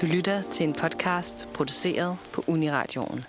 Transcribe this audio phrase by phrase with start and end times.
[0.00, 3.24] Du lytter til en podcast produceret på Uniradioen.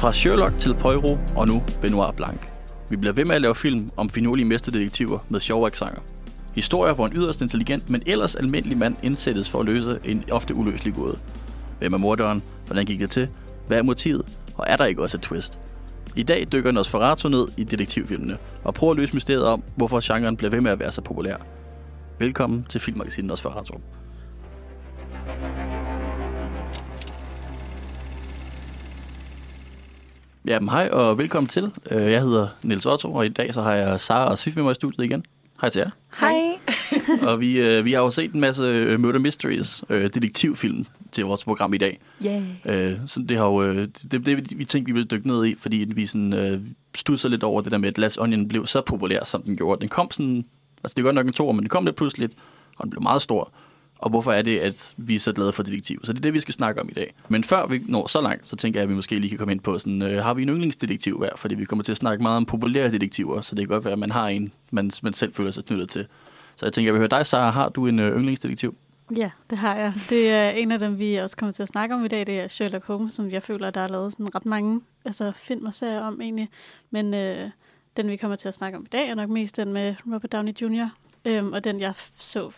[0.00, 2.40] Fra Sherlock til Poirot og nu Benoit Blanc.
[2.90, 6.00] Vi bliver ved med at lave film om finurlige mesterdetektiver med sjove aksanger.
[6.54, 10.54] Historier, hvor en yderst intelligent, men ellers almindelig mand indsættes for at løse en ofte
[10.54, 11.18] uløselig gåde.
[11.78, 12.42] Hvem er morderen?
[12.66, 13.28] Hvordan gik det til?
[13.66, 14.26] Hvad er motivet?
[14.54, 15.58] Og er der ikke også et twist?
[16.16, 20.36] I dag dykker Nosferatu ned i detektivfilmene og prøver at løse mysteriet om, hvorfor genren
[20.36, 21.36] bliver ved med at være så populær.
[22.18, 23.74] Velkommen til filmmagasinet Nosferatu.
[30.46, 31.70] Ja, men hej og velkommen til.
[31.90, 34.62] Øh, Jeg hedder Niels Otto, og i dag så har jeg Sara og Sif med
[34.62, 35.24] mig i studiet igen.
[35.60, 35.90] Hej til jer.
[36.20, 36.58] Hej.
[37.28, 41.24] og vi, øh, vi har jo set en masse øh, Murder Mysteries, øh, detektivfilm til
[41.24, 42.00] vores program i dag.
[42.26, 42.42] Yeah.
[42.64, 45.54] Øh, så det har jo, øh, det, det, vi tænkte, vi ville dykke ned i,
[45.58, 46.60] fordi vi sådan, øh,
[46.94, 49.80] studser lidt over det der med, at Glass Onion blev så populær, som den gjorde.
[49.80, 50.44] Den kom sådan,
[50.84, 52.34] altså det er godt nok en to, men den kom lidt pludseligt,
[52.76, 53.52] og den blev meget stor.
[53.98, 56.00] Og hvorfor er det, at vi er så glade for detektiv?
[56.04, 57.14] Så det er det, vi skal snakke om i dag.
[57.28, 59.52] Men før vi når så langt, så tænker jeg, at vi måske lige kan komme
[59.52, 61.30] ind på, sådan, øh, har vi en yndlingsdetektiv hver?
[61.36, 63.92] Fordi vi kommer til at snakke meget om populære detektiver, så det kan godt være,
[63.92, 66.06] at man har en, man, man selv føler sig knyttet til.
[66.56, 68.74] Så jeg tænker, jeg vil høre dig, Sara, har du en øh, yndlingsdetektiv?
[69.16, 69.94] Ja, det har jeg.
[70.10, 72.26] Det er en af dem, vi også kommer til at snakke om i dag.
[72.26, 75.66] Det er Sherlock Holmes, som jeg føler, der er lavet sådan ret mange altså, film
[75.66, 76.48] og serier om egentlig.
[76.90, 77.50] Men øh,
[77.96, 80.32] den, vi kommer til at snakke om i dag, er nok mest den med Robert
[80.32, 80.88] Downey Jr.
[81.24, 82.50] Øhm, og den, jeg så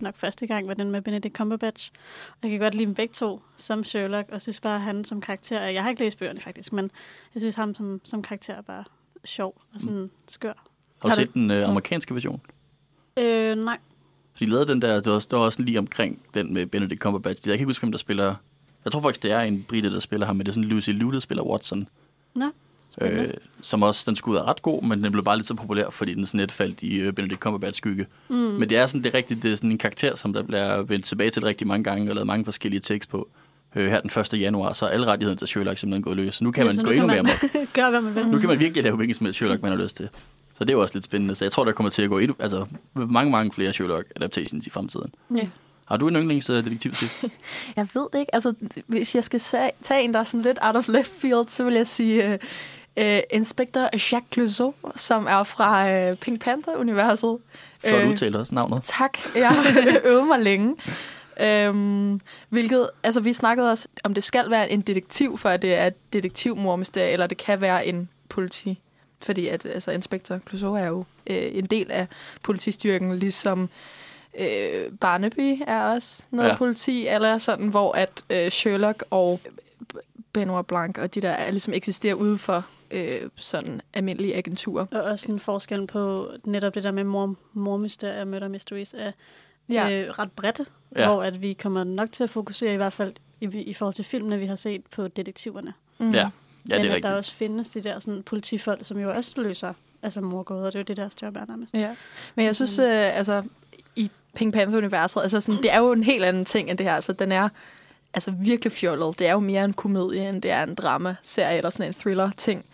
[0.00, 1.90] nok første gang, var den med Benedict Cumberbatch.
[2.30, 5.20] Og jeg kan godt lide dem begge to som Sherlock, og synes bare, han som
[5.20, 5.62] karakter...
[5.62, 6.90] Jeg har ikke læst bøgerne faktisk, men
[7.34, 8.84] jeg synes ham som, som karakter er bare
[9.24, 10.10] sjov og sådan mm.
[10.28, 10.48] skør.
[10.48, 12.40] Har du Har set du- den øh, amerikanske version?
[13.18, 13.78] Øh, nej.
[14.36, 17.00] Så de lavede den der, det var, det var også lige omkring den med Benedict
[17.00, 17.48] Cumberbatch.
[17.48, 18.34] Jeg kan ikke huske, hvem der spiller...
[18.84, 20.90] Jeg tror faktisk, det er en brite, der spiller ham, men det er sådan Lucy
[20.90, 21.88] Liu, der spiller Watson.
[22.34, 22.44] Nå,
[22.90, 23.22] spændende.
[23.22, 25.90] Øh, som også, den skulle være ret god, men den blev bare lidt så populær,
[25.90, 28.06] fordi den sådan lidt faldt i øh, Benedict Cumberbatch skygge.
[28.28, 28.34] Mm.
[28.36, 30.82] Men det er sådan, det er rigtigt, det er sådan en karakter, som der bliver
[30.82, 33.28] vendt tilbage til rigtig mange gange, og lavet mange forskellige tekst på.
[33.76, 34.40] Øh, her den 1.
[34.40, 36.34] januar, så er alle rettigheder til Sherlock simpelthen gået løs.
[36.34, 37.44] Så nu kan Ja, man gå nu endnu mere amok.
[37.72, 38.28] Gør, hvad man vil.
[38.28, 40.08] Nu kan man virkelig lave hvilken som helst Sherlock, man har lyst til.
[40.56, 41.34] Så det er jo også lidt spændende.
[41.34, 44.70] Så jeg tror, der kommer til at gå endnu, altså, mange, mange flere Sherlock-adaptations i
[44.70, 45.14] fremtiden.
[45.36, 45.48] Ja.
[45.84, 47.24] Har du en yndlingsdetektiv, Sif?
[47.76, 48.34] Jeg ved det ikke.
[48.34, 48.54] Altså,
[48.86, 49.40] hvis jeg skal
[49.82, 53.04] tage en, der er sådan lidt out of left field, så vil jeg sige uh,
[53.04, 57.38] uh, Inspector Jacques Clouseau, som er fra uh, Pink Panther-universet.
[57.84, 58.80] Før du Øh, udtaler også navnet.
[58.84, 59.18] Tak.
[59.34, 59.54] Jeg
[60.04, 60.76] øvet mig længe.
[61.40, 65.74] Øhm, hvilket, altså vi snakkede også, om det skal være en detektiv, for at det
[65.74, 68.78] er et detektivmormysterie, eller det kan være en politi.
[69.22, 72.06] Fordi at, altså, Inspektor Clouseau er jo øh, en del af
[72.42, 73.68] politistyrken, ligesom
[74.38, 76.56] øh, Barnaby er også noget Ja.
[76.56, 79.40] politi, eller sådan, hvor at øh, Sherlock og
[80.32, 84.86] Benoit Blanc og de der er, ligesom eksisterer ude for øh, sådan almindelige agenturer.
[84.90, 89.12] Og også en forskel på netop det der med mor, mormysterier og murder mysteries er
[89.68, 89.90] Ja.
[89.90, 90.60] øh, ret bredt,
[90.96, 91.06] ja.
[91.06, 94.04] hvor at vi kommer nok til at fokusere i hvert fald i, i forhold til
[94.04, 95.72] filmene, vi har set på detektiverne.
[95.98, 96.12] Mm.
[96.14, 96.28] Ja,
[96.68, 97.02] ja Men det er at rigtigt.
[97.02, 99.72] der også findes de der sådan, politifolk, som jo også løser
[100.02, 100.64] altså morgåder.
[100.64, 101.74] Det er jo det, deres job er nærmest.
[101.74, 101.94] Ja,
[102.34, 103.42] men jeg synes, øh, altså,
[103.96, 106.94] i Pink Panther-universet, altså sådan, det er jo en helt anden ting end det her.
[106.94, 107.48] Altså, den er
[108.14, 109.18] altså virkelig fjollet.
[109.18, 112.64] Det er jo mere en komedie, end det er en drama-serie eller sådan en thriller-ting.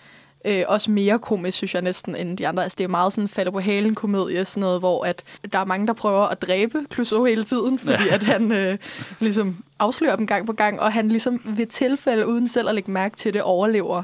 [0.44, 2.62] Øh, også mere komisk, synes jeg næsten, end de andre.
[2.62, 5.22] Altså, det er meget sådan falder på halen komedie, sådan noget, hvor at
[5.53, 8.14] der er mange, der prøver at dræbe Clouseau hele tiden, fordi Ja.
[8.14, 8.78] at han øh,
[9.20, 12.91] ligesom afslører dem gang på gang, og han ligesom ved tilfælde, uden selv at lægge
[12.91, 14.03] mærke til det, overlever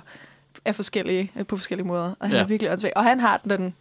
[0.64, 2.14] af forskellige, øh, på forskellige måder.
[2.20, 2.42] Og han Ja.
[2.42, 2.92] er virkelig åndssvag.
[2.96, 3.74] Og han har den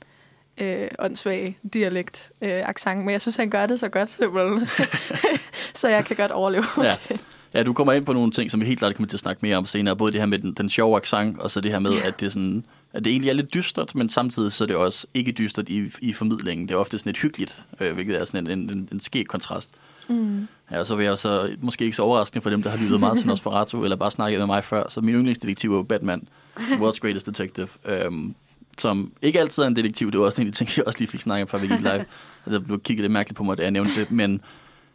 [0.57, 4.67] øh, åndssvage dialekt, øh, accent, men jeg synes, han gør det så godt, simpelthen.
[5.75, 6.91] så jeg kan godt overleve Ja.
[7.09, 7.25] det.
[7.57, 9.39] Ja, du kommer ind på nogle ting, som vi helt klart kommer til at snakke
[9.41, 9.95] mere om senere.
[9.95, 12.25] Både det her med den, den sjove accent, og så det her med, at det,
[12.25, 15.31] er sådan, at det egentlig er lidt dystert, men samtidig så er det også ikke
[15.31, 16.67] dystert i, i formidlingen.
[16.67, 19.27] Det er ofte sådan lidt hyggeligt, øh, hvilket er sådan en, en, en, en skæg
[19.27, 19.71] kontrast.
[20.09, 20.47] Mm.
[20.71, 22.99] Ja, og så vil jeg så måske ikke så overraskende for dem, der har lyttet
[22.99, 24.83] meget til Nosferatu, eller bare snakket med mig før.
[24.89, 28.35] Så min yndlingsdetektiv er Batman, World's Greatest Detective, øhm,
[28.77, 30.11] som ikke altid er en detektiv.
[30.11, 31.67] Det var også en af de ting, jeg også lige fik snakket om, før vi
[31.67, 32.05] gik live.
[32.45, 34.11] Altså, Der blev kigget lidt mærkeligt på mig, da jeg nævnte det.
[34.11, 34.41] Men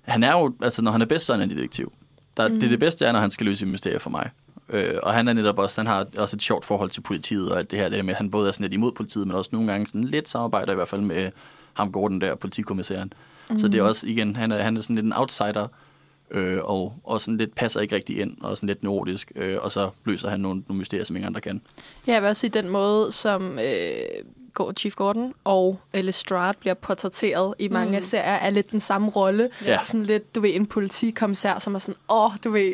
[0.03, 1.93] han er jo, altså når han er bedst, så er han en detektiv.
[2.37, 2.55] Der, mm.
[2.55, 4.31] Det er det bedste er, når han skal løse mysterier for mig.
[4.69, 7.59] Øh, og han er netop også, han har også et sjovt forhold til politiet, og
[7.59, 9.37] alt det her, det der med, at han både er sådan lidt imod politiet, men
[9.37, 11.31] også nogle gange sådan lidt samarbejder i hvert fald med
[11.73, 13.13] ham Gordon der, politikommissæren.
[13.51, 13.59] Mm.
[13.59, 15.69] Så det er også, igen, han er, han er sådan lidt en outsider,
[16.31, 19.73] øh, og, og sådan lidt passer ikke rigtig ind, og sådan lidt nordisk, øh, og
[19.73, 21.61] så løser han nogle, nogle mysterier, som ingen andre kan.
[22.07, 24.25] Ja, jeg vil også sige, den måde, som øh,
[24.77, 27.97] Chief Gordon og Lestrade bliver portrætteret i mange Mm.
[27.97, 29.51] af serier, er lidt den samme rolle.
[29.65, 29.79] Ja.
[29.83, 32.73] Sådan lidt, du ved, en politikommissær, som er sådan, åh, du ved,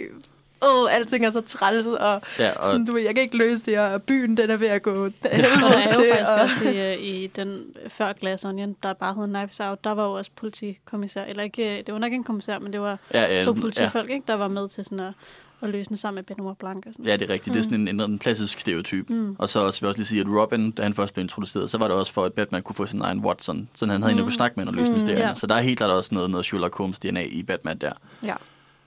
[0.63, 3.67] åh, alting er så træls, og, Ja, og sådan, du ved, jeg kan ikke løse
[3.67, 6.41] det, og byen, den er ved at gå Og der er jo til, faktisk og-
[6.41, 10.05] også i, øh, i den før Glass Onion, der bare hed Knives Out, der var
[10.05, 12.99] jo også politikommissær, eller ikke, øh, det var nok ikke en kommissær, men det var
[13.15, 15.13] ja, to ja, politifolk, ikke, der var med til sådan at,
[15.63, 17.55] at løse den sammen med Benoit Blanc og sådan Ja, det er rigtigt.
[17.55, 19.11] Det er sådan en, en, en klassisk stereotyp.
[19.11, 19.37] Mm.
[19.39, 21.71] Og så også, vil jeg også lige sige, at Robin, da han først blev introduceret,
[21.71, 23.69] så var det også for, at Batman kunne få sin egen Watson.
[23.75, 25.27] Så han havde en, der kunne snakke med og løse mysterierne.
[25.29, 25.35] ja.
[25.35, 27.93] Så der er helt klart også noget, noget Sherlock Holmes DNA i Batman der.
[28.23, 28.35] Ja.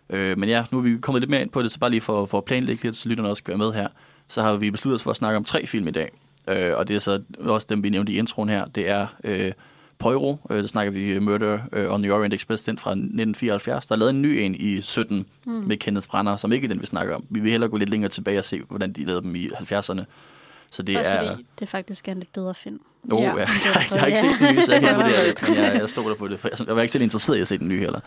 [0.09, 2.01] Øh, men ja, nu er vi kommet lidt mere ind på det, så bare lige
[2.01, 3.87] for, for at planlægge lidt, så lytterne også gør med her.
[4.27, 6.11] Så har vi besluttet os for at snakke om tre film i dag.
[6.47, 8.65] Øh, og det er så også dem, vi nævnte i introen her.
[8.65, 9.51] Det er øh,
[10.01, 13.85] Poirot, øh, der snakker vi Murder øh, on the Orient Express, den fra 1974.
[13.85, 15.51] Der er lavet en ny en i 17 mm.
[15.51, 17.25] med Kenneth Branagh, som ikke er den, vi snakker om.
[17.29, 20.03] Vi vil hellere gå lidt længere tilbage og se, hvordan de lavede dem i 70'erne.
[20.69, 21.37] Så det Også er...
[21.59, 22.79] det faktisk er en lidt bedre film.
[23.11, 23.29] Oh, ja.
[23.29, 23.37] Ja.
[23.39, 23.47] Jeg,
[23.91, 26.15] jeg har ikke set den nye, så jeg kan vurdere det, men jeg, jeg stoler
[26.15, 26.39] på det.
[26.39, 27.99] For jeg, jeg var ikke selv interesseret i at se den nye heller.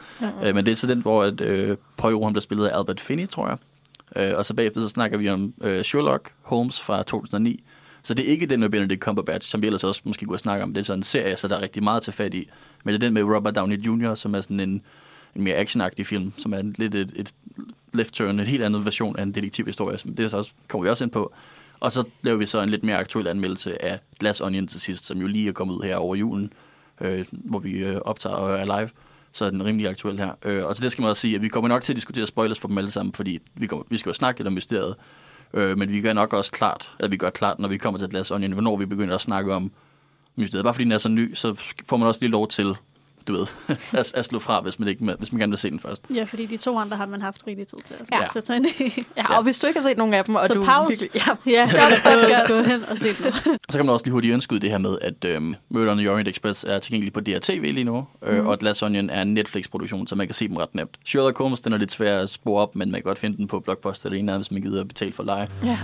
[0.43, 3.01] Øh, men det er så den, hvor at, øh, Poirot han bliver spillet af Albert
[3.01, 3.59] Finney, tror jeg.
[4.17, 7.65] Øh, og så bagefter så snakker vi om øh, Sherlock Holmes fra 2009.
[8.05, 10.65] Så det er ikke den med Benedict Cumberbatch, som vi ellers også måske kunne snakke
[10.65, 10.75] om.
[10.75, 12.51] Det er sådan en serie, så der er rigtig meget til fat i.
[12.85, 14.83] Men det er den med Robert Downey Jr., som er sådan en,
[15.35, 17.35] en mere actionagtig film, som er en, lidt et, et
[17.93, 19.99] left turn, en helt anden version af en detektivhistorie.
[19.99, 21.33] Som det er så også, kommer vi også ind på.
[21.81, 25.05] Og så laver vi så en lidt mere aktuel anmeldelse af Glass Onion til sidst,
[25.05, 26.53] som jo lige er kommet ud her over julen,
[27.01, 28.91] øh, hvor vi øh, optager og er live.
[29.33, 30.31] Så er den rimelig aktuel her.
[30.45, 32.27] Øh, og så det skal man også sige, at vi kommer nok til at diskutere
[32.27, 34.95] spoilers for dem alle sammen, fordi vi, kommer, vi skal jo snakke lidt om mysteriet.
[35.55, 38.09] Øh, men vi gør nok også klart, at vi gør klart, når vi kommer til
[38.09, 39.71] Glass Onion, hvornår vi begynder at snakke om
[40.37, 40.65] mysteriet.
[40.65, 41.55] Bare fordi den er så ny, så
[41.89, 42.77] får man også lige lov til,
[43.25, 43.47] du ved,
[44.01, 46.03] at, at slå fra, hvis man, ikke, hvis man gerne vil se den først.
[46.15, 48.27] Ja, fordi de to andre har man haft rigtig tid til at Ja.
[48.33, 49.03] sætte sig ind i.
[49.17, 51.09] Ja, og hvis du ikke har set nogen af dem, og Så du pause.
[51.15, 53.33] virkelig- ja, Ja, stop gå hen og se den.
[53.71, 56.11] Så kan man også lige hurtigt indskyde det her med, at øhm, Murder on the
[56.11, 58.47] Orient Express er tilgængelig på DRTV lige nu, øh, Mhm.
[58.47, 60.97] og Glass Onion er en Netflix-produktion, så man kan se dem ret nemt.
[61.07, 63.49] Sherlock Holmes, den er lidt svær at spore op, men man kan godt finde den
[63.49, 65.49] på Blockbuster eller en af dem, hvis man gider at betale for leje.
[65.65, 65.79] Ja.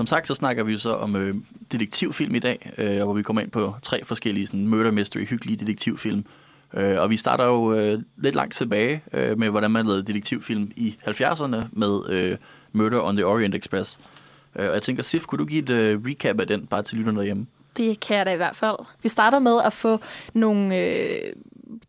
[0.00, 1.34] Som sagt, så snakker vi jo så om øh,
[1.72, 5.56] detektivfilm i dag, øh, hvor vi kommer ind på tre forskellige sådan, murder mystery, hyggelige
[5.56, 6.24] detektivfilm.
[6.74, 10.70] Øh, og vi starter jo øh, lidt langt tilbage øh, med, hvordan man lavede detektivfilm
[10.76, 12.36] i 70'erne med øh,
[12.72, 13.98] Murder on the Orient Express.
[14.56, 16.98] Øh, og jeg tænker, Sif, kunne du give et øh, recap af den, bare til
[16.98, 17.46] lytterne derhjemme?
[17.76, 18.76] Det kan jeg da i hvert fald.
[19.02, 20.00] Vi starter med at få
[20.34, 21.32] nogle øh,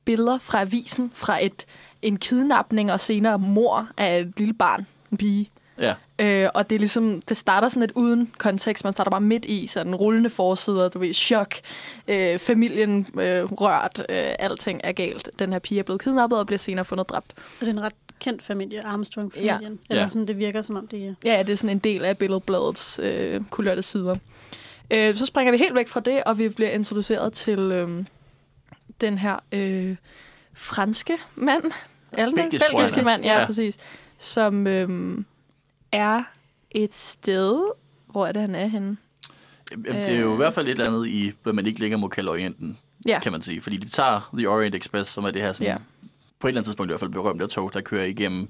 [0.05, 1.65] billeder fra avisen fra et
[2.01, 5.49] en kidnapning og senere mor af et lille barn, en pige.
[5.81, 8.83] Ja, Øh, og det er ligesom, det starter sådan lidt uden kontekst.
[8.83, 11.55] Man starter bare midt i, sådan rullende forsider, du ved, chok,
[12.07, 15.29] øh, familien øh, rørt, øh, alting er galt.
[15.39, 17.33] Den her pige er blevet kidnappet og bliver senere fundet dræbt.
[17.37, 19.61] Og det er en ret kendt familie, Armstrong-familien.
[19.61, 19.67] Ja.
[19.89, 20.09] Eller Ja.
[20.09, 21.13] sådan, det virker som om det er.
[21.25, 24.15] Ja, det er sådan en del af billedbladets øh, kulørte sider.
[24.91, 28.03] Øh, så springer vi helt væk fra det, og vi bliver introduceret til øh,
[29.01, 29.95] den her øh,
[30.53, 31.63] franske mand.
[32.15, 33.39] Belgisk, belgiske mand, ja, Ja.
[33.39, 33.45] ja.
[33.45, 33.77] præcis.
[34.17, 35.17] Som øh,
[35.91, 36.23] er
[36.71, 37.71] et sted...
[38.07, 38.97] Hvor er det, han er henne?
[39.71, 41.99] Jamen, det er jo i hvert fald et eller andet i, hvad man ikke længere
[41.99, 42.77] må kalde Orienten,
[43.07, 43.19] Ja.
[43.19, 43.61] kan man sige.
[43.61, 45.77] Fordi de tager The Orient Express, som er det her sådan, Ja.
[46.39, 48.47] på et eller andet tidspunkt i hvert fald berømte tog, der kører igennem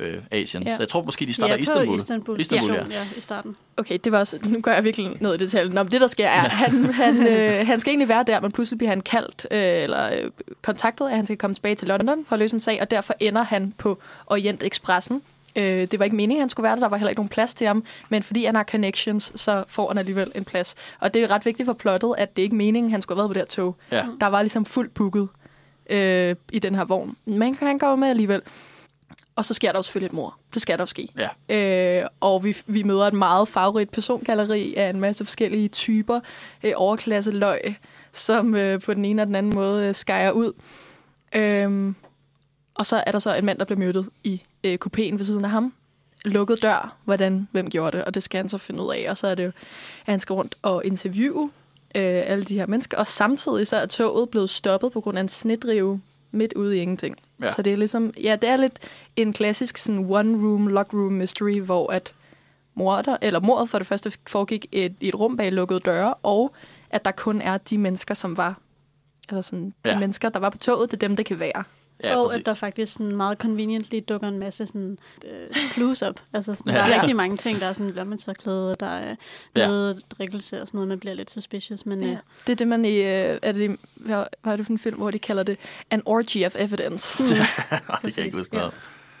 [0.00, 0.62] øh, Asien.
[0.62, 0.74] Ja.
[0.76, 1.96] Så jeg tror måske, de starter ja, i Istanbul.
[1.96, 3.06] Istanbul, Istanbul, station, ja.
[3.16, 3.56] i starten.
[3.76, 5.74] Okay, det var også, nu går jeg virkelig ned i detaljen.
[5.74, 8.78] Men det der sker er, han, han, øh, han skal egentlig være der, men pludselig
[8.78, 10.30] bliver han kaldt, øh, eller øh,
[10.62, 13.14] kontaktet, at han skal komme tilbage til London for at løse en sag, og derfor
[13.20, 15.22] ender han på Orient Expressen.
[15.56, 17.28] Øh, det var ikke meningen, at han skulle være der, der var heller ikke nogen
[17.28, 20.74] plads til ham, men fordi han har connections, så får han alligevel en plads.
[21.00, 23.22] Og det er ret vigtigt for plottet, at det ikke er meningen, han skulle have
[23.22, 23.76] været på det her tog.
[23.90, 24.06] Ja.
[24.20, 25.28] Der var ligesom fuldt booket
[25.90, 27.16] øh, i den her vogn.
[27.24, 28.42] Men han går med alligevel.
[29.36, 30.38] Og så sker der jo selvfølgelig et mor.
[30.54, 31.08] Det skal der jo ske.
[31.48, 32.00] Ja.
[32.02, 36.20] Øh, og vi, vi møder et meget farverigt persongalleri af en masse forskellige typer
[36.64, 37.76] øh, overklasse løg,
[38.12, 40.52] som øh, på den ene og den anden måde øh, skærer ud.
[41.34, 41.94] Øhm,
[42.74, 45.44] og så er der så en mand, der bliver myrdet i øh, kupéen ved siden
[45.44, 45.72] af ham.
[46.24, 49.06] Lukket dør, hvordan, hvem gjorde det, og det skal han så finde ud af.
[49.10, 49.48] Og så er det jo,
[50.06, 51.50] at han skal rundt og interviewe
[51.94, 52.98] øh, alle de her mennesker.
[52.98, 56.80] Og samtidig så er toget blevet stoppet på grund af en snedrive midt ude i
[56.80, 57.16] ingenting.
[57.42, 57.50] Ja.
[57.50, 58.78] Så det er ligesom, ja, det er lidt
[59.16, 62.14] en klassisk sådan one room, lock room mystery, hvor at
[62.74, 66.52] morder, eller mordet for det første foregik et, i et rum bag lukkede døre, og
[66.90, 68.58] at der kun er de mennesker, som var,
[69.28, 69.92] altså sådan, de Ja.
[69.92, 69.98] ja.
[69.98, 71.64] mennesker, der var på toget, det er dem, det kan være.
[72.02, 72.40] Ja, og præcis.
[72.40, 76.20] at der faktisk sådan meget conveniently dukker en masse sådan, øh, clues op.
[76.32, 76.78] Altså sådan, Ja.
[76.78, 77.00] der er Ja.
[77.00, 77.60] rigtig mange ting.
[77.60, 79.14] Der er sådan lommetørklæde, der er
[79.56, 79.66] Ja.
[79.66, 81.86] noget drikkelse og sådan noget, man bliver lidt suspicious.
[81.86, 82.08] Men ja.
[82.08, 82.16] Ja.
[82.46, 84.96] Det er det, man i, øh, er det, hvad, hvad er det for en film,
[84.96, 85.58] hvor de kalder det
[85.90, 87.22] an orgy of evidence.
[87.28, 87.36] det
[88.02, 88.72] kan jeg ikke huske noget.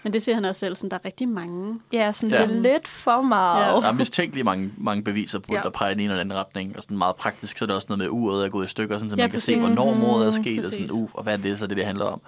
[0.02, 1.80] Men det siger han også selv, sådan, der er rigtig mange.
[1.92, 2.40] Ja, sådan, Ja.
[2.40, 2.46] ja.
[2.48, 3.82] det er lidt for meget.
[3.82, 5.56] Der er mistænkeligt mange, mange beviser på, ja.
[5.58, 5.62] Ja.
[5.62, 6.76] der peger i den ene eller anden retning.
[6.76, 8.96] Og sådan meget praktisk, så er det også noget med, uret er gået i stykker,
[8.98, 9.68] sådan, så Ja, man kan se, præcis.
[9.68, 10.92] hvornår mordet er Mhm, sket, og sådan, præcis.
[10.92, 12.20] uh, og hvad er det så, det, det handler om.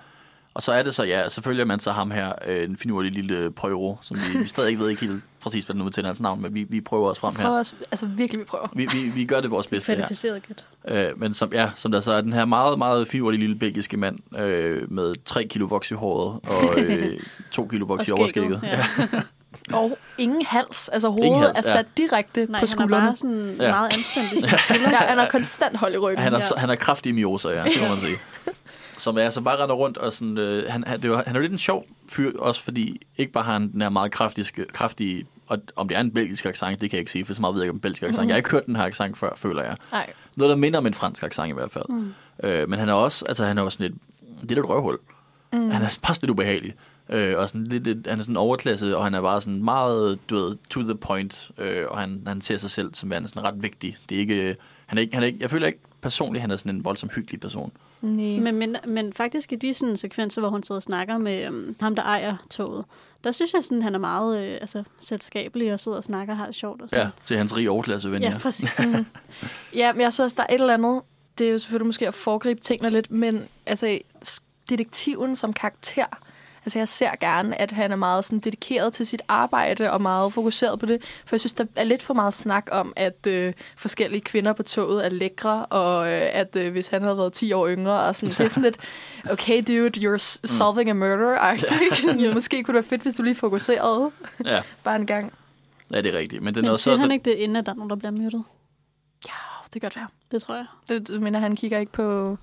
[0.56, 3.12] Og så er det så, ja, så følger man så ham her, øh, en finurlig
[3.12, 6.04] lille prøver, som vi, vi stadig ikke ved ikke helt præcis, hvad den nu til
[6.06, 7.58] hans navn, men vi, vi prøver os frem Prøver her.
[7.58, 8.66] også, altså virkelig, vi prøver.
[8.74, 9.96] Vi, vi, vi gør det vores bedste her.
[9.96, 10.66] Kvalificeret gæt.
[10.88, 13.96] Øh, men som, ja, som der så er den her meget, meget finurlige lille belgiske
[13.96, 17.20] mand øh, med 3 kilo voks i håret og øh,
[17.52, 18.60] 2 kilo voks i overskægget.
[18.62, 18.84] Ja.
[19.72, 20.88] Og ingen hals.
[20.88, 23.06] Altså hovedet Ingen hals, er sat direkte Nej, på han er skuldrene.
[23.06, 23.70] bare sådan Ja.
[23.70, 24.90] meget anspændt i sine skuldre.
[24.90, 26.22] Ja, han har konstant hold i ryggen.
[26.22, 26.60] Han er, Ja.
[26.60, 28.16] han er kraftig mioser, ja, det må man sige.
[28.98, 31.38] Som er så bare render rundt, og sådan, øh, han, han, det var, han er
[31.38, 34.64] jo lidt en sjov fyr, også fordi ikke bare har han den her meget kraftige,
[34.72, 37.40] kraftige og om det er en belgisk accent, det kan jeg ikke sige, for så
[37.40, 38.18] meget ved jeg ikke om belgisk accent.
[38.18, 38.28] Mhm.
[38.28, 39.76] Jeg har ikke hørt den her accent før, føler jeg.
[39.92, 40.12] Nej.
[40.36, 41.84] Noget, der minder om en fransk accent i hvert fald.
[41.88, 42.14] Mm.
[42.42, 44.02] Øh, men han er også, altså han er også sådan lidt,
[44.42, 44.98] det er lidt røvhul.
[45.52, 45.70] Mm.
[45.70, 46.74] Han er bare lidt ubehagelig.
[47.10, 50.18] Øh, og sådan lidt, lidt, han er sådan overklasse, og han er bare sådan meget,
[50.30, 53.44] du ved, to the point, øh, og han, han ser sig selv som værende sådan
[53.44, 53.96] ret vigtig.
[54.08, 56.56] Det er ikke, han er ikke, han er ikke, jeg føler ikke personligt, han er
[56.56, 57.72] sådan en voldsomt hyggelig person.
[58.00, 58.40] Nej.
[58.40, 61.76] Men, men, men faktisk i de sådan, sekvenser, hvor hun sidder og snakker med øhm,
[61.80, 62.84] ham, der ejer toget,
[63.24, 66.38] der synes jeg, sådan, han er meget øh, altså, selskabelig og sidder og snakker og
[66.38, 66.82] har det sjovt.
[66.82, 67.04] Og sådan.
[67.04, 68.70] Ja, til hans rige overklasse ven, ja, præcis.
[69.74, 71.02] Ja, men jeg synes også, der er et eller andet.
[71.38, 73.98] Det er jo selvfølgelig måske at foregribe tingene lidt, men altså,
[74.70, 76.06] detektiven som karakter,
[76.66, 80.32] altså jeg ser gerne, at han er meget sådan dedikeret til sit arbejde og meget
[80.32, 83.52] fokuseret på det, for jeg synes, der er lidt for meget snak om, at øh,
[83.76, 87.52] forskellige kvinder på toget er lækre, og øh, at øh, hvis han havde været 10
[87.52, 88.78] år yngre, og sådan, det er sådan lidt,
[89.32, 91.54] okay dude, you're s- solving a murder,
[92.28, 92.34] mm.
[92.34, 94.10] Måske kunne det være fedt, hvis du lige fokuserede
[94.44, 94.62] ja.
[94.84, 95.32] bare en gang.
[95.90, 96.42] ja, det er rigtigt.
[96.42, 97.90] Men, det er Men noget siger så, han ikke det, inden at der er nogen,
[97.90, 98.44] der bliver myrdet?
[99.26, 99.32] Ja,
[99.64, 100.08] det kan godt være.
[100.30, 100.66] Det tror jeg.
[100.88, 102.38] Det, mener, han kigger ikke på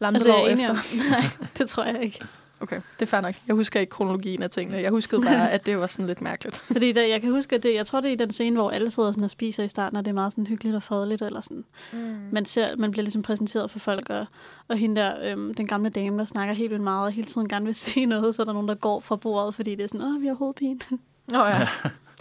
[0.00, 1.10] Altså, er enig efter?
[1.10, 2.20] Nej, det tror jeg ikke.
[2.60, 3.34] Okay, det er fair nok.
[3.46, 4.78] Jeg husker ikke kronologien af tingene.
[4.78, 6.56] Jeg huskede bare, at det var sådan lidt mærkeligt.
[6.56, 8.70] Fordi der, jeg kan huske, at det, jeg tror, det er i den scene, hvor
[8.70, 11.22] alle sidder sådan og spiser i starten, og det er meget sådan hyggeligt og fredeligt.
[11.22, 11.64] Eller sådan.
[11.92, 11.98] Mm.
[12.32, 14.26] Man, ser, man bliver ligesom præsenteret for folk, og,
[14.68, 17.48] og hende der, øhm, den gamle dame, der snakker helt vildt meget, og hele tiden
[17.48, 19.88] gerne vil sige noget, så er der nogen, der går fra bordet, fordi det er
[19.88, 20.78] sådan, åh, vi har hovedpine.
[21.26, 21.68] Nå ja.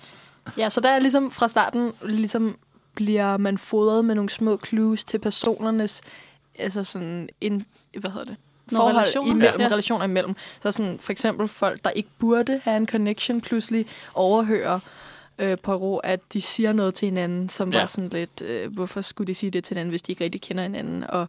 [0.58, 2.58] ja, så der er ligesom fra starten, ligesom
[2.96, 6.02] bliver man fodret med nogle små clues til personernes,
[6.60, 7.66] altså sådan, en,
[8.00, 8.36] hvad hedder det?
[8.72, 9.32] Nogle forhold relationer.
[9.32, 9.64] imellem, Ja.
[9.64, 9.70] ja.
[9.70, 10.36] relationer imellem.
[10.64, 14.80] Så sådan, for eksempel folk, der ikke burde have en connection, pludselig overhører
[15.40, 17.76] øh, Poirot, at de siger noget til hinanden, som Ja.
[17.76, 17.82] ja.
[17.82, 20.42] var sådan lidt, øh, hvorfor skulle de sige det til hinanden, hvis de ikke rigtig
[20.42, 21.04] kender hinanden?
[21.10, 21.28] Og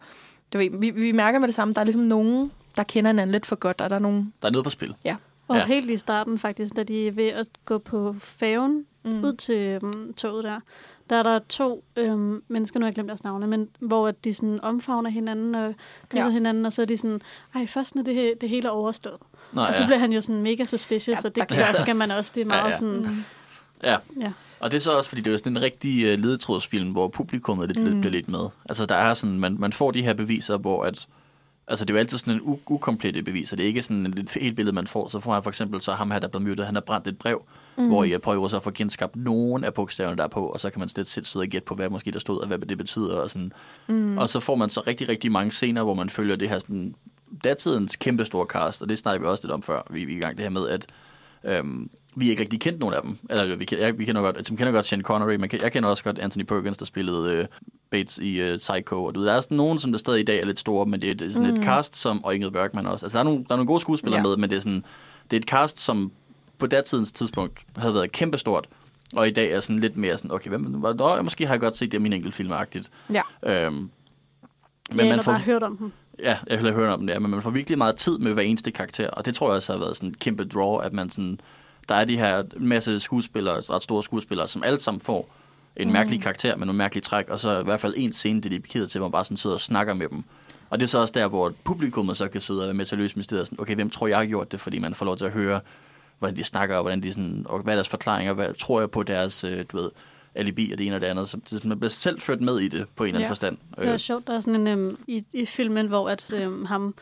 [0.53, 3.33] du ved, vi, vi mærker med det samme, der er ligesom nogen, der kender hinanden
[3.33, 4.33] lidt for godt, og der er nogen...
[4.43, 4.91] der er noget på spil.
[4.91, 5.17] Og Ja.
[5.61, 5.65] ja.
[5.67, 9.11] helt i starten faktisk, da de er ved at gå på færgen Mm.
[9.11, 9.25] mm.
[9.25, 10.61] ud til um, toget der,
[11.11, 14.25] der er der to øhm, mennesker, nu har jeg glemt deres navne, men hvor at
[14.25, 15.75] de sådan omfavner hinanden og
[16.09, 16.31] kysser Ja.
[16.31, 17.21] hinanden, og så er de sådan,
[17.55, 19.17] ej, først når det, he- det hele er overstået.
[19.53, 19.87] Nå, og så ja.
[19.87, 22.33] bliver han jo sådan mega suspicious, Ja, og der det kan skal man også.
[22.35, 22.67] Det er meget ja.
[22.67, 23.25] ja, sådan, Mm.
[23.83, 23.97] ja.
[24.21, 24.33] ja.
[24.61, 27.69] Og det er så også, fordi det er sådan en rigtig uh, ledetrådsfilm, hvor publikummet
[27.69, 27.93] lidt, mm.
[27.95, 28.01] Mm.
[28.01, 28.41] bliver lidt med.
[28.69, 31.07] Altså, der er sådan, man, man får de her beviser, hvor at,
[31.69, 34.07] altså det er jo altid sådan en u- ukomplette bevis, og det er ikke sådan
[34.07, 35.09] et helt billede, man får.
[35.09, 37.07] Så får han for eksempel så ham her, der er blevet myrdet, han har brændt
[37.07, 37.43] et brev,
[37.79, 37.89] mm.
[37.89, 40.71] hvor I prøver så at få genskabt nogen af bogstaverne, der er på, og så
[40.71, 42.79] kan man slet selv sidde og gætte på, hvad måske der stod, og hvad det
[42.79, 43.17] betyder.
[43.17, 43.53] Og, sådan.
[43.87, 44.19] Mm.
[44.19, 46.95] og så får man så rigtig, rigtig mange scener, hvor man følger det her sådan,
[47.45, 50.17] datidens kæmpe store cast, og det snakker vi også lidt om før, vi, vi er
[50.17, 50.87] i gang det her med, at
[51.45, 53.19] øhm, vi ikke rigtig kendt nogen af dem.
[53.31, 55.89] Eller vi, jeg, vi kender godt, altså, vi kender godt Sean Connery, men jeg kender
[55.89, 57.47] også godt Anthony Perkins, der spillede øh,
[57.91, 59.05] Bates i øh, Psycho.
[59.05, 60.87] Og du ved, der er sådan nogen, som der stadig i dag er lidt store,
[60.87, 61.57] men det er, det er sådan mm.
[61.57, 63.07] et cast, som, og Ingrid Bergman også.
[63.07, 64.23] Altså, der er nogle, der er nogle gode skuespillere Ja.
[64.23, 64.85] med, men det er sådan,
[65.31, 66.13] det er et cast, som
[66.59, 68.69] på datidens tidspunkt havde været kæmpestort,
[69.17, 71.77] og i dag er sådan lidt mere sådan, okay, hvem, nå, måske har jeg godt
[71.77, 72.91] set det i min enkelt filmagtigt.
[73.13, 73.23] Ja.
[73.43, 73.91] Øhm, Men
[74.99, 75.93] ja, eller bare hørt om dem.
[76.23, 78.43] Ja, jeg har hørt om det, ja, men man får virkelig meget tid med hver
[78.43, 81.11] eneste karakter, og det tror jeg også har været sådan en kæmpe draw, at man
[81.11, 81.41] sådan,
[81.89, 85.35] der er de her masse skuespillere, ret store skuespillere, som alle sammen får
[85.77, 85.93] en mm.
[85.93, 88.99] mærkelig karakter med nogle mærkelige træk, og så i hvert fald en scene dedikeret til,
[88.99, 90.25] hvor man bare sådan sidder og snakker med dem.
[90.71, 92.95] Og det er så også der, hvor publikummet så kan sidde og være med til
[92.95, 93.47] at løse mysteriet.
[93.47, 94.61] Sådan, okay, hvem tror jeg har gjort det?
[94.61, 95.61] Fordi man får lov til at høre,
[96.19, 98.91] hvordan de snakker, og, hvordan de sådan, og hvad er deres forklaringer, hvad tror jeg
[98.91, 99.91] på deres, øh, du ved,
[100.35, 101.29] alibi og det ene og det andet.
[101.29, 103.31] Så det, man bliver selv ført med i det, på en eller anden Ja.
[103.31, 103.57] forstand.
[103.81, 106.95] Det er sjovt, der er sådan en, øhm, i, i filmen, hvor at, øhm, ham,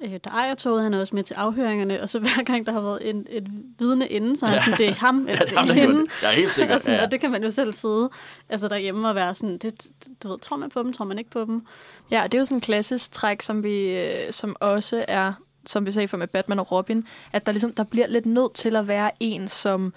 [0.00, 2.72] øh, der ejer toget, han er også med til afhøringerne, og så hver gang, der
[2.72, 3.46] har været en, et
[3.78, 4.64] vidne inden, så er han Ja.
[4.64, 6.00] sådan, det er ham, eller Ja, det det er ham, hende.
[6.00, 6.06] det.
[6.22, 6.74] Jeg er helt sikker.
[6.74, 7.04] Og, sådan, Ja.
[7.04, 8.10] og det kan man jo selv sidde
[8.48, 9.86] altså derhjemme og være sådan, det,
[10.22, 11.66] du ved, tror man på dem, tror man ikke på dem.
[12.10, 15.32] Ja, det er jo sådan en klassisk træk, som vi, øh, som også er,
[15.66, 18.54] som vi sagde før med Batman og Robin, at der ligesom, der bliver lidt nødt
[18.54, 19.92] til at være en, som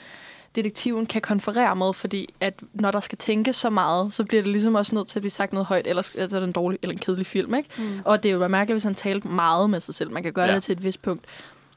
[0.55, 4.51] detektiven kan konferere med, fordi at når der skal tænkes så meget, så bliver det
[4.51, 6.93] ligesom også nødt til at blive sagt noget højt, ellers er det en dårlig eller
[6.93, 7.69] en kedelig film, ikke?
[7.77, 7.99] Mm.
[8.05, 10.11] Og det er jo mærkeligt, hvis han talte meget med sig selv.
[10.11, 10.51] Man kan gøre Ja.
[10.51, 10.55] ja.
[10.55, 11.25] det til et vist punkt.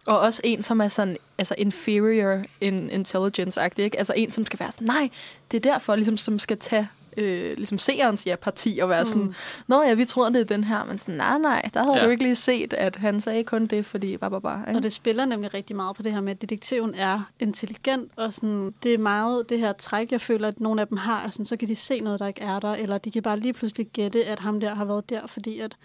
[0.06, 3.98] Og også en, som er sådan, altså inferior in intelligence-agtig, ikke?
[3.98, 5.10] Altså en, som skal være sådan, nej,
[5.50, 9.06] det er derfor, ligesom, som skal tage øh, ligesom seerens ja, parti og være mm.
[9.06, 9.34] sådan,
[9.66, 12.04] nå ja, vi tror, det er den her, men sådan, nej, nej, der havde Ja.
[12.04, 14.64] du ikke lige set, at han sagde kun det, fordi bare, bare, bare.
[14.68, 14.78] Ikke?
[14.78, 18.32] Og det spiller nemlig rigtig meget på det her med, at detektiven er intelligent, og
[18.32, 21.44] sådan, det er meget det her træk, jeg føler, at nogle af dem har, sådan,
[21.46, 23.86] så kan de se noget, der ikke er der, eller de kan bare lige pludselig
[23.86, 25.76] gætte, at ham der har været der, fordi at,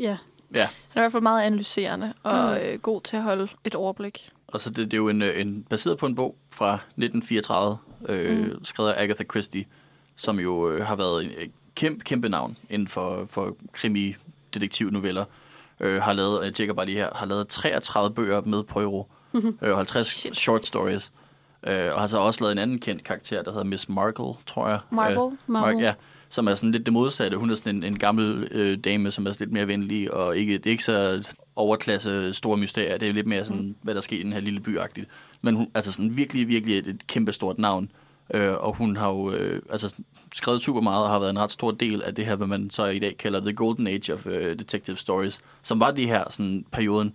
[0.00, 0.16] ja,
[0.54, 2.66] Ja, Han er i hvert fald meget analyserende og Mm.
[2.66, 4.30] øh, god til at holde et overblik.
[4.48, 7.78] og så det, det er jo en, øh, en, baseret på en bog fra 1934,
[8.08, 8.64] øh, mm.
[8.64, 9.64] skrevet af Agatha Christie,
[10.16, 15.24] som jo øh, har været en øh, kæmpe, kæmpe navn inden for, for krimi-detektivnoveller.
[15.80, 19.58] Øh, har lavet, jeg tjekker bare lige her, har lavet 33 bøger med Poirot, mm-hmm.
[19.62, 20.36] øh, og 50 Shit.
[20.36, 21.12] short stories.
[21.66, 24.68] Øh, og har så også lavet en anden kendt karakter, der hedder Miss Marple, tror
[24.68, 24.78] jeg.
[24.90, 25.22] Marple?
[25.22, 25.74] Øh, Marple.
[25.74, 25.94] Mark, ja,
[26.28, 27.36] som er sådan lidt det modsatte.
[27.36, 30.52] Hun er sådan en, en gammel øh, dame, som er lidt mere venlig, og ikke,
[30.52, 32.98] det er ikke så overklasse store mysterier.
[32.98, 33.74] Det er lidt mere sådan, mm.
[33.82, 35.04] hvad der sker i den her lille by -agtigt.
[35.42, 37.90] Men hun, altså sådan virkelig, virkelig et, et kæmpe stort navn.
[38.34, 39.94] Øh, og hun har jo øh, altså
[40.34, 42.70] skrevet super meget, og har været en ret stor del af det her, hvad man
[42.70, 46.24] så i dag kalder The Golden Age of øh, Detective Stories, som var de her
[46.30, 47.14] sådan, perioden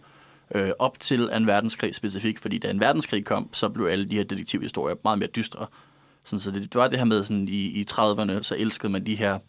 [0.55, 4.15] øh, op til en verdenskrig specifikt, fordi da en verdenskrig kom, så blev alle de
[4.15, 5.65] her detektivhistorier meget mere dystre.
[6.23, 9.05] Sådan, så det, det var det her med, sådan, i, i 30'erne, så elskede man
[9.05, 9.39] de her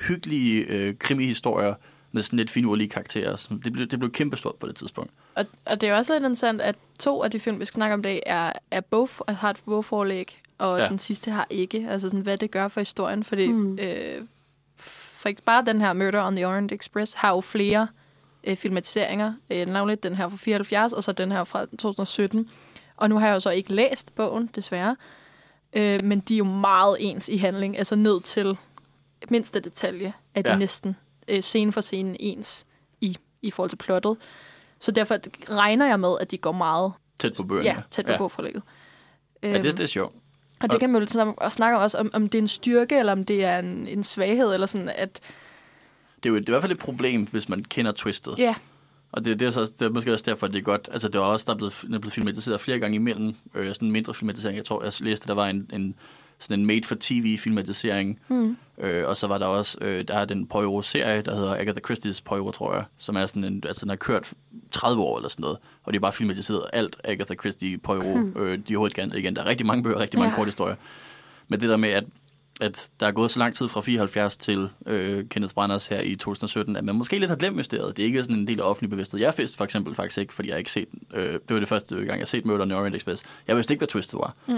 [0.00, 1.74] hyggelige øh, krimihistorier
[2.12, 3.36] med sådan lidt finurlige karakterer.
[3.36, 5.10] Så det, blev, det blev kæmpestort på det tidspunkt.
[5.34, 7.74] Og, og det er jo også lidt interessant, at to af de film, vi skal
[7.74, 10.88] snakke om i dag, er, er bog, har et bogforlæg, og Ja.
[10.88, 11.86] den sidste har ikke.
[11.90, 13.24] Altså sådan, hvad det gør for historien.
[13.24, 13.78] Fordi Mm.
[13.82, 14.22] øh,
[14.76, 17.88] for ikke bare den her Murder on the Orient Express har jo flere
[18.44, 19.32] øh, filmatiseringer.
[19.50, 22.50] Øh, navnligt den her fra 74, og så den her fra 2017.
[22.96, 24.96] Og nu har jeg jo så ikke læst bogen, desværre.
[25.72, 27.78] Øh, men de er jo meget ens i handling.
[27.78, 28.58] Altså ned til
[29.30, 30.58] mindste detalje er de Ja.
[30.58, 30.96] næsten
[31.28, 32.66] øh, scene for scene ens
[33.00, 34.16] i, i forhold til plottet.
[34.80, 35.16] Så derfor
[35.54, 37.68] regner jeg med, at de går meget Tæt på bøgerne.
[37.68, 38.12] ja, tæt på ja.
[38.12, 38.18] ja.
[38.18, 38.62] bogforlægget.
[39.42, 40.14] Ja, det, det er sjovt.
[40.60, 42.98] Og det kan man jo sådan og snakke også om, om det er en styrke,
[42.98, 45.20] eller om det er en, en svaghed, eller sådan, at
[46.22, 48.34] Det er jo det er i hvert fald et problem, hvis man kender twistet.
[48.38, 48.54] ja,
[49.12, 50.88] Og det, det, er så, også- det er måske også derfor, at det er godt.
[50.92, 53.34] Altså, det er også, der er blevet, der er blevet filmatiseret flere gange imellem.
[53.54, 54.56] Øh, sådan en mindre filmatisering.
[54.56, 55.94] Jeg tror, jeg læste, der var en, en
[56.38, 58.18] sådan en made-for-TV-filmatisering.
[58.28, 58.56] mm.
[58.78, 62.20] Øh, og så var der også, øh, der er den Poirot-serie, der hedder Agatha Christie's
[62.24, 64.32] Poirot, tror jeg, som er sådan en, altså den har kørt
[64.70, 68.18] 30 år eller sådan noget, og de har bare filmatiseret alt Agatha Christie Poirot.
[68.20, 68.32] Hmm.
[68.42, 70.36] Øh, de er overhovedet igen, igen, der er rigtig mange bøger, rigtig mange Ja.
[70.36, 70.76] korte historier.
[71.48, 72.04] Men det der med, at,
[72.60, 76.14] at der er gået så lang tid fra 74 til øh, Kenneth Branaghs her i
[76.14, 77.96] 2017, at man måske lidt har glemt mysteriet.
[77.96, 79.20] Det er ikke sådan en del af offentlig bevidsthed.
[79.20, 81.96] Jeg vidste for eksempel faktisk ikke, fordi jeg ikke set, øh, det var det første
[82.04, 83.22] gang, jeg set Murder on the Orient Express.
[83.48, 84.34] Jeg vidste ikke, hvad twistet var.
[84.48, 84.54] Mm.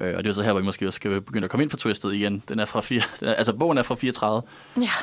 [0.00, 1.70] Øh, og det er så her, hvor vi måske også skal begynde at komme ind
[1.70, 2.42] på twistet igen.
[2.48, 4.42] Den er fra 4, den er, altså bogen er fra 34,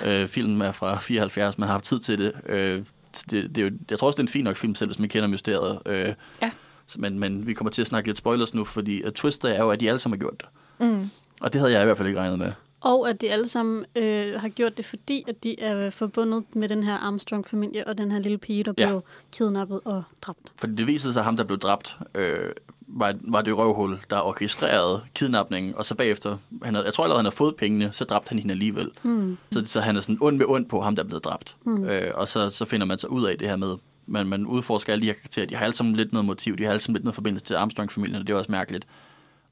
[0.03, 0.21] ja.
[0.21, 2.31] øh, filmen er fra 74, man har haft tid til det.
[2.45, 2.84] Øh,
[3.31, 4.99] det, det er jo, jeg tror også, det er en fin nok film, selv hvis
[4.99, 5.79] man kender mysteriet.
[5.86, 6.51] Øh, Ja.
[6.97, 9.69] Men, men vi kommer til at snakke lidt spoilers nu, fordi uh, twistet er jo,
[9.69, 10.34] at de alle sammen har gjort
[10.79, 10.88] det.
[10.88, 11.10] Mm.
[11.41, 12.51] Og det havde jeg i hvert fald ikke regnet med.
[12.81, 16.69] Og at de alle sammen øh, har gjort det, fordi at de er forbundet med
[16.69, 18.86] den her Armstrong-familie og den her lille pige, der Ja.
[18.88, 19.03] blev
[19.34, 20.39] kidnappet og dræbt.
[20.55, 22.49] Fordi det viser sig, at ham, der blev dræbt, øh,
[22.88, 27.19] var, var det røvhul, der orkestrerede kidnapningen, og så bagefter, han havde, jeg tror allerede,
[27.19, 28.91] han havde fået pengene, så dræbte han hende alligevel.
[29.04, 29.38] Mm.
[29.52, 31.56] Så, så han er sådan ond med ond på ham, der er blevet dræbt.
[31.65, 31.86] Mm.
[31.86, 34.93] Øh, og så, så finder man så ud af det her med, man, man udforsker
[34.93, 36.95] alle de her karakterer, de har alle sammen lidt noget motiv, de har alle sammen
[36.95, 38.88] lidt noget forbindelse til Armstrong-familien, og det er også mærkeligt.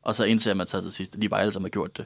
[0.03, 2.05] Og så indser man så til sidst, at de bare alle sammen har gjort det.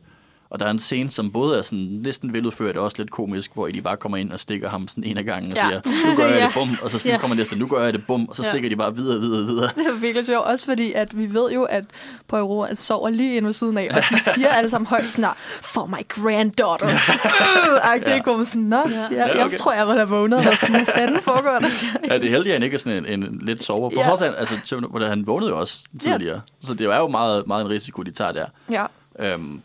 [0.49, 3.51] Og der er en scene, som både er sådan næsten veludført og også lidt komisk,
[3.53, 5.79] hvor de bare kommer ind og stikker ham sådan en af gangen og Ja.
[5.83, 6.45] siger, nu gør jeg Ja.
[6.45, 7.17] det, bum, og så sådan, Ja.
[7.17, 8.49] kommer næste, nu gør jeg det, bum, og så Ja.
[8.49, 9.69] stikker de bare videre, videre, videre.
[9.75, 11.83] Det er virkelig sjovt, også fordi, at vi ved jo, at
[12.27, 15.29] Poirot sover lige inde ved siden af, og de siger alle sammen højt sådan,
[15.61, 16.87] for my granddaughter.
[16.87, 19.01] Øh, Ej, det er ikke, hvor man sådan, nå, Ja.
[19.01, 19.57] jeg, Ja, jeg okay.
[19.57, 21.67] tror, jeg ville have vågnet, og sådan, hvad fanden foregår der?
[22.09, 23.89] Ja, det er heldigt, at han ikke er sådan en, en lidt sover.
[23.89, 24.07] På Ja.
[24.09, 26.41] trods af, altså, han vågnede jo også tidligere.
[26.61, 28.45] Så det er jo meget, meget en risiko, de tager der.
[28.71, 28.85] Ja,
[29.19, 29.61] Øhm,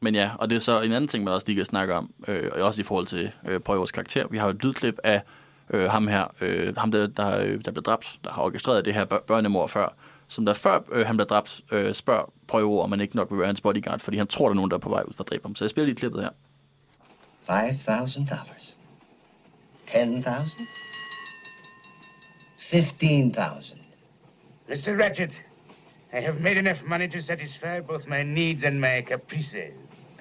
[0.00, 2.12] men ja, og det er så en anden ting, man også lige kan snakke om,
[2.28, 4.26] øh, og også i forhold til øh, Poirots karakter.
[4.28, 5.22] Vi har jo et lydklip af
[5.70, 8.94] øh, ham her, øh, ham der, der, øh, der blev dræbt, der har orkestreret det
[8.94, 9.94] her bør- børnemor før,
[10.28, 13.38] som der før øh, han blev dræbt, øh, spørger Poirot, om man ikke nok vil
[13.38, 15.24] være hans bodyguard, fordi han tror, der er nogen, der er på vej ud for
[15.24, 15.54] at dræbe ham.
[15.54, 16.30] Så jeg spiller lige klippet her.
[17.40, 18.78] Five thousand dollars.
[19.86, 20.66] Ten thousand?
[22.58, 23.80] Fifteen thousand.
[24.68, 25.02] Mr.
[25.02, 25.42] Ratchet,
[26.12, 29.72] I have made enough money to satisfy both my needs and my caprices.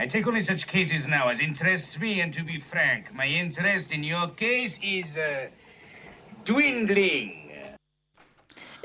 [0.06, 3.92] I take only such cases now as interest me, and to be frank, my interest
[3.92, 5.50] in your case is uh,
[6.48, 7.32] dwindling.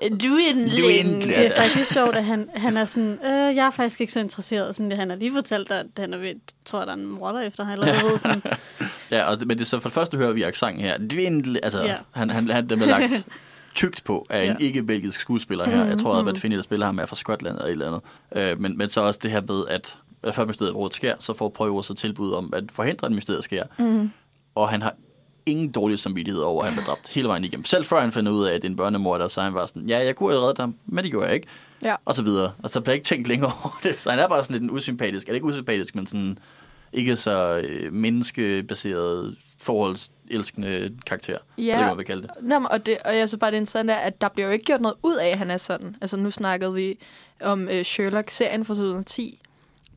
[0.03, 0.71] Dwindling.
[0.71, 1.23] Dwindling.
[1.23, 4.21] Det er faktisk sjovt, at han, han er sådan, øh, jeg er faktisk ikke så
[4.21, 4.77] interesseret.
[4.77, 7.41] Sådan, han har lige fortalt, at han er ved, tror, at der er en morder
[7.41, 8.43] efter ham, eller hvad sådan.
[9.11, 10.99] Ja, og, det- men det, så for det første hører vi accenten her.
[10.99, 11.97] Dwindle, altså, Ja.
[12.15, 13.27] han, han, han, den blev lagt
[13.75, 14.57] tygt på af en Ja.
[14.61, 15.85] ikke-belgisk skuespiller her.
[15.85, 16.31] Jeg tror, at Mhm.
[16.33, 18.53] hvad Finney, der spiller ham, er fra Skotland eller et eller andet.
[18.53, 21.49] Øh, men, men så også det her med, at at før mysteriet sker, så får
[21.49, 23.63] Poirot så tilbud om at forhindre, at mysteriet sker.
[23.79, 24.11] Mm.
[24.55, 24.95] Og han har
[25.47, 27.65] ingen dårlig samvittighed over, at han blev dræbt hele vejen igennem.
[27.65, 29.89] Selv før han finder ud af, at det er en børnemorder, så han bare sådan,
[29.89, 31.47] ja, jeg kunne have reddet ham, men det gjorde jeg ikke.
[31.85, 31.95] Ja.
[32.05, 32.53] Og så videre.
[32.63, 34.01] Og så bliver ikke tænkt længere over det.
[34.01, 36.39] Så han er bare sådan lidt en usympatisk, eller ikke usympatisk, men sådan
[36.93, 41.39] ikke så øh, menneskebaseret, forholdselskende karakter.
[41.59, 41.63] Ja.
[41.63, 42.31] Det er, man kalde det.
[42.43, 44.47] Nå, men- og, det, og jeg synes bare, det er interessant, er, at der bliver
[44.47, 45.97] jo ikke gjort noget ud af, at han er sådan.
[46.01, 46.99] Altså, nu snakkede vi
[47.43, 49.41] om øh, Sherlock-serien fra 2010.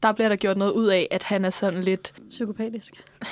[0.04, 2.14] Der bliver der gjort noget ud af, at han er sådan lidt...
[2.30, 2.94] Psykopatisk.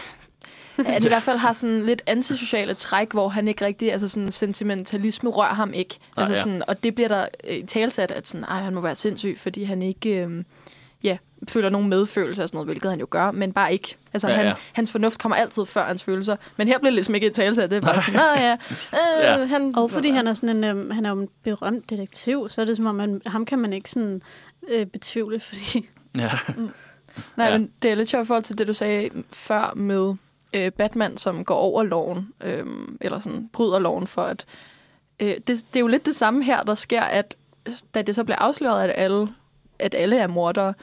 [0.78, 3.92] At han i hvert fald har sådan lidt antisociale træk, hvor han ikke rigtig...
[3.92, 6.00] Altså, sådan sentimentalisme rører ham ikke.
[6.18, 6.40] Nej, altså, ja.
[6.42, 9.64] sådan, og det bliver der øh, talsat, at sådan, Ej, han må være sindssyg, fordi
[9.64, 10.10] han ikke...
[10.10, 10.44] Øh,
[11.04, 11.18] ja,
[11.50, 13.96] føler nogen medfølelse og sådan noget, hvilket han jo gør, men bare ikke.
[14.14, 14.54] Altså, Ja, ja, han, ja.
[14.74, 16.36] hans fornuft kommer altid før hans følelser.
[16.58, 17.72] Men her bliver det ligesom ikke et talsat.
[17.72, 18.54] Det er bare sådan, nej, ja,
[18.94, 19.46] øh, Ja.
[19.46, 19.76] han...
[19.76, 22.66] Og fordi han er sådan en, øhm, han er jo en berømt detektiv, så er
[22.66, 24.22] det som om, man, ham kan man ikke sådan
[24.68, 26.32] øh, betvivle, fordi Ja.
[27.36, 27.58] Nej, Ja.
[27.58, 30.14] men det er lidt sjovt i forhold til det, du sagde før med
[30.54, 32.66] øh, Batman, som går over loven, øh,
[33.02, 34.46] eller sådan bryder loven for at...
[35.20, 37.36] Øh, det, det er jo lidt det samme her, der sker, at
[37.94, 39.28] da det så bliver afsløret, at alle,
[39.80, 40.74] at alle er mordere,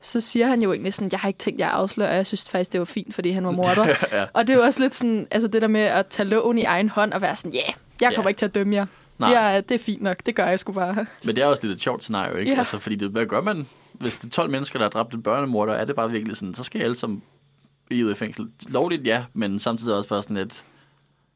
[0.00, 2.50] så siger han jo egentlig sådan, jeg har ikke tænkt, jeg afslører, og jeg synes
[2.50, 3.86] faktisk, det var fint, fordi han var morder.
[4.12, 4.24] ja.
[4.32, 6.62] og det er jo også lidt sådan, altså det der med at tage loven i
[6.62, 8.30] egen hånd og være sådan, ja, yeah, jeg kommer Ja.
[8.30, 8.86] ikke til at dømme jer.
[9.18, 9.28] Nej.
[9.30, 11.06] Det er, det er fint nok, det gør jeg sgu bare.
[11.24, 12.52] Men det er også lidt et sjovt scenario, ikke?
[12.52, 12.58] Ja.
[12.58, 13.66] Altså, fordi det, hvad gør man,
[14.00, 15.72] hvis det er 12 mennesker, der har dræbt en børnemorder?
[15.72, 17.22] Er det bare virkelig sådan, så skal alle som
[17.90, 18.48] i fængsel.
[18.68, 20.64] Lovligt, ja, men samtidig også bare sådan et...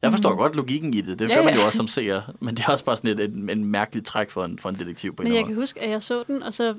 [0.01, 0.37] Jeg forstår mm.
[0.37, 1.59] godt logikken i det, det Ja, gør man ja.
[1.59, 4.29] jo også som seer, men det er også bare sådan et, et, en mærkelig træk
[4.29, 5.47] for en, for en detektiv på en Men jeg måde.
[5.53, 6.75] kan huske, at jeg så den, og så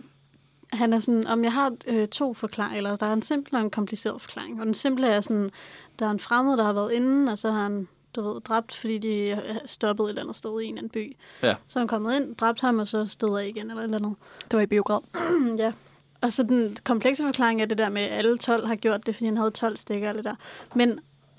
[0.72, 3.60] han er sådan, om jeg har øh, to forklaringer, eller der er en simpel og
[3.60, 4.60] en kompliceret forklaring.
[4.60, 5.50] Og den simple er sådan,
[5.98, 8.74] der er en fremmed, der har været inde, og så har han, du ved, dræbt,
[8.74, 11.16] fordi de er stoppet et eller andet sted i en eller anden by.
[11.42, 11.55] Ja.
[11.68, 13.98] Så er han kommet ind, dræbt ham, og så stod af igen, eller et eller
[13.98, 14.14] andet.
[14.50, 15.00] Det var i biograd.
[15.59, 15.72] ja.
[16.20, 19.14] Og så den komplekse forklaring er det der med, at alle 12 har gjort det,
[19.14, 20.35] fordi han havde 12 stikker eller der.
[20.74, 20.90] Men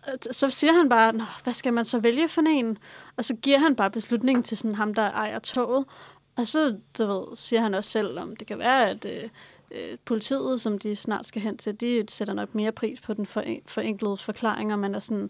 [0.07, 2.77] øh, så siger han bare, Nå, hvad skal man så vælge for en?
[3.17, 5.85] Og så giver han bare beslutningen til sådan ham, der ejer toget.
[6.35, 9.29] Og så du ved, siger han også selv, om det kan være, at øh,
[9.71, 13.25] øh, politiet, som de snart skal hen til, de sætter nok mere pris på den
[13.25, 15.29] foren- forenklede forklaring, og man er sådan,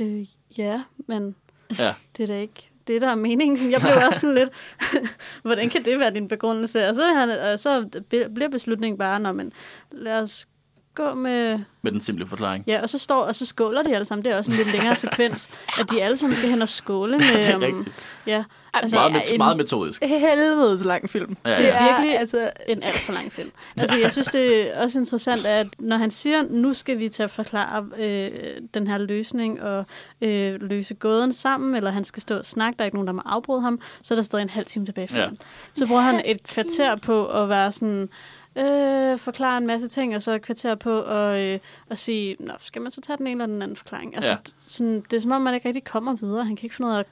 [0.00, 0.26] øh,
[0.58, 1.36] ja, men
[1.78, 1.94] Ja.
[2.16, 3.70] det er da ikke det, der er meningen.
[3.70, 4.50] Jeg blev også sådan lidt,
[5.42, 6.88] hvordan kan det være din begrundelse?
[6.88, 7.88] Og så, han, og så
[8.34, 9.52] bliver beslutningen bare, når man
[9.92, 10.46] lad os
[10.94, 11.58] gå med...
[11.82, 12.64] Med den simple forklaring.
[12.66, 14.24] Ja, og så står og så skåler de alle sammen.
[14.24, 15.48] Det er også en lidt længere sekvens,
[15.78, 17.42] at de alle sammen skal hen og skåle Det med...
[17.44, 17.96] er Um, rigtigt.
[18.26, 20.02] ja, Altså, Meget, det met- er en meget metodisk.
[20.04, 21.36] helvedes lang film.
[21.44, 21.68] Ja, det ja.
[21.68, 22.18] er Virkelig.
[22.18, 22.50] altså...
[22.68, 23.50] en alt for lang film.
[23.76, 27.22] Altså, jeg synes, det er også interessant, at når han siger, nu skal vi til
[27.22, 28.30] at forklare øh,
[28.74, 29.84] den her løsning og
[30.20, 33.12] øh, løse gåden sammen, eller han skal stå og snakke, der er ikke nogen, der
[33.12, 35.38] må afbryde ham, så er der stadig en halv time tilbage filmen.
[35.40, 35.44] Ja.
[35.74, 38.08] Så bruger han et kvarter på at være sådan,
[38.56, 41.58] øh, forklare en masse ting, og så et kvarter på at, øh,
[41.90, 44.16] at sige, Nå, skal man så tage den ene eller den anden forklaring?
[44.16, 44.36] Altså, Ja.
[44.36, 44.52] ja.
[44.66, 46.44] sådan, det er som om, man ikke rigtig kommer videre.
[46.44, 47.06] Han kan ikke finde ud af at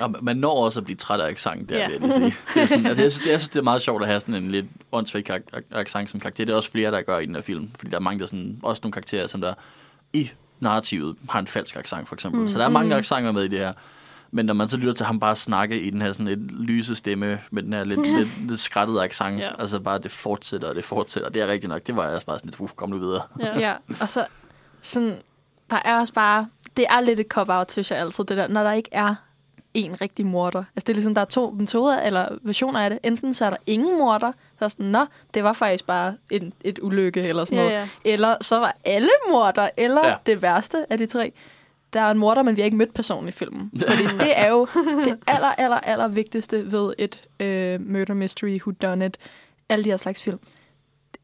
[0.00, 1.88] Og man når også at blive træt af accent, der Ja.
[1.88, 2.34] vil jeg sige.
[2.54, 4.20] Det er sådan, altså, jeg, synes, det, jeg synes, det er meget sjovt at have
[4.20, 5.30] sådan en lidt åndssvagt
[5.70, 6.44] accent som karakter.
[6.44, 7.70] Det er også flere, der gør i den her film.
[7.78, 9.54] Fordi der er mange, der sådan, også nogle karakterer, som der
[10.12, 12.40] i narrativet har en falsk accent, for eksempel.
[12.40, 12.48] Mm.
[12.48, 13.72] Så der er mange accenter med i det her.
[14.30, 16.94] Men når man så lytter til ham bare snakke i den her sådan lidt lyse
[16.94, 19.50] stemme, med den her lidt, lidt, lidt skrættede accent, Ja.
[19.58, 21.28] altså bare det fortsætter, og det fortsætter.
[21.28, 21.86] Det er rigtigt nok.
[21.86, 23.22] Det var jeg også bare sådan lidt, uh, kom nu videre.
[23.40, 23.58] Ja.
[23.68, 24.26] Ja, og så
[24.82, 25.18] sådan,
[25.70, 28.62] der er også bare, det er lidt et cop-out, synes jeg altid, det der, når
[28.62, 29.14] der ikke er
[29.74, 30.58] en rigtig morder.
[30.58, 32.98] Altså det er ligesom, der er to metoder eller versioner af det.
[33.02, 36.52] Enten så er der ingen morder, så er sådan, nå, det var faktisk bare en,
[36.64, 37.74] et ulykke eller sådan Ja, noget.
[38.04, 38.12] ja.
[38.12, 40.10] Eller så var alle morder, eller Ja.
[40.10, 40.16] ja.
[40.26, 41.32] det værste af de tre.
[41.92, 43.70] Der er en morder, men vi har ikke mødt personen i filmen.
[43.88, 44.66] Fordi det er jo
[45.04, 49.16] det aller, aller, aller vigtigste ved et øh, murder mystery, who done it,
[49.68, 50.38] alle de her slags film.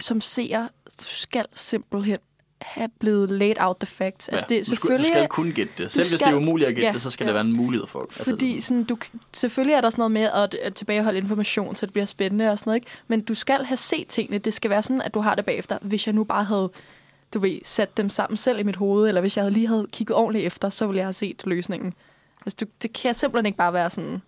[0.01, 0.69] Som seer,
[1.01, 2.19] skal simpelthen
[2.63, 4.29] have blevet laid out the facts.
[4.29, 5.91] Altså, det, er du, skal, du selvfølgelig skal kunne gætte det.
[5.91, 7.29] Selv hvis skal- det er umuligt at gætte ja, det, så skal ja.
[7.29, 8.01] der være en mulighed for.
[8.01, 8.97] Altså, Fordi sådan, du,
[9.33, 12.59] selvfølgelig er der sådan noget med at, at tilbageholde information, så det bliver spændende og
[12.59, 12.87] sådan noget, ikke?
[13.09, 14.39] Men du skal have set tingene.
[14.39, 15.79] Det skal være sådan, at du har det bagefter.
[15.83, 16.71] Hvis jeg nu bare havde
[17.35, 19.87] du ved, sat dem sammen selv i mit hoved, eller hvis jeg havde lige havde
[19.93, 21.95] kigget ordentligt efter, så ville jeg have set løsningen.
[22.47, 24.23] Altså, du, det kan simpelthen ikke bare være sådan...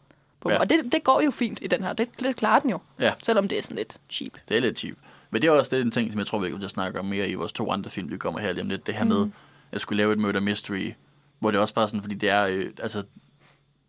[0.49, 0.59] Ja.
[0.59, 1.93] Og det, det går jo fint i den her.
[1.93, 2.79] Det, det klarer den jo.
[3.01, 3.13] Ja.
[3.23, 4.33] Selvom det er sådan lidt cheap.
[4.49, 4.97] Det er lidt cheap.
[5.31, 6.99] Men det er også det, en ting, som jeg tror, vi kommer til at snakke
[6.99, 8.87] om mere i vores to andre film, vi kommer her lige om lidt.
[8.87, 9.29] Det her med,
[9.73, 10.93] at skulle lave et murder mystery,
[11.39, 13.03] hvor det er også bare sådan, fordi det er, øh, altså,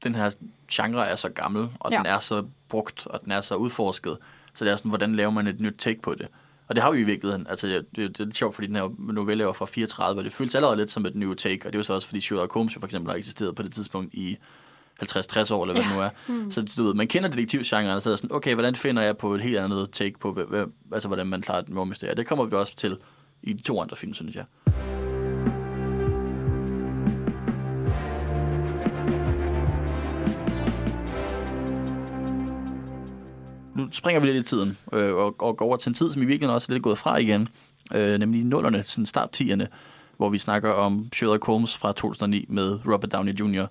[0.03, 0.31] den her
[0.71, 1.91] genre er så gammel, og.
[1.91, 1.97] Ja.
[1.97, 4.17] den er så brugt, og den er så udforsket.
[4.53, 6.27] Så det er sådan, hvordan laver man et nyt take på det?
[6.69, 7.47] Og det har vi i virkeligheden.
[7.49, 10.23] Altså, det, det, det er lidt sjovt, fordi den her novelle var fra 34, og
[10.25, 12.21] det føles allerede lidt som et new take, og det er jo så også, fordi
[12.21, 14.37] Sherlock Holmes jo for eksempel har eksisteret på det tidspunkt i
[15.03, 15.89] 50-60 år, eller hvad Ja.
[15.89, 16.09] det nu er.
[16.43, 16.51] Mm.
[16.51, 19.41] Så du ved, man kender detektivgenren, så er sådan, okay, hvordan finder jeg på et
[19.41, 22.15] helt andet take på, hvad, altså hvordan man klarer et mordmysterie.
[22.15, 22.97] Det kommer vi også til
[23.43, 24.45] i de to andre film, synes jeg.
[33.87, 36.21] Nu springer vi lidt i tiden, øh, og, og går over til en tid, som
[36.21, 37.47] i virkeligheden også er lidt gået fra igen,
[37.93, 39.65] øh, nemlig i nullerne, sådan start 10'erne,
[40.17, 43.61] hvor vi snakker om Sherlock Holmes fra 2009 med Robert Downey Jr.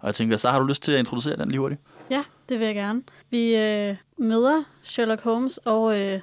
[0.00, 1.80] Og jeg tænker, så har du lyst til at introducere den lige hurtigt?
[2.10, 3.02] Ja, det vil jeg gerne.
[3.30, 6.20] Vi øh, møder Sherlock Holmes og øh,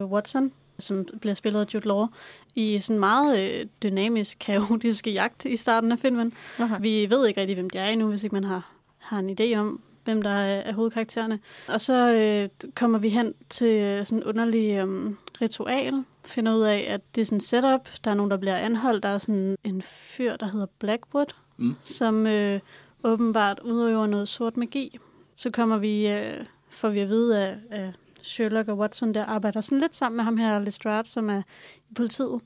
[0.00, 2.06] Watson, som bliver spillet af Jude Law,
[2.54, 6.32] i sådan en meget øh, dynamisk, kaotisk jagt i starten af filmen.
[6.58, 6.76] Aha.
[6.80, 9.58] Vi ved ikke rigtig, hvem de er endnu, hvis ikke man har, har en idé
[9.58, 11.38] om, hvem der er, er hovedkaraktererne.
[11.68, 16.62] Og så øh, kommer vi hen til øh, sådan en underlig øh, ritual, finder ud
[16.62, 17.88] af, at det er sådan en setup.
[18.04, 19.02] Der er nogen, der bliver anholdt.
[19.02, 21.74] Der er sådan en fyr, der hedder Blackwood, Mm.
[21.82, 22.60] som øh,
[23.04, 24.98] åbenbart udøver noget sort magi.
[25.34, 29.60] Så kommer vi, øh, får vi at vide, at, at Sherlock og Watson der arbejder
[29.60, 31.42] sådan lidt sammen med ham her, Lestrade, som er
[31.90, 32.40] i politiet.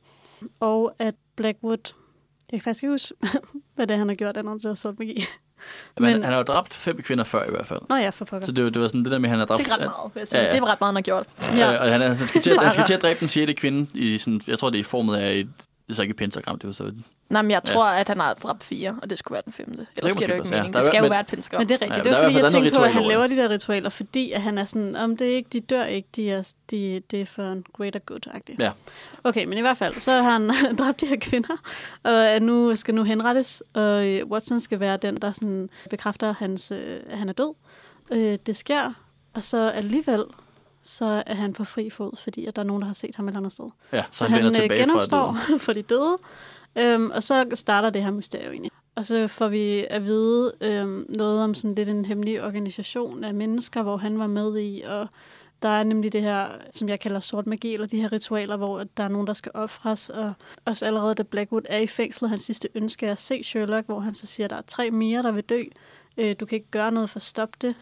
[0.60, 1.92] Og at Blackwood,
[2.52, 3.14] jeg kan faktisk ikke huske,
[3.74, 5.24] hvad det er, han har gjort, andet det der sort magi.
[5.98, 7.80] Men, han har jo dræbt fem kvinder før i hvert fald.
[7.88, 8.46] Nå ja, for pokker.
[8.46, 9.58] Så det, var- det var sådan det der med, at han har dræbt...
[9.58, 10.40] Det er ret meget, vil jeg sige.
[10.40, 10.52] Ja, ja.
[10.52, 11.26] Det er ret meget, han har gjort.
[11.56, 11.76] Ja.
[11.78, 14.18] Og han, er, han, skal til, han skal til at dræbe den sjette kvinde i
[14.18, 15.48] sådan, jeg tror det er i formet af et,
[15.86, 16.92] det er så ikke pentagram, det var så
[17.30, 17.72] Nej, men jeg Ja.
[17.72, 19.86] tror, at han har dræbt fire, og det skulle være den femte.
[19.96, 20.62] Ellers måske giver det jo ikke ja.
[20.62, 20.74] mening.
[20.74, 21.60] Det skal i jo være et pentagram.
[21.60, 21.98] Men det er rigtigt.
[21.98, 23.90] Ja, det er var fordi, jeg tænkte på, at han laver over de der ritualer,
[23.90, 27.02] fordi at han er sådan, om det er ikke, de dør ikke, de er, de,
[27.10, 28.56] det er for en greater good-agtigt.
[28.58, 28.70] Ja.
[29.24, 31.56] Okay, men i hvert fald, så har han dræbt de her kvinder,
[32.02, 36.70] og nu skal nu henrettes, og øh, Watson skal være den, der sådan bekræfter, hans,
[36.70, 37.54] øh, at han er død.
[38.12, 38.92] Øh, det sker,
[39.34, 40.24] og så alligevel,
[40.84, 43.24] så er han på fri fod, fordi at der er nogen, der har set ham
[43.24, 43.64] et eller andet sted.
[43.92, 45.60] ja, så, Så han, vender han øh, tilbage fra genopstår døden.
[45.66, 46.18] for de døde,
[46.76, 48.70] øhm, og så starter det her mysterium egentlig.
[48.96, 53.34] Og så får vi at vide øhm, noget om sådan lidt en hemmelig organisation af
[53.34, 55.08] mennesker, hvor han var med i, og
[55.62, 58.84] der er nemlig det her, som jeg kalder sort magi, eller de her ritualer, hvor
[58.96, 60.32] der er nogen, der skal ofres, og
[60.64, 64.00] også allerede da Blackwood er i fængslet, hans sidste ønske er at se Sherlock, hvor
[64.00, 65.62] han så siger, at der er tre mere, der vil dø.
[66.16, 67.74] Øh, du kan ikke gøre noget for at stoppe det.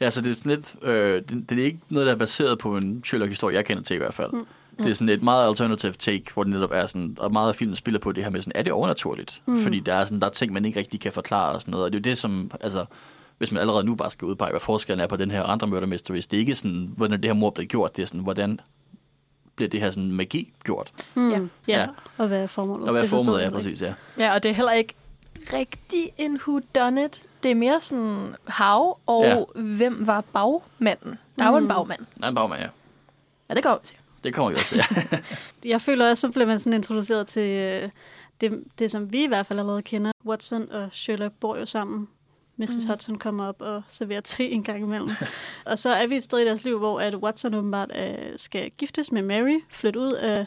[0.00, 2.58] Ja, så det er sådan lidt, øh, det, det, er ikke noget, der er baseret
[2.58, 4.32] på en Sherlock-historie, jeg kender til i hvert fald.
[4.32, 4.46] Mm.
[4.78, 7.54] Det er sådan et meget alternative take, hvor det netop er sådan, og meget af
[7.54, 9.42] filmen spiller på det her med sådan, er det overnaturligt?
[9.46, 9.60] Mm.
[9.60, 11.84] Fordi der er sådan, der er ting, man ikke rigtig kan forklare og sådan noget,
[11.84, 12.84] og det er jo det, som, altså,
[13.38, 15.86] hvis man allerede nu bare skal udpege, hvad forskellen er på den her andre murder
[15.86, 18.60] mysteries, det er ikke sådan, hvordan det her mor blev gjort, det er sådan, hvordan
[19.56, 20.92] bliver det her sådan magi gjort?
[21.14, 21.30] Mm.
[21.30, 21.38] Ja.
[21.38, 21.46] Ja.
[21.68, 21.80] Ja.
[21.80, 22.86] ja, og hvad er formålet?
[22.86, 23.54] Og hvad er formålet er ikke.
[23.54, 23.94] præcis, ja.
[24.18, 24.94] Ja, og det er heller ikke
[25.52, 27.22] rigtig en whodunit.
[27.42, 29.60] Det er mere sådan hav, og Ja.
[29.60, 31.18] hvem var bagmanden?
[31.38, 31.68] Der er jo en Mm.
[31.68, 32.00] bagmand.
[32.16, 32.68] Nej, bare med, ja.
[33.50, 33.96] Ja, det går vi til.
[34.24, 35.18] Det kommer vi også til, ja.
[35.72, 37.90] Jeg føler også, så bliver man sådan introduceret til øh,
[38.40, 40.12] det, det, som vi i hvert fald allerede kender.
[40.26, 42.08] Watson og Sherlock bor jo sammen.
[42.56, 42.70] Mrs.
[42.86, 42.90] Mm.
[42.90, 45.10] Hudson kommer op og serverer te en gang imellem.
[45.66, 48.70] og så er vi et sted i deres liv, hvor at Watson åbenbart øh, skal
[48.70, 50.46] giftes med Mary, flytte ud af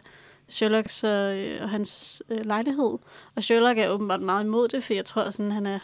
[0.50, 2.98] Sherlocks øh, og hans øh, lejlighed.
[3.36, 5.80] Og Sherlock er åbenbart meget imod det, for jeg tror, sådan, han er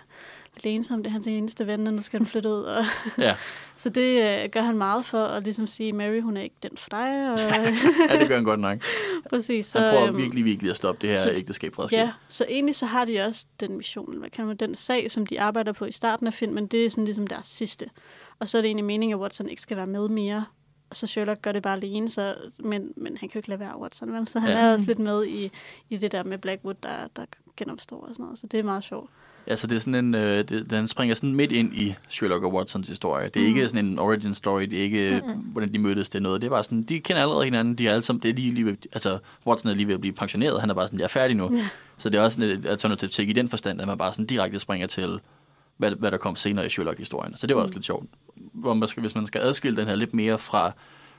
[0.55, 1.03] lidt ensom.
[1.03, 2.63] Det er hans eneste ven, og nu skal han flytte ud.
[2.63, 2.83] Og
[3.17, 3.35] ja.
[3.75, 6.77] så det øh, gør han meget for at ligesom sige, Mary, hun er ikke den
[6.77, 7.31] for dig.
[7.33, 7.39] Og,
[8.09, 8.77] ja, det gør han godt nok.
[9.29, 9.65] præcis.
[9.65, 11.97] Så, Han prøver øhm, virkelig, virkelig at stoppe det her så- ægteskab fra at ske.
[11.97, 15.25] Ja, så egentlig så har de også den mission, hvad kan man, den sag, som
[15.25, 17.89] de arbejder på i starten af filmen, det er sådan ligesom deres sidste.
[18.39, 20.45] Og så er det egentlig meningen, at Watson ikke skal være med mere.
[20.93, 23.59] Og så Sherlock gør det bare alene, så, men, men han kan jo ikke lade
[23.59, 24.27] være Watson, vel?
[24.27, 24.57] Så han Ja.
[24.57, 25.51] er også lidt med i,
[25.89, 27.25] i det der med Blackwood, der, der
[27.57, 28.39] genopstår og sådan noget.
[28.39, 29.09] Så det er meget sjovt.
[29.47, 32.43] Ja, så det er sådan en, øh, det, den springer sådan midt ind i Sherlock
[32.43, 33.29] og Watsons historie.
[33.29, 33.55] Det er mm.
[33.55, 35.31] ikke sådan en origin story, det er ikke, mm.
[35.33, 36.41] hvordan de mødtes, det er noget.
[36.41, 38.51] Det er bare sådan, de kender allerede hinanden, de er alle sammen, det er lige,
[38.51, 41.03] lige ved, altså Watson er lige ved at blive pensioneret, han er bare sådan, jeg
[41.03, 41.49] er færdig nu.
[41.55, 41.69] Ja.
[41.97, 44.25] Så det er også sådan et alternative take i den forstand, at man bare sådan
[44.25, 45.19] direkte springer til,
[45.89, 47.37] hvad, hvad der kom senere i Sherlock-historien.
[47.37, 47.63] Så det var mm.
[47.63, 48.05] også lidt sjovt.
[48.53, 50.71] Hvor man skal, hvis man skal adskille den her lidt mere fra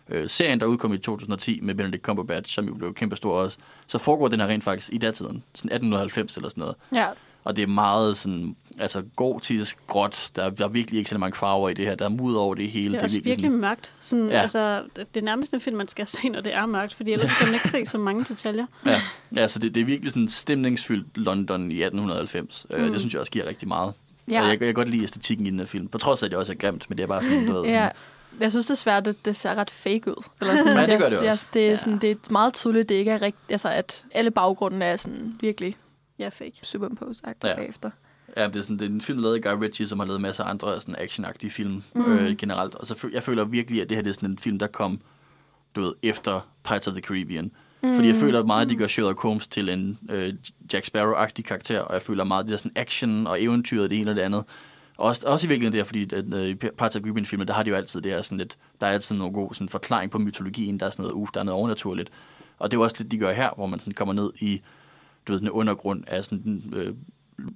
[0.08, 3.98] øh, serien, der udkom i 2010 med Benedict Cumberbatch, som jo blev kæmpestor også, så
[3.98, 6.76] foregår den her rent faktisk i datiden, sådan 1890 eller sådan noget.
[6.94, 7.06] Ja,
[7.44, 10.30] Og det er meget sådan, altså gotisk, gråt.
[10.36, 11.94] Der, er- der er virkelig ikke så mange farver i det her.
[11.94, 12.90] Der er mud over det hele.
[12.94, 13.94] Det er også virkelig sådan, mørkt.
[14.00, 14.34] Sådan, Ja.
[14.34, 14.40] ja.
[14.40, 17.30] altså, det er nærmest en film, man skal se, når det er mørkt, fordi ellers
[17.38, 18.66] kan man ikke se så mange detaljer.
[18.86, 19.00] ja,
[19.36, 22.66] ja, så det, det er virkelig sådan stemningsfyldt London i 1890.
[22.70, 22.76] Mm.
[22.90, 23.92] det synes jeg også giver rigtig meget.
[24.28, 24.32] Ja.
[24.34, 24.40] Ja.
[24.40, 25.88] Og jeg, jeg kan godt lide æstetikken i den her film.
[25.88, 27.62] På trods af, at det også er grimt, men det er bare sådan, du ved,
[27.64, 27.70] ja.
[27.70, 27.90] sådan,
[28.40, 30.24] Jeg synes desværre, det, det ser ret fake ud.
[30.40, 31.46] Eller sådan, Ja, det gør det jeg, også.
[31.54, 31.76] det, er Ja.
[31.76, 33.50] sådan, det er meget tydeligt, det ikke er rigtigt.
[33.52, 35.76] Altså, at alle baggrunden er sådan virkelig
[36.18, 36.52] Ja, fake.
[36.62, 37.48] superimposed Ja.
[37.48, 37.56] ja.
[37.56, 37.90] bagefter.
[38.36, 40.20] Ja, det er, sådan, det er en film lavet af Guy Ritchie, som har lavet
[40.20, 42.12] masser af andre sådan actionagtige film mm.
[42.12, 42.74] øh, generelt.
[42.74, 45.00] Og så jeg føler virkelig, at det her det er sådan en film, der kom
[45.76, 47.50] du ved, efter Pirates of the Caribbean.
[47.84, 47.94] Mm.
[47.94, 50.34] Fordi jeg føler meget, at de gør Sherlock Holmes til en øh,
[50.72, 53.90] Jack Sparrow-agtig karakter, og jeg føler meget, at det er sådan action og eventyr og
[53.90, 54.44] det ene og det andet.
[54.96, 57.70] Også, også i virkeligheden der, fordi at, øh, i Parts of filmen der har de
[57.70, 60.80] jo altid det her sådan lidt, der er altid noget god sådan, forklaring på mytologien,
[60.80, 62.10] der er sådan noget, uh, der er noget overnaturligt.
[62.58, 64.62] Og det er jo også det, de gør her, hvor man sådan kommer ned i
[65.26, 66.94] du ved, den undergrund af sådan, øh,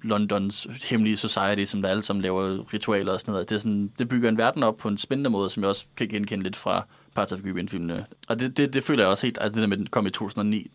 [0.03, 3.49] Londons hemmelige society, som der alle sammen laver ritualer og sådan noget.
[3.49, 5.87] Det, er sådan, det bygger en verden op på en spændende måde, som jeg også
[5.97, 9.39] kan genkende lidt fra Parts of filmene Og det, det, det føler jeg også helt,
[9.41, 10.71] altså det der med, at den kom i 2009,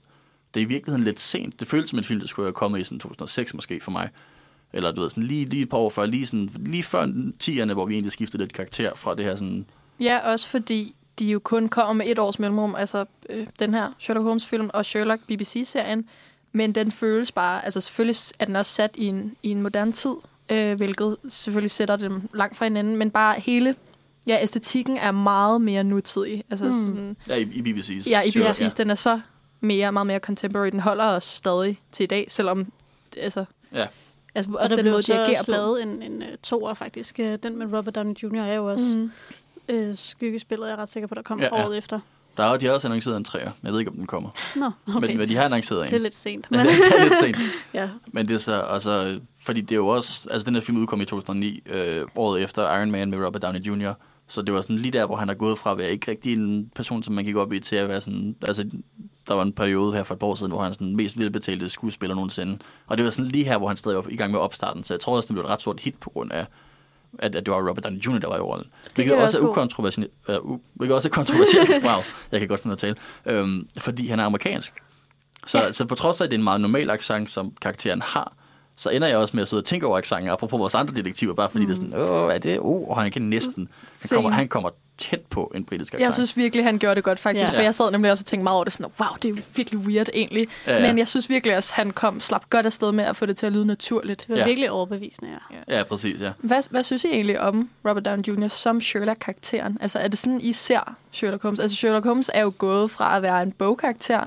[0.54, 1.60] det er i virkeligheden lidt sent.
[1.60, 4.10] Det føles som en film, der skulle have kommet i sådan 2006 måske for mig.
[4.74, 7.06] Eller du ved, sådan lige, lige et par år før, lige, sådan, lige før
[7.44, 9.66] 10'erne, hvor vi egentlig skiftede lidt karakter fra det her sådan...
[10.00, 13.92] Ja, også fordi de jo kun kommer med et års mellemrum, altså øh, den her
[14.00, 16.10] Sherlock Holmes-film og Sherlock BBC-serien,
[16.52, 19.92] men den føles bare, altså selvfølgelig er den også sat i en, i en moderne
[19.92, 20.16] tid,
[20.50, 23.76] øh, hvilket selvfølgelig sætter dem langt fra hinanden, men bare hele
[24.28, 26.44] ja, æstetikken er meget mere nutidig.
[26.50, 26.74] Altså Mm.
[26.74, 28.10] sådan, Ja, i, i BBC's.
[28.10, 29.20] ja, i BBC's, den er så
[29.60, 30.68] mere, meget mere contemporary.
[30.72, 32.72] Den holder os stadig til i dag, selvom
[33.18, 33.86] altså, Ja.
[34.36, 36.28] altså Og også der den blev måde, de så agerer også lavet en, en uh,
[36.44, 37.20] toer faktisk.
[37.20, 38.36] Uh, den med Robert Downey Jr.
[38.42, 39.12] er jo også Mm.
[39.74, 41.66] uh, skyggespillet, jeg er ret sikker på, der kom Ja, ja, ja.
[41.66, 42.00] året efter.
[42.38, 43.52] Der er, jo- de har også annonceret en træer.
[43.64, 44.30] Jeg ved ikke, om den kommer.
[44.56, 44.98] Nå, Okay.
[44.98, 45.08] okay.
[45.08, 45.90] Men, men de har annonceret en.
[45.90, 46.52] det er lidt sent.
[46.52, 47.38] Men Men, det er lidt sent.
[47.74, 47.90] ja.
[48.08, 51.02] Men det er så, altså, fordi det er jo også, altså den her film udkom
[51.02, 53.94] i 2009, øh, året efter Iron Man med Robert Downey Jr.,
[54.28, 56.34] så det var sådan lige der, hvor han er gået fra at være ikke rigtig
[56.34, 58.70] en person, som man gik op i, til at være sådan, altså
[59.28, 61.70] der var en periode her for et par år siden, hvor han sådan mest velbetalte
[61.70, 62.58] skuespiller nogensinde.
[62.88, 64.94] Og det var sådan lige her, hvor han stadig var i gang med opstarten, så
[64.94, 66.46] jeg tror også, det blev et ret stort hit på grund af,
[67.20, 68.68] at, at det var Robert Downey Jr., der var i rollen.
[68.96, 72.50] Hvilket jeg også er også ukontroversielt, uh, u- hvilket også er kontroversielt, wow, jeg kan
[72.50, 74.74] godt finde at tale, øhm, fordi han er amerikansk.
[75.46, 75.72] Så, ja.
[75.72, 78.34] så på trods af, at det er en meget normal accent, som karakteren har,
[78.76, 81.34] så ender jeg også med at sidde og tænke over accenten, apropos vores andre detektiver,
[81.34, 81.68] bare fordi mm.
[81.68, 83.70] det er sådan, åh, er det, oh, og han kan næsten,
[84.02, 86.08] han kommer, han kommer tæt på en britisk accent.
[86.08, 87.52] Jeg synes virkelig, han gjorde det godt, faktisk.
[87.52, 87.58] Ja.
[87.58, 88.74] For jeg sad nemlig også og tænkte meget over det.
[88.74, 90.48] Sådan, wow, det er virkelig weird egentlig.
[90.68, 90.88] Ja, Ja.
[90.88, 93.46] Men jeg synes virkelig også, han kom slap godt afsted med at få det til
[93.46, 94.20] at lyde naturligt.
[94.20, 94.46] Det var ja.
[94.46, 95.32] virkelig overbevisende,
[95.70, 95.78] ja.
[95.78, 96.32] Ja, præcis, ja.
[96.38, 98.48] Hvad, hvad synes I egentlig om Robert Downey Jr.
[98.48, 99.78] som Sherlock-karakteren?
[99.82, 101.60] Altså, er det sådan, I ser Sherlock Holmes?
[101.60, 104.24] Altså, Sherlock Holmes er jo gået fra at være en bogkarakter,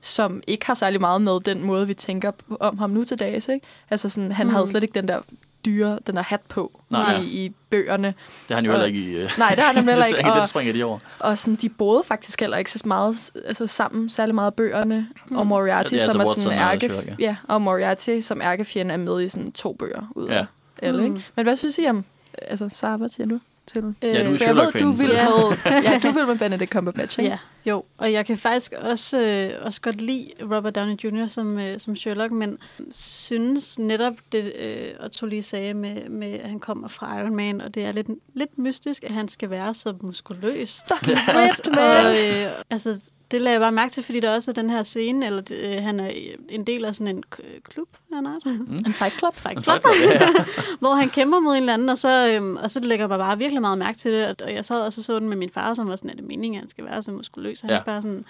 [0.00, 2.30] som ikke har særlig meget med den måde, vi tænker
[2.60, 3.66] om ham nu til dags, ikke?
[3.90, 4.52] Altså, sådan, han mm.
[4.52, 5.20] havde slet ikke den der
[5.64, 7.20] dyre, den der hat på Nej, ja.
[7.20, 8.06] i, i bøgerne.
[8.08, 8.14] Det
[8.48, 9.24] har han jo Og- heller ikke i...
[9.24, 10.98] Uh, Nej, det har han heller ikke, Den og- springer de over.
[11.18, 15.08] Og sådan, de boede faktisk heller ikke så meget altså, sammen, særlig meget bøgerne.
[15.30, 15.36] Mm.
[15.36, 17.36] Og Moriarty, Ja, er som altså er sådan ærke, ja.
[17.48, 20.46] og Moriarty som ærkefjende er med i sådan to bøger ud af Ja.
[20.82, 21.14] alle, ikke?
[21.14, 21.22] Mm.
[21.36, 22.04] Men hvad synes I om,
[22.42, 23.94] altså hvad siger du til?
[24.02, 27.18] Ja, du er For jeg ved, du vil med, ja, du vil med Benedict Cumberbatch,
[27.18, 27.30] ikke?
[27.30, 27.38] Ja,
[27.70, 27.84] jo.
[27.98, 31.26] Og jeg kan faktisk også, øh, også godt lide Robert Downey Jr.
[31.26, 32.58] som, øh, som Sherlock, men
[32.92, 37.60] synes netop det, øh, Otto lige sagde med, med, at han kommer fra Iron Man,
[37.60, 40.82] og det er lidt, lidt mystisk, at han skal være så muskuløs.
[40.88, 42.06] Fucking Og, fedt, man!
[42.06, 44.82] og, øh, altså, det lagde jeg bare mærke til, fordi der også er den her
[44.82, 46.10] scene, eller øh, han er
[46.48, 47.22] en del af sådan en
[47.64, 48.38] klub, han er
[48.86, 49.34] En fight club?
[49.34, 50.28] Fight En Club, fight club, ja.
[50.80, 53.38] hvor han kæmper mod en eller anden, og så, øhm, og så lægger jeg bare
[53.38, 54.42] virkelig meget mærke til det.
[54.42, 56.24] Og jeg sad og så, så den med min far, som var sådan, at det
[56.24, 57.60] meningen, at han skal være så muskuløs.
[57.60, 57.74] Han Ja.
[57.74, 58.24] er ikke bare sådan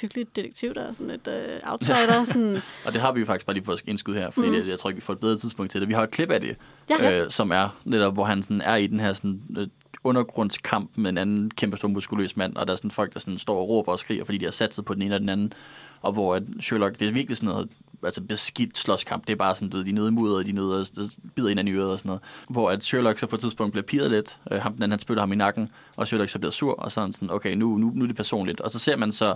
[0.00, 2.24] hyggeligt detektiv, der er sådan et øh, outsider.
[2.24, 4.54] sådan, Og det har vi jo faktisk bare lige fået indskud her, fordi mm.
[4.54, 5.88] det, jeg tror ikke, vi får et bedre tidspunkt til det.
[5.88, 6.56] Vi har et klip af det,
[6.90, 7.22] Ja.
[7.24, 9.66] øh, som er netop, hvor han sådan er i den her sådan, øh,
[10.04, 13.38] undergrundskamp med en anden kæmpe stor muskuløs mand, og der er sådan folk, der sådan
[13.38, 15.28] står og råber og skriger, fordi de har sat sig på den ene og den
[15.28, 15.52] anden.
[16.00, 17.68] Og hvor at Sherlock, det er virkelig sådan noget
[18.02, 19.26] altså beskidt slåskamp.
[19.26, 20.86] Det er bare sådan, du ved, de er nede i mudderet, de er nede og
[21.34, 22.22] bider hinanden i øret og sådan noget.
[22.48, 24.38] Hvor at Sherlock så på et tidspunkt bliver pirret lidt.
[24.50, 26.92] Øh, ham, den anden, han spytter ham i nakken, og Sherlock så bliver sur, og
[26.92, 28.60] så er han sådan, okay, nu, nu, nu er det personligt.
[28.60, 29.34] Og så ser man så,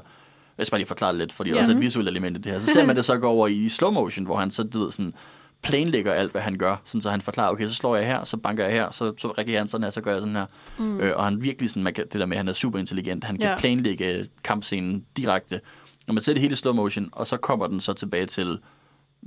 [0.59, 1.55] jeg skal bare lige forklare det lidt, fordi ja.
[1.55, 1.61] Ja.
[1.61, 2.59] også er et visuelt element i det her.
[2.59, 4.91] Så ser man det så gå over i slow motion, hvor han så, du ved,
[4.91, 5.15] sådan,
[5.63, 6.77] planlægger alt, hvad han gør.
[6.85, 9.29] Sådan, så han forklarer, okay, så slår jeg her, så banker jeg her, så, så
[9.29, 10.47] reagerer han sådan her, så gør jeg sådan her.
[10.79, 11.01] Mm.
[11.01, 13.25] Øh, og han virkelig sådan, man kan, det der med, at han er super intelligent.
[13.25, 13.59] Han kan Ja.
[13.59, 15.61] planlægge kampscenen direkte.
[16.09, 18.59] Og man ser det hele i slow motion, og så kommer den så tilbage til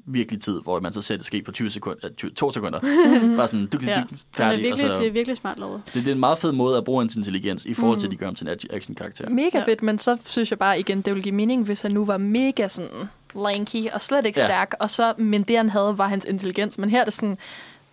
[0.06, 2.80] virkelig tid, hvor man så ser det ske på 20 sekunder, 20, to sekunder.
[3.38, 3.94] Bare sådan, du kan ja.
[4.00, 4.04] ja.
[4.04, 4.64] Den er færdig.
[4.64, 5.82] virkelig, og så, det er virkelig smart lavet.
[5.86, 8.12] det, det, er en meget fed måde at bruge hans intelligens i forhold til, at
[8.12, 9.30] de gør ham til en action-karakter.
[9.30, 9.66] Mega ja.
[9.66, 12.18] fedt, men så synes jeg bare igen, det ville give mening, hvis han nu var
[12.18, 12.90] mega sådan
[13.36, 14.46] lanky og slet ikke Ja.
[14.46, 14.50] ja.
[14.50, 16.78] stærk, og så, men det han havde var hans intelligens.
[16.78, 17.38] Men her er det sådan,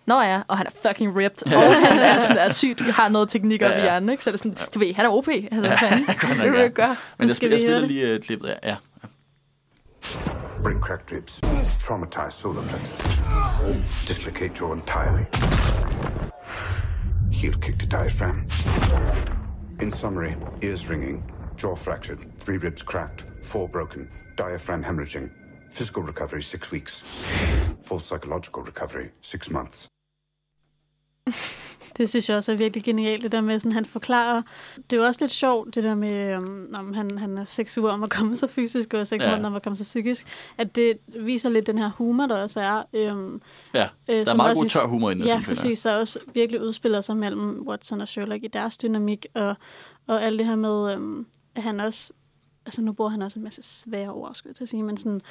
[0.05, 3.29] Nå ja, og han er fucking ripped, og han er, sådan, er sygt, har noget
[3.29, 3.81] teknik op Ja, ja, ja.
[3.81, 3.87] ja.
[3.87, 4.23] i hjernen, ikke?
[4.23, 5.27] Så er det sådan, du ved, han er OP.
[5.27, 5.99] Altså, Ja, fanden?
[6.07, 6.59] nok, det vil ja.
[6.61, 6.95] jeg gøre.
[7.17, 8.59] Men jeg, skal spil, jeg vi spiller lige uh, klippet af.
[8.63, 8.75] Ja.
[10.63, 11.41] Break cracked ribs.
[11.87, 13.19] Traumatize solar plexus.
[14.07, 15.25] Dislocate jaw entirely.
[17.33, 18.37] Heel kick to diaphragm.
[19.81, 21.23] In summary, ears ringing,
[21.63, 24.07] jaw fractured, three ribs cracked, four broken,
[24.37, 25.29] diaphragm hemorrhaging.
[25.71, 27.03] Physical recovery, six weeks.
[27.87, 29.87] Full psychological recovery, six months.
[31.97, 34.41] Det synes jeg også er virkelig genialt, det der med, sådan, han forklarer.
[34.75, 37.77] Det er jo også lidt sjovt, det der med, um, om han, han er seks
[37.77, 39.29] uger om at komme så fysisk, og seks Ja.
[39.29, 40.27] måneder om at komme så psykisk.
[40.57, 43.11] At det viser lidt den her humor, der også er.
[43.11, 43.41] Um,
[43.73, 45.81] Ja, øh, der er som meget også god tør humor i den her Ja, præcis.
[45.81, 49.55] Der også virkelig udspiller sig mellem Watson og Sherlock i deres dynamik, og,
[50.07, 52.13] og alt det her med, um, at han også...
[52.65, 54.97] Altså, nu bruger han også en masse svære ord, skulle jeg til at sige, men
[54.97, 55.21] sådan,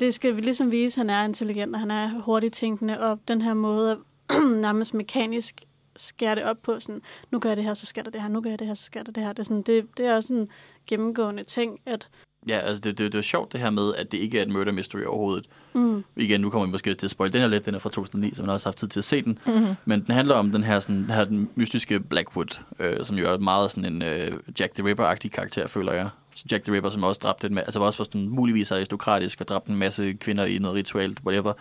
[0.00, 3.18] det skal vi ligesom vise, at han er intelligent, og han er hurtigt tænkende, og
[3.28, 3.98] den her måde at
[4.66, 5.64] nærmest mekanisk
[5.96, 8.28] skære det op på, sådan, nu gør jeg det her, så skal der det her,
[8.28, 9.32] nu gør jeg det her, så skal der det her.
[9.32, 10.48] Det er, sådan, det, det er også en
[10.86, 12.08] gennemgående ting, at
[12.48, 14.48] Ja, altså det, det, det er sjovt det her med, at det ikke er et
[14.48, 15.46] murder mystery overhovedet.
[15.72, 17.90] mm, Igen, nu kommer vi måske til at spoil den her lidt, den er fra
[17.90, 19.38] 2009, så man har også haft tid til at se den.
[19.46, 19.74] Mm-hmm.
[19.84, 23.32] Men den handler om den her, sådan, den her den mystiske Blackwood, øh, som jo
[23.32, 26.08] er meget sådan en øh, Jack the Ripper-agtig karakter, føler jeg.
[26.52, 29.48] Jack the Ripper, som også dræbte en ma- altså også var sådan muligvis aristokratisk og
[29.48, 31.52] dræbte en masse kvinder i noget rituelt, whatever,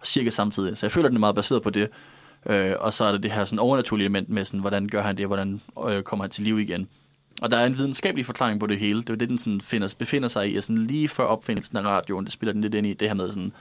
[0.00, 0.76] og cirka samtidig.
[0.76, 1.88] Så jeg føler, den er meget baseret på det.
[2.46, 5.16] Øh, og så er der det her sådan overnaturlige element med, sådan, hvordan gør han
[5.16, 6.88] det, hvordan øh, kommer han til liv igen.
[7.42, 9.02] Og der er en videnskabelig forklaring på det hele.
[9.02, 10.56] Det er det, den sådan finder, befinder sig i.
[10.56, 13.14] Og sådan lige før opfindelsen af radioen, det spiller den lidt ind i det her
[13.14, 13.52] med sådan,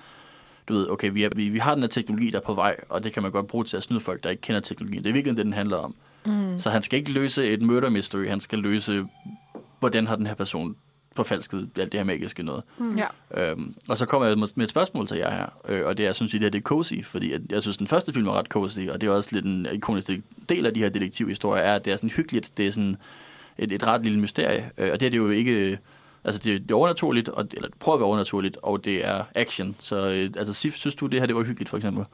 [0.69, 2.75] du ved, okay, vi, er, vi, vi har den her teknologi, der er på vej,
[2.89, 5.03] og det kan man godt bruge til at snyde folk, der ikke kender teknologien.
[5.03, 5.95] Det er virkelig det, den handler om.
[6.25, 6.59] Mm.
[6.59, 9.05] Så han skal ikke løse et murder mystery, han skal løse,
[9.79, 10.75] hvordan har den her person
[11.15, 12.63] forfalsket alt det her magiske noget.
[12.77, 12.97] mm.
[12.97, 13.07] Ja.
[13.33, 16.07] Øhm, og så kommer jeg med et spørgsmål til jer her, øh, og det er,
[16.07, 18.25] jeg synes, at det her det er cozy, fordi at, jeg synes, den første film
[18.25, 20.09] var ret cozy, og det er også lidt en ikonisk
[20.49, 22.97] del af de her detektivhistorier, er, at det er sådan hyggeligt, det er sådan
[23.57, 25.79] et, et ret lille mysterie, øh, og det er det jo ikke,
[26.23, 29.23] altså det, det er overnaturligt, og, eller det prøver at være overnaturligt, og det er
[29.35, 32.05] action, så øh, altså Sif, synes du, det her det var hyggeligt, for eksempel?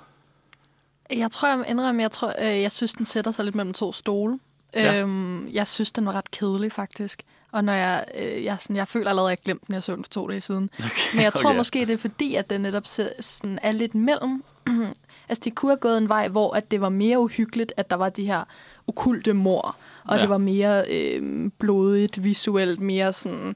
[1.10, 3.74] Jeg tror, jeg må indrømme, jeg, tror, øh, jeg synes, den sætter sig lidt mellem
[3.74, 4.40] to stole.
[4.76, 5.02] Ja.
[5.02, 7.24] Øhm, jeg synes, den var ret kedelig, faktisk.
[7.52, 9.96] Og når jeg, øh, jeg, sådan, jeg føler allerede, at jeg glemte den, jeg så
[9.96, 10.70] den for to dage siden.
[10.80, 10.90] Okay.
[11.16, 11.58] Men jeg tror okay.
[11.58, 12.84] måske, det er fordi, at den netop
[13.20, 14.44] sådan er lidt mellem.
[15.30, 17.96] altså, det kunne have gået en vej, hvor at det var mere uhyggeligt, at der
[17.96, 18.44] var de her
[18.88, 20.22] okulte mor, og Ja.
[20.22, 23.56] det var mere øh, blodigt, visuelt, mere sådan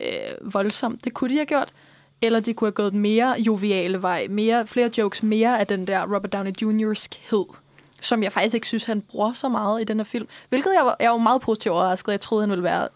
[0.00, 1.04] øh, voldsomt.
[1.04, 1.72] Det kunne de have gjort.
[2.22, 6.14] Eller de kunne have gået mere joviale vej, mere, flere jokes, mere af den der
[6.14, 7.44] Robert Downey Jr.'skhed,
[8.02, 10.26] som jeg faktisk ikke synes, han bruger så meget i den her film.
[10.48, 12.12] Hvilket jeg var, jeg var meget positivt overrasket.
[12.12, 12.88] Jeg troede, han ville være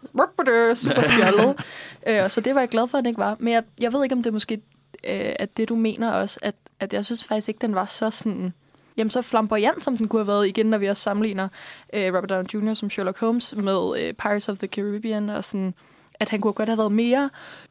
[0.75, 1.55] super fjollet.
[2.09, 3.37] øh, så det var jeg glad for, at han ikke var.
[3.39, 4.55] Men jeg, jeg ved ikke, om det måske
[5.05, 8.11] øh, at det, du mener også, at, at jeg synes faktisk ikke, den var så
[8.11, 8.55] sådan...
[8.97, 11.49] Jamen, så flamboyant, som den kunne have været igen, når vi også sammenligner
[11.93, 12.75] øh, Robert Downey Jr.
[12.75, 15.75] som Sherlock Holmes med øh, Pirates of the Caribbean, og sådan,
[16.15, 17.31] at han kunne godt have været mere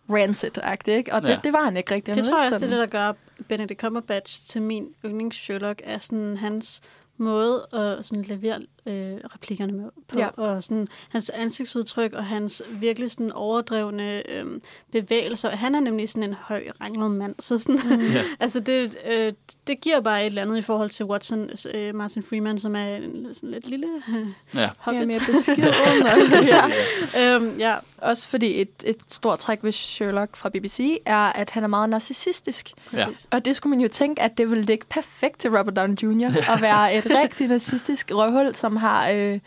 [0.09, 1.13] rancid-agtig, ikke?
[1.13, 1.39] Og det, Ja.
[1.43, 2.15] det var han ikke rigtig.
[2.15, 3.13] Det tror jeg også, det er det, der gør
[3.47, 6.81] Benedict Cumberbatch til min yndlings Sherlock, er sådan hans
[7.17, 10.27] måde at sådan levere øh, replikkerne med på, Ja.
[10.27, 14.45] og sådan hans ansigtsudtryk og hans virkelig sådan overdrevne øh,
[14.91, 15.49] bevægelser.
[15.49, 18.01] Han er nemlig sådan en høj, ranglet mand, så sådan, mm.
[18.13, 18.21] Ja.
[18.39, 19.33] altså det, øh,
[19.67, 22.95] det giver bare et eller andet i forhold til Watson, øh, Martin Freeman, som er
[22.95, 24.69] en sådan lidt lille øh, Ja.
[24.77, 25.01] hobbit.
[25.01, 25.63] Ja, mere beskeden.
[26.03, 27.35] og- ja.
[27.35, 31.63] øhm, ja, Også fordi et, et stort træk ved Sherlock fra BBC er, at han
[31.63, 32.71] er meget narcissistisk.
[32.89, 33.27] præcis.
[33.31, 36.51] Og det skulle man jo tænke, at det ville ligge perfekt til Robert Downey Jr.
[36.53, 39.09] at være et rigtig narcissistisk røvhul, som har...
[39.09, 39.39] Øh,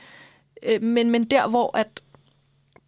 [0.63, 1.89] øh, men, men der, hvor at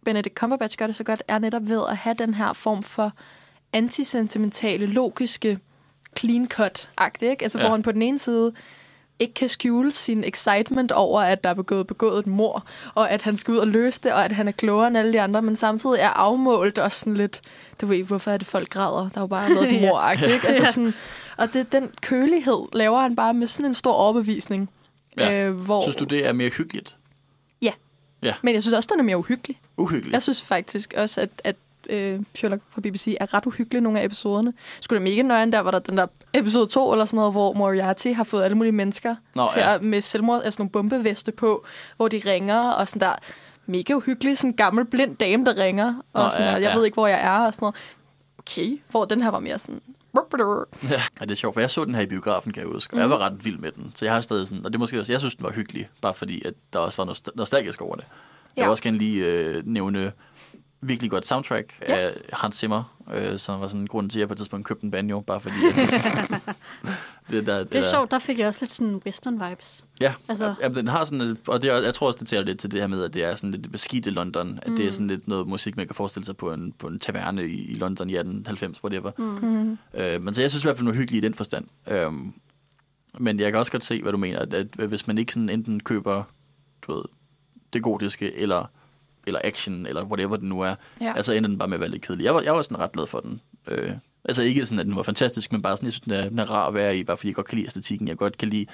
[0.05, 3.11] Benedict Cumberbatch gør det så godt, er netop ved at have den her form for
[3.73, 5.59] antisentimentale, logiske,
[6.19, 7.25] clean cut-agtigt.
[7.29, 7.43] Ikke?
[7.43, 7.63] Altså, Ja.
[7.63, 8.53] hvor han på den ene side
[9.19, 13.21] ikke kan skjule sin excitement over, at der er begået, begået et mor, og at
[13.21, 15.41] han skal ud og løse det, og at han er klogere end alle de andre,
[15.41, 17.41] men samtidig er afmålt og sådan lidt,
[17.81, 19.09] du ved, hvorfor er det folk græder?
[19.09, 20.47] Der er jo bare noget mor ikke?
[20.47, 20.93] Altså sådan,
[21.37, 24.69] og det, den kølighed laver han bare med sådan en stor overbevisning.
[25.17, 25.47] Ja.
[25.47, 26.97] Øh, hvor, Synes du, det er mere hyggeligt?
[28.41, 29.59] Men jeg synes også, den er mere uhyggelig.
[29.77, 30.13] Uhyggeligt?
[30.13, 31.55] Jeg synes faktisk også, at, at
[31.89, 34.53] øh, Sherlock fra BBC er ret uhyggelig nogle af episoderne.
[34.81, 37.53] Skulle det mega nøjeren, der var der den der episode 2 eller sådan noget, hvor
[37.53, 39.75] Moriarty har fået alle mulige mennesker Nå, til ja.
[39.75, 41.65] at, med selvmord, altså nogle bombeveste på,
[41.97, 43.15] hvor de ringer, og sådan der
[43.65, 46.69] mega uhyggelig, sådan en gammel blind dame, der ringer, og Nå, sådan ja, der, jeg
[46.69, 46.75] ja.
[46.75, 47.75] ved ikke, hvor jeg er, og sådan noget.
[48.41, 49.81] Okay, hvor den her var mere sådan...
[50.89, 52.95] Ja, det er sjovt, for jeg så den her i biografen, kan jeg huske, og
[52.97, 53.01] Mhm.
[53.01, 53.91] jeg var ret vild med den.
[53.95, 55.89] Så jeg har stadig sådan, og det er måske også, jeg synes, den var hyggelig,
[56.01, 58.03] bare fordi, at der også var noget st- nostalgisk over det.
[58.03, 58.63] Jeg Ja.
[58.63, 60.11] vil også gerne lige øh, nævne
[60.81, 61.95] virkelig godt soundtrack Ja.
[61.97, 64.65] af Hans Zimmer, øh, som var sådan en grund til, at jeg på et tidspunkt
[64.67, 65.55] købte en banjo, bare fordi...
[65.69, 65.75] At
[66.45, 66.55] det,
[67.29, 69.85] det, der, Det er sjovt, der fik jeg også lidt sådan western vibes.
[70.01, 72.59] Ja, Altså- ja, den har sådan, og det er, jeg tror også, det taler lidt
[72.59, 74.75] til det her med, at det er sådan lidt beskidte London, at mm.
[74.77, 77.45] det er sådan lidt noget musik, man kan forestille sig på en, på en taverne
[77.45, 79.11] i, i London i 1890, whatever.
[79.17, 79.77] Mm.
[80.01, 81.65] Øh, men så jeg synes i hvert fald, den er hyggelig i den forstand.
[81.87, 82.33] Øhm,
[83.19, 85.49] men jeg kan også godt se, hvad du mener, at, at hvis man ikke sådan
[85.49, 86.23] enten køber,
[86.81, 87.03] du ved,
[87.73, 88.65] det gotiske, eller,
[89.27, 91.13] eller action, eller whatever det nu er, Ja.
[91.15, 92.23] altså ender den bare med at være lidt kedelig.
[92.23, 93.41] Jeg var, jeg var sådan ret glad for den.
[93.67, 93.91] Øh,
[94.25, 96.39] altså ikke sådan, at den var fantastisk, men bare sådan, jeg synes, den er, den
[96.39, 98.07] er rar at være i, bare fordi jeg godt kan lide æstetikken.
[98.07, 98.65] Jeg godt kan lide,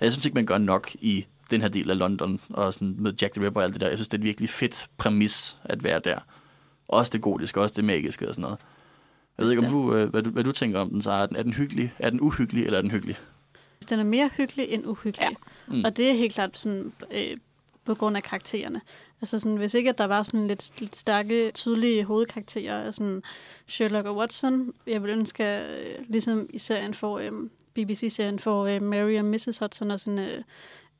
[0.00, 3.12] jeg synes ikke, man gør nok i den her del af London, og sådan med
[3.22, 3.88] Jack the Ripper og alt det der.
[3.88, 6.18] Jeg synes, det er et virkelig fedt præmis at være der.
[6.88, 8.58] Også det gotiske, også det magiske og sådan noget.
[9.38, 11.26] Jeg ved ikke, om du, øh, hvad, du, hvad du tænker om den, så er
[11.26, 13.16] den, er den hyggelig, er den uhyggelig, eller er den hyggelig?
[13.88, 15.28] Den er mere hyggelig end uhyggelig.
[15.68, 15.74] Mm.
[15.76, 15.84] Mm.
[15.84, 17.36] Og det er helt klart sådan, øh,
[17.84, 18.80] på grund af karaktererne.
[19.22, 23.22] Altså sådan, hvis ikke at der var sådan lidt, lidt stærke, tydelige hovedkarakterer af sådan
[23.66, 27.32] Sherlock og Watson, jeg ville ønske, at, øh, ligesom i serien for, øh,
[27.74, 29.58] BBC-serien for øh, Mary og Mrs.
[29.58, 30.42] Hudson og sådan, øh,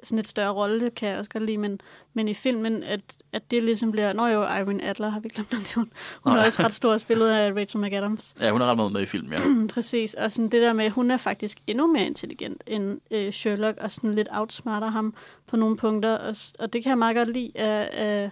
[0.02, 1.80] sådan et større rolle, det kan jeg også godt lide, men,
[2.14, 3.00] men i filmen, at,
[3.32, 4.12] at det ligesom bliver...
[4.12, 5.90] Nå jo, Irene Adler har vi glemt at nævne.
[6.24, 6.42] Hun Nej.
[6.42, 8.34] er også ret stor spillet af Rachel McAdams.
[8.40, 9.38] Ja, hun har ret meget med i film, ja.
[9.74, 13.32] Præcis, og sådan det der med, at hun er faktisk endnu mere intelligent end øh,
[13.32, 15.14] Sherlock, og sådan lidt outsmarter ham
[15.46, 18.30] på nogle punkter, og, og det kan jeg meget godt lide, at,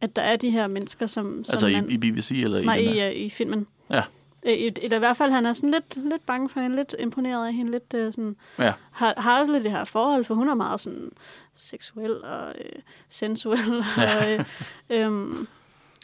[0.00, 1.90] at der er de her mennesker, som, som altså man...
[1.90, 3.66] i, i BBC eller nej, i den i, øh, i filmen.
[3.90, 4.02] Ja.
[4.46, 6.94] Øh, i- Eller i hvert fald, han er sådan lidt, lidt bange for hende, lidt
[6.98, 8.36] imponeret af hende, lidt øh, sådan...
[8.58, 8.72] Ja.
[8.90, 11.10] Har, har også lidt det her forhold, for hun er meget sådan
[11.54, 13.84] seksuel og øh, sensuel.
[13.96, 14.44] Og, øh,
[14.90, 15.48] øhm,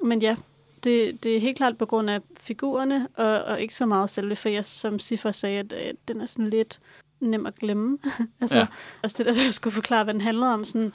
[0.02, 0.36] men ja,
[0.84, 4.36] det, det er helt klart på grund af figurerne, og, og ikke så meget selve,
[4.36, 6.80] for jeg, som Siffer sagde, at øh, den er sådan lidt
[7.20, 7.98] nem at glemme.
[8.40, 8.62] altså, Ja.
[8.62, 8.66] ja.
[9.02, 10.92] også det der, der skulle forklare, hvad den handler om, sådan,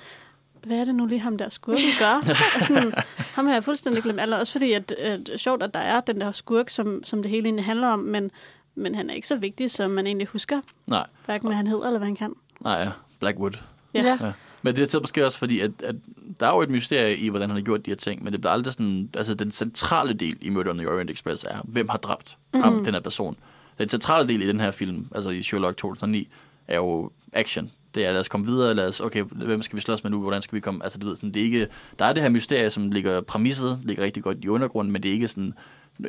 [0.66, 2.34] hvad er det nu lige ham der skurken gør?
[2.55, 4.22] og sådan, ham har jeg fuldstændig glemt.
[4.22, 7.32] Eller også fordi, at, at sjovt, at der er den der skurk, som, som det
[7.32, 8.32] hele egentlig handler om, men,
[8.76, 10.62] men han er ikke så vigtig, som man egentlig husker.
[10.88, 12.34] Nej, Hverken hvad han hedder, eller hvad han kan.
[12.60, 12.89] nej, ja.
[13.20, 13.51] Blackwood.
[13.93, 14.01] Ja.
[14.01, 14.18] Ja.
[14.22, 14.32] Ja.
[14.62, 15.95] Men det er så måske også fordi, at, at
[16.39, 18.41] der er jo et mysterie i, hvordan han har gjort de her ting, men det
[18.41, 21.89] bliver aldrig sådan, altså den centrale del i Murder on the Orient Express er, hvem
[21.89, 22.60] har dræbt mm.
[22.60, 23.38] ham, den her person.
[23.80, 26.28] Den centrale del i den her film, altså i Sherlock 2009,
[26.68, 27.72] er jo action.
[27.98, 30.22] Det er, lad os komme videre, lad os, okay, hvem skal vi slås med nu,
[30.22, 31.68] hvordan skal vi komme, altså du ved, sådan, det er ikke,
[32.00, 35.10] der er det her mysterie, som ligger, præmisset ligger rigtig godt i undergrunden, men det
[35.10, 35.54] er ikke sådan,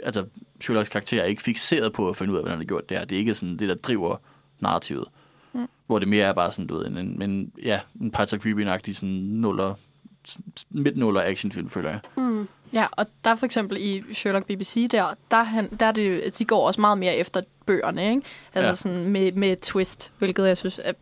[0.02, 0.24] altså
[0.60, 2.98] Sherlocks karakter er ikke fixeret på at finde ud af, hvordan han har gjort det
[2.98, 3.04] her.
[3.04, 4.16] Det er ikke sådan det, der driver
[4.60, 5.04] narrativet.
[5.86, 8.46] Hvor det mere er bare sådan, du ved, en, en, en ja, en Pirates of
[8.46, 9.74] Caribbean-agtig sådan nuller,
[10.70, 12.00] midt-nuller actionfilm, føler jeg.
[12.16, 12.48] Mm.
[12.72, 16.38] Ja, og der for eksempel i Sherlock BBC, der, der, er han, der er det,
[16.38, 18.22] de går også meget mere efter bøgerne, ikke?
[18.54, 18.74] Altså Ja.
[18.74, 20.92] sådan med, med twist, hvilket jeg synes er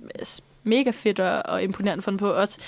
[0.67, 2.29] mega fedt og, og imponerende fundet på.
[2.33, 2.59] Også,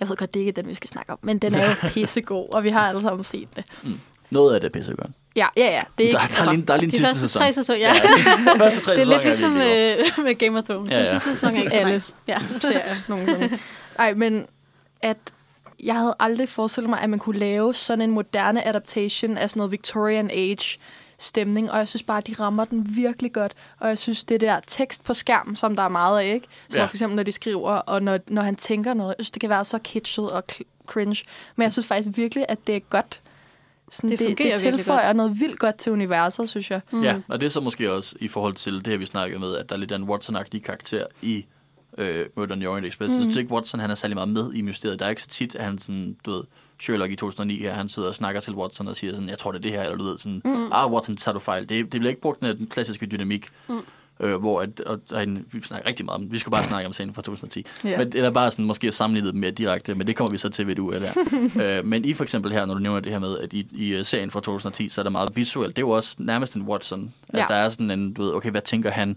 [0.00, 1.74] jeg ved godt, det er ikke den, vi skal snakke om, men den er jo
[1.94, 3.64] pissegod, og vi har alle sammen set det.
[4.30, 5.10] Noget af det er pissegodt.
[5.36, 5.82] Ja, ja, ja.
[5.98, 7.40] Det er ikke, Der, der, er lige, der er lige en De sidste første sæson.
[7.42, 7.92] tre sæsoner, ja.
[7.94, 10.18] de første tre det er lidt ligesom godt.
[10.18, 10.90] øh, med Game of Thrones.
[10.90, 11.12] Ja, Ja, ja.
[11.12, 11.18] ja.
[11.18, 11.92] Sidste sæson er ikke så Alle.
[11.92, 12.14] nice.
[12.28, 12.36] Ja.
[12.60, 13.58] serier nogensinde.
[13.98, 14.46] Ej, men
[15.02, 15.16] at
[15.84, 19.58] jeg havde aldrig forestillet mig, at man kunne lave sådan en moderne adaptation af sådan
[19.58, 20.78] noget Victorian Age
[21.20, 23.52] stemning, og jeg synes bare, at de rammer den virkelig godt.
[23.78, 26.46] Og jeg synes, det der tekst på skærmen, som der er meget af, ikke?
[26.68, 26.84] Som Ja.
[26.84, 29.50] for eksempel, når de skriver, og når, når han tænker noget, jeg synes, det kan
[29.50, 30.44] være så kitschet og
[30.86, 31.24] cringe.
[31.56, 33.20] Men jeg synes faktisk virkelig, at det er godt.
[33.92, 36.80] Sådan, Det det, fungerer det tilføjer noget vildt godt til universet, synes jeg.
[36.92, 37.02] Mm.
[37.02, 39.56] Ja, og det er så måske også i forhold til det her, vi snakkede med,
[39.56, 41.46] at der er lidt af en Watson-agtig karakter i
[41.98, 43.12] øh, Murder on the Orient Express.
[43.12, 43.16] Mm.
[43.16, 44.98] Jeg synes ikke, Watson han er særlig meget med i mysteriet.
[44.98, 46.42] Der er ikke så tit, at han sådan, du ved,
[46.80, 49.52] Sherlock i 2009 her, han sidder og snakker til Watson og siger sådan, jeg tror
[49.52, 50.72] det er det her, eller du ved sådan, mm.
[50.72, 51.68] ah Watson, tager du fejl.
[51.68, 53.78] Det, det bliver ikke brugt den, den klassiske dynamik, mm.
[54.20, 56.92] øh, hvor at, og, og, vi snakker rigtig meget om, vi skal bare snakke om
[56.92, 57.66] scenen fra 2010.
[57.84, 57.98] Ja.
[57.98, 60.74] Men, eller bare sådan, måske sammenlignet mere direkte, men det kommer vi så til ved
[60.74, 61.12] du der.
[61.78, 63.88] øh, men i for eksempel her, når du nævner det her med, at i, i
[63.94, 65.76] øh, serien fra 2010, så er der meget visuelt.
[65.76, 67.12] Det er jo også nærmest en Watson.
[67.28, 67.44] At Ja.
[67.48, 69.16] der er sådan en, du ved, okay, hvad tænker han?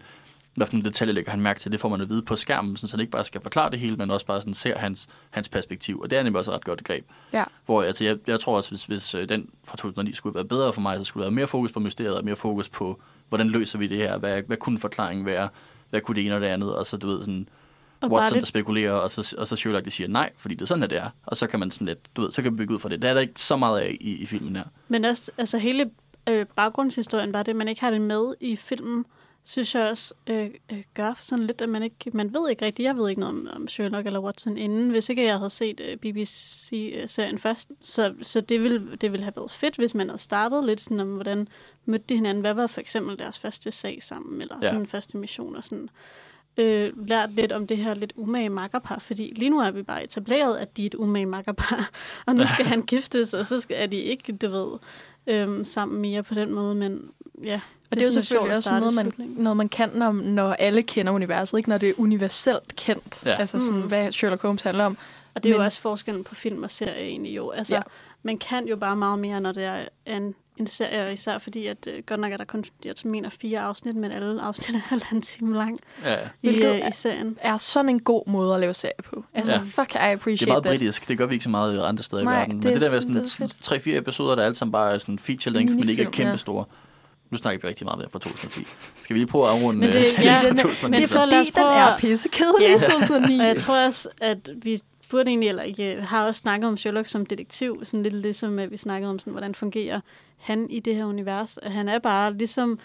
[0.56, 1.72] Hvad for nogle detaljer lægger han mærke til?
[1.72, 3.80] Det får man at vide på skærmen, sådan, så han ikke bare skal forklare det
[3.80, 6.00] hele, men også bare sådan ser hans, hans perspektiv.
[6.00, 7.06] Og det er nemlig også et ret godt greb.
[7.34, 7.44] Ja.
[7.66, 10.74] Hvor altså, jeg, jeg tror også, hvis, hvis øh, den fra 2009 skulle være bedre
[10.74, 13.48] for mig, så skulle der være mere fokus på mysteriet, og mere fokus på, hvordan
[13.48, 14.18] løser vi det her?
[14.18, 15.50] Hvad, hvad kunne forklaringen være?
[15.90, 16.76] Hvad kunne det ene og det andet?
[16.76, 17.50] Og så, du ved, sådan,
[18.02, 20.62] Og Watson, der lidt, spekulerer, og så, og så Sherlock, der siger nej, fordi det
[20.62, 21.10] er sådan, det er.
[21.26, 23.02] Og så kan man sådan lidt, du ved, så kan vi bygge ud fra det.
[23.02, 24.64] Det er der ikke så meget af i, i filmen her.
[24.88, 25.90] men også altså hele
[26.30, 29.06] øh, baggrundshistorien, bare det, man ikke har det med i filmen,
[29.46, 32.86] synes jeg også øh, øh, gør sådan lidt, at man ikke, man ved ikke rigtigt,
[32.86, 35.80] jeg ved ikke noget om, om Sherlock eller Watson inden, hvis ikke jeg havde set
[35.80, 37.72] øh, BBC-serien først.
[37.82, 41.00] Så, så det, ville, det ville have været fedt, hvis man havde startet lidt sådan
[41.00, 41.48] om, hvordan
[41.86, 44.68] mødte de hinanden, hvad var for eksempel deres første sag sammen, eller Ja.
[44.68, 45.90] sådan en første mission og sådan.
[46.58, 50.04] Øh, lært lidt om det her lidt umage makkerpar, fordi lige nu er vi bare
[50.04, 51.90] etableret, at de er et umage makkerpar,
[52.28, 54.80] og nu skal han giftes, og så skal, er de ikke, du ved,
[55.28, 57.12] øhm, sammen mere på den måde, men
[57.44, 57.62] ja.
[57.94, 61.12] Og det er jo selvfølgelig også noget man, noget, man kan, når, når alle kender
[61.12, 61.70] universet, ikke?
[61.70, 63.22] når det er universelt kendt.
[63.26, 63.36] Ja.
[63.40, 63.88] Altså sådan, Mm.
[63.88, 64.98] hvad Sherlock Holmes handler om.
[65.36, 67.50] Og det er Men- jo også forskellen på film og serie egentlig jo.
[67.50, 67.78] Altså, Ja.
[67.78, 67.84] ja.
[68.24, 71.88] man kan jo bare meget mere, når det er en, en serie, især fordi, at
[71.88, 75.22] øh, godt nok er der kun, jeg mener fire afsnit, men alle afsnit er halvanden
[75.22, 77.38] time lang Ja, i, øh, er- i serien.
[77.42, 79.24] Er sådan en god måde at lave serie på.
[79.34, 79.60] Altså, Ja.
[79.60, 79.66] ja.
[79.66, 80.72] fuck, I appreciate det er meget that.
[80.80, 81.08] britisk.
[81.08, 82.54] Det gør vi ikke så meget i andre steder Nej, i verden.
[82.56, 84.94] Men det er det der med sådan- er sådan tre-fire episoder, der alle sammen bare
[84.94, 86.12] er sådan feature length, men ikke er ja.
[86.12, 86.66] kæmpe store.
[87.34, 88.68] Nu snakker vi rigtig meget om fra 2010.
[89.02, 90.92] Skal vi lige prøve at afrunde Men det- øh, ja, fra men- 2009?
[90.92, 92.78] men Det er så lad os fordi, den er at- pissekedelig i Ja.
[92.78, 93.40] 2009.
[93.40, 94.80] Og jeg tror også, at vi
[95.10, 98.72] burde egentlig, eller ikke, har også snakket om Sherlock som detektiv, sådan lidt ligesom at
[98.72, 100.00] vi snakkede om, sådan, hvordan fungerer
[100.40, 101.58] han i det her univers.
[101.58, 102.80] At Han er bare ligesom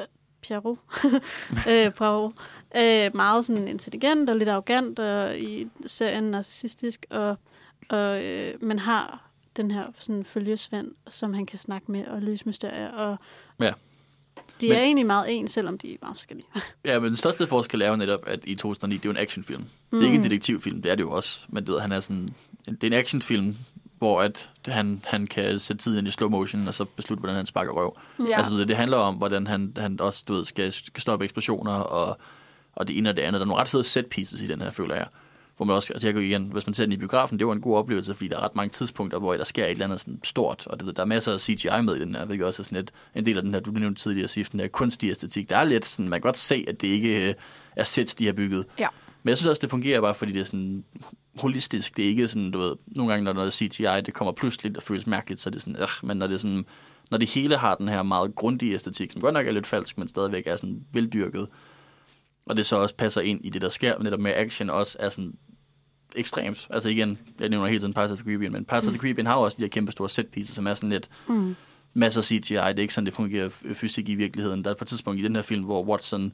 [0.00, 0.06] øh,
[0.42, 0.78] Pierrot,
[1.70, 2.32] øh, Poirot,
[2.76, 7.36] øh, meget sådan intelligent og lidt arrogant, og i serien narcissistisk, og,
[7.88, 9.20] og øh, man har
[9.56, 13.16] den her sådan følgesvend, som han kan snakke med og løse mysterier, og
[13.60, 13.72] Ja.
[14.60, 16.46] de Men- er egentlig meget ens, selvom de er meget forskellige.
[16.84, 19.16] Ja, men den største forskel er jo netop, at i 2009, det er jo en
[19.16, 19.60] actionfilm.
[19.60, 19.68] Mm.
[19.98, 21.40] Det er ikke en detektivfilm, det er det jo også.
[21.48, 22.28] Men du ved, han er sådan,
[22.66, 23.56] det er en actionfilm,
[23.98, 27.36] hvor at han, han kan sætte tiden ind i slow motion, og så beslutte, hvordan
[27.36, 27.98] han sparker røv.
[28.18, 28.24] Ja.
[28.24, 28.36] Ja.
[28.38, 31.72] Altså, ved, det handler om, hvordan han, han også du ved, skal, skal stoppe eksplosioner,
[31.72, 32.18] og,
[32.74, 33.40] og det ene og det andet.
[33.40, 35.06] Der er nogle ret fede set pieces i den her, føler jeg.
[35.56, 37.52] Hvor man også, altså jeg går igen, hvis man ser den i biografen, det var
[37.52, 40.00] en god oplevelse, fordi der er ret mange tidspunkter, hvor der sker et eller andet
[40.00, 42.62] sådan stort, og ved, der er masser af CGI med i den her, hvilket også
[42.62, 45.10] er sådan et, en del af den her, du nævnte tidligere, Sif, den her kunstige
[45.10, 45.48] æstetik.
[45.48, 47.34] Der er lidt sådan, man kan godt se, at det ikke øh,
[47.76, 48.66] er sets, de har bygget.
[48.78, 48.88] Ja.
[49.22, 50.84] Men jeg synes også, det fungerer bare, fordi det er sådan
[51.36, 51.96] holistisk.
[51.96, 54.76] Det er ikke sådan, du ved, nogle gange, når noget er CGI, det kommer pludselig
[54.76, 56.66] og føles mærkeligt, så er det sådan, øh, men når det er sådan,
[57.10, 59.98] når det hele har den her meget grundige æstetik, som godt nok er lidt falsk,
[59.98, 61.48] men stadigvæk er sådan veldyrket,
[62.46, 65.08] og det så også passer ind i det, der sker, netop med action også er
[65.08, 65.34] sådan
[66.16, 66.66] ekstremt.
[66.70, 69.26] Altså igen, jeg nævner hele tiden Pirates of the Caribbean, men Pirates of the Caribbean
[69.26, 71.54] har også de her kæmpe store set pieces, som er sådan lidt Mm.
[71.94, 72.38] masser af CGI.
[72.54, 74.64] Det er ikke sådan, det fungerer fysik i virkeligheden.
[74.64, 76.32] Der er på et tidspunkt i den her film, hvor Watson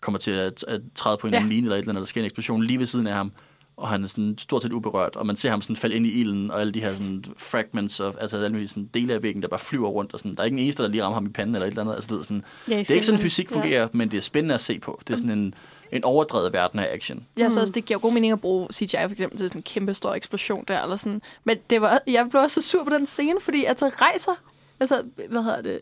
[0.00, 1.40] kommer til at, at træde på en Ja.
[1.40, 1.46] ja.
[1.46, 3.32] line eller et eller andet, der sker en eksplosion lige ved siden af ham,
[3.76, 6.20] og han er sådan stort set uberørt, og man ser ham sådan falde ind i
[6.20, 9.42] ilden, og alle de her sådan fragments, of, altså alle mulige sådan dele af væggen,
[9.42, 11.26] der bare flyver rundt, og sådan, der er ikke en eneste, der lige rammer ham
[11.26, 11.94] i panden eller et eller andet.
[11.94, 13.88] Altså, du ved, sådan, Ja, det er ikke sådan, fysik fungerer, ja.
[13.92, 15.00] men det er spændende at se på.
[15.08, 15.54] Det er sådan en,
[15.92, 17.26] en overdrevet verden af action.
[17.38, 17.60] Synes Mm.
[17.60, 20.14] også, det giver god mening at bruge CGI for eksempel til sådan en kæmpe stor
[20.14, 21.22] eksplosion der, eller sådan.
[21.44, 24.32] Men det var, jeg blev også så sur på den scene, fordi altså rejser,
[24.80, 25.80] altså, hvad hedder det,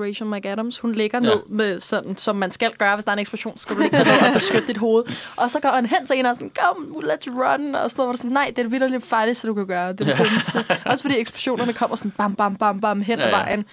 [0.00, 1.28] Rachel McAdams, hun ligger Ja.
[1.28, 3.80] ned med sådan, som man skal gøre, hvis der er en eksplosion, så skal du
[3.80, 5.04] ligge ned og beskytte dit hoved.
[5.36, 8.08] Og så går han hen til en og sådan, kom, let's run, og sådan noget,
[8.08, 9.92] hvor sådan, nej, det er vildt lidt farligt, så du kan gøre.
[9.92, 10.76] Det er det dummeste.
[10.86, 13.42] Også fordi eksplosionerne kommer sådan bam, bam, bam, bam hen ad Ja, ja.
[13.42, 13.64] vejen.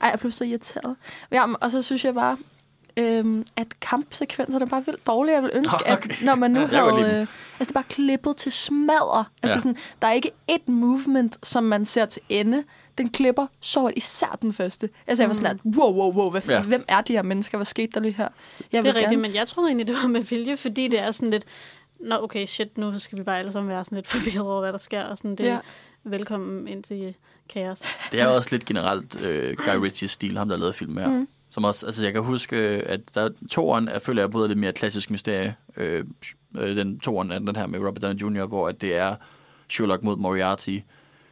[0.00, 0.96] Ej, jeg blev så irriteret.
[1.32, 2.36] Ja, og så synes jeg bare,
[2.98, 5.34] øhm, at kampsekvenserne er bare vildt dårlige.
[5.34, 6.10] Jeg vil ønske, Okay.
[6.10, 7.00] at når man nu godt havde...
[7.00, 7.28] Øh, altså,
[7.58, 9.24] det er bare klippet til smadre.
[9.42, 9.60] Altså, Ja.
[9.60, 12.64] sådan, der er ikke et movement, som man ser til ende.
[12.98, 14.88] Den klipper så hårdt, især den første.
[15.06, 16.52] Altså, jeg var sådan, at, wow, wow, wow, hvad, Ja.
[16.54, 16.62] ja.
[16.62, 17.58] hvem er de her mennesker?
[17.58, 18.24] Hvad skete der lige her?
[18.24, 20.88] Jeg Det er vil rigtigt, gerne- men jeg troede egentlig, det var med vilje, fordi
[20.88, 21.44] det er sådan lidt,
[22.00, 24.72] nå okay, shit, nu skal vi bare alle sammen være sådan lidt forvirret over, hvad
[24.72, 25.52] der sker, og sådan det Ja.
[25.52, 25.58] ja.
[26.04, 27.14] velkommen ind til
[27.48, 27.82] kaos.
[28.12, 31.08] Det er også lidt generelt øh, Guy Ritchies stil, ham der lavet film her.
[31.08, 31.28] Mm.
[31.58, 34.58] Som også, altså jeg kan huske, øh, at der toeren, jeg føler, jeg både lidt
[34.58, 35.54] mere klassisk mysterie.
[35.76, 36.04] Øh,
[36.58, 39.16] øh, den toeren er den her med Robert Downey Jr., hvor at det er
[39.70, 40.78] Sherlock mod Moriarty.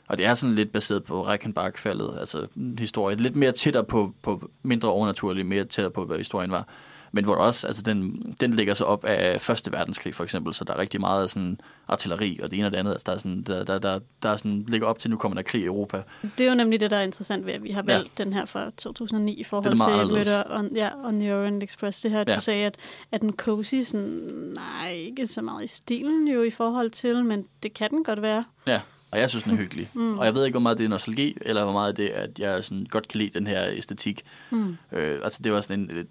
[0.08, 3.16] Og det er sådan lidt baseret på Reichenbach-faldet, altså historien, historie.
[3.16, 6.68] Lidt mere tættere på, på mindre overnaturligt, mere tættere på, hvad historien var.
[7.16, 10.64] Men hvor også, altså den, den ligger så op af Første Verdenskrig for eksempel, så
[10.64, 11.58] der er rigtig meget sådan
[11.88, 12.92] artilleri og det ene og det andet.
[12.92, 15.36] Altså der, er sådan, der, der, der, der er sådan, ligger op til, nu kommer
[15.36, 16.02] der krig i Europa.
[16.38, 18.24] Det er jo nemlig det, der er interessant ved, at vi har valgt ja.
[18.24, 20.08] den her fra 2009 i forhold Den til.
[20.16, 22.00] Murder on, ja, on the Orient Express.
[22.00, 22.34] Det her, at Ja.
[22.34, 22.76] du sagde, at,
[23.12, 24.06] at den cozy, sådan,
[24.54, 28.22] nej, ikke så meget i stilen jo i forhold til, men det kan den godt
[28.22, 28.44] være.
[28.66, 28.80] Ja,
[29.10, 29.88] og jeg synes, den er hyggelig.
[29.94, 30.18] Mm.
[30.18, 32.38] Og jeg ved ikke, hvor meget det er nostalgi, eller hvor meget det er, at
[32.38, 34.22] jeg sådan godt kan lide den her æstetik.
[34.52, 34.76] Mm.
[34.92, 36.06] Øh, altså det var sådan en, et-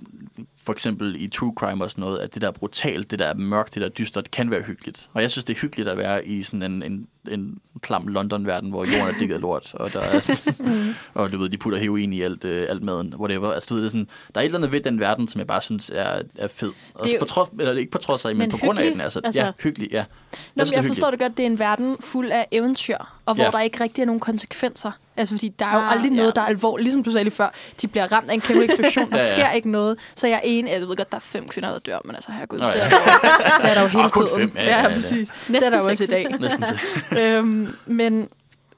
[0.63, 3.25] for eksempel i True Crime og sådan noget, at det der er brutalt, det der
[3.25, 5.09] er mørkt, det der er dystert, kan være hyggeligt.
[5.13, 8.69] Og jeg synes, det er hyggeligt at være i sådan en, en, en klam London-verden,
[8.69, 10.55] hvor jorden er dækket lort, og der er sådan,
[11.13, 13.51] og du ved, de putter heroin i alt, øh, alt maden, whatever.
[13.51, 15.39] Altså, du ved, det er sådan, der er et eller andet ved den verden, som
[15.39, 16.71] jeg bare synes er, er fed.
[16.93, 18.91] Og Det er på trods, eller ikke på trods af, men, Men på grund af
[18.91, 19.01] den.
[19.01, 19.99] Altså, altså- ja, hyggelig, ja.
[20.01, 22.84] Nå, synes, men det jeg forstår det godt, det er en verden fuld af eventyr,
[23.25, 23.51] og hvor Ja.
[23.51, 24.91] der ikke rigtig er nogen konsekvenser.
[25.17, 26.31] Altså, fordi der er jo Ah, aldrig noget, ja.
[26.35, 26.83] der er alvorligt.
[26.83, 27.49] Ligesom du sagde lige før,
[27.81, 29.29] de bliver ramt af en kæmpe eksplosion, der Ja, ja.
[29.29, 29.97] sker ikke noget.
[30.15, 32.31] Så jeg er enig, jeg ved godt, der er fem kvinder, der dør, men altså,
[32.31, 32.73] herregud, Nå, ja.
[32.73, 34.29] det, er der jo, det er der jo hele Ah, tiden.
[34.35, 34.93] fem, ja, ja, ja.
[34.93, 35.27] præcis.
[35.27, 36.35] Det er Næsten der jo også i dag.
[36.39, 36.63] Næsten
[37.19, 38.29] øhm, men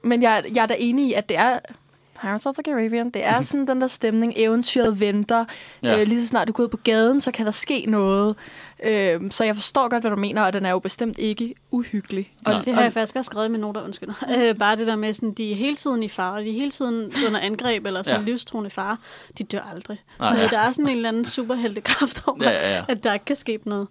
[0.02, 1.60] men jeg, jeg er da enig i, at det er
[2.22, 3.10] Pirates of the Caribbean.
[3.10, 5.46] Det er sådan den der stemning, eventyret venter.
[5.84, 6.02] Ja.
[6.02, 8.36] Øh, lige så snart du går ud på gaden, så kan der ske noget.
[8.84, 12.34] Øhm, så jeg forstår godt, hvad du mener, og den er jo bestemt ikke uhyggelig.
[12.46, 12.62] Og, Nej.
[12.62, 14.10] Det har jeg faktisk også skrevet mine noter, undskyld.
[14.38, 16.72] Øh, bare det der med, sådan, de er hele tiden i fare, de er hele
[16.72, 18.26] tiden under angreb eller sådan Ja.
[18.26, 18.98] livstruende fare.
[19.38, 19.98] De dør aldrig.
[20.20, 20.48] Nej, ja.
[20.48, 22.84] Der er sådan en eller anden superheltekraft over, Ja, ja, ja.
[22.88, 23.88] at der ikke kan ske noget.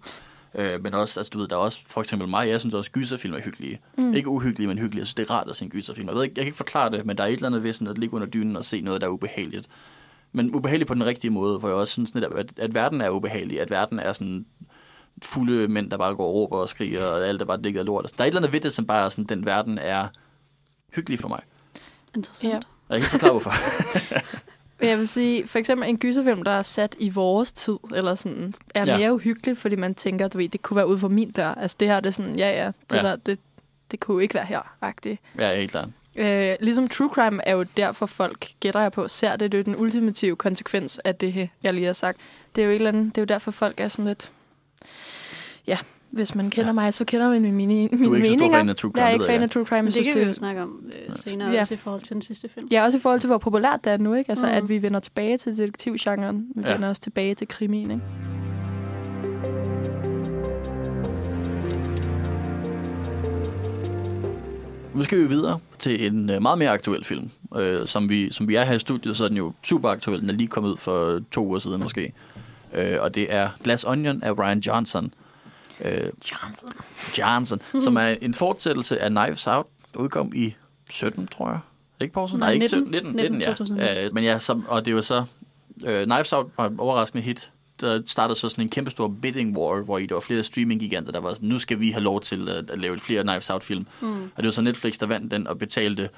[0.55, 2.91] Øh, men også, altså du ved, der er også for eksempel mig, jeg synes også,
[2.91, 3.79] gyserfilm er hyggelige.
[3.97, 4.13] Mm.
[4.13, 4.99] Ikke uhyggelige, men hyggelige.
[4.99, 6.07] Jeg synes, det er rart at se en gyserfilm.
[6.07, 7.73] Jeg, ved ikke, jeg kan ikke forklare det, men der er et eller andet ved
[7.73, 9.67] sådan at ligge under dynen og se noget, der er ubehageligt.
[10.31, 13.09] Men ubehageligt på den rigtige måde, hvor jeg også synes netop, at, at verden er
[13.09, 13.61] ubehagelig.
[13.61, 14.45] At verden er sådan
[15.23, 17.85] fulde mænd, der bare går og råber og skriger, og alt er bare dækket af
[17.85, 18.11] lort.
[18.17, 20.07] Der er et eller andet ved det, som bare er sådan, den verden er
[20.95, 21.41] hyggelig for mig.
[22.15, 22.53] Interessant.
[22.53, 22.57] Ja.
[22.87, 23.51] Og jeg kan ikke forklare, hvorfor.
[24.81, 28.53] Jeg vil sige, for eksempel en gyserfilm, der er sat i vores tid, eller sådan,
[28.75, 28.97] er Ja.
[28.97, 31.47] mere uhyggelig, fordi man tænker, du ved, det kunne være ude for min dør.
[31.55, 33.01] Altså det her, det er sådan, ja, ja, det, Ja.
[33.03, 33.39] Der, det,
[33.91, 35.21] det kunne jo ikke være her-agtigt.
[35.37, 35.89] Ja, helt klart.
[36.15, 39.51] Øh, ligesom true crime er jo derfor folk, gætter jeg på, ser det.
[39.51, 42.17] Det er jo den ultimative konsekvens af det, jeg lige har sagt.
[42.55, 44.31] Det er jo, et eller andet, det er jo derfor folk er sådan lidt...
[45.67, 45.77] Ja,
[46.11, 46.73] hvis man kender ja.
[46.73, 48.59] mig, så kender man mine, mine Du er ikke så stor meninger.
[48.59, 49.81] fan af true crime, Jeg er det ikke fan af true crime.
[49.81, 51.59] Men det synes, kan vi jo snakke om øh, senere, Ja.
[51.59, 52.67] også i forhold til den sidste film.
[52.71, 54.29] Ja, også i forhold til, hvor populært det er nu, ikke?
[54.29, 54.51] Altså, mm.
[54.51, 56.47] at vi vender tilbage til detektivgenren.
[56.55, 56.67] Vi Ja.
[56.67, 56.73] ja.
[56.73, 58.03] vender også tilbage til krimien, ikke?
[64.95, 67.29] Nu skal vi videre til en øh, meget mere aktuel film.
[67.57, 70.21] Øh, som, vi, som vi er her i studiet, så er den jo super aktuel.
[70.21, 72.13] Den er lige kommet ud for to uger siden måske.
[72.73, 75.05] Øh, og det er Glass Onion af Ryan Johnson.
[75.05, 75.11] Øh,
[75.85, 76.69] Johnson.
[77.17, 80.55] Johnson, som er en fortsættelse af Knives Out, der udkom i
[80.89, 81.55] 17, tror jeg.
[81.55, 82.39] Er det ikke Poulsen?
[82.39, 82.67] Nej, 19.
[82.67, 83.97] 17, 19, 19, 19, 2019.
[83.97, 84.05] ja.
[84.05, 85.25] Øh, men ja, som, og det var så...
[85.85, 87.51] Øh, Knives Out var et overraskende hit.
[87.81, 91.11] Der startede så sådan en kæmpe stor bidding war, hvor i der var flere streaming-giganter,
[91.11, 93.87] der var sådan, nu skal vi have lov til at, at lave flere Knives Out-film.
[94.01, 94.23] Mm.
[94.23, 96.09] Og det var så Netflix, der vandt den og betalte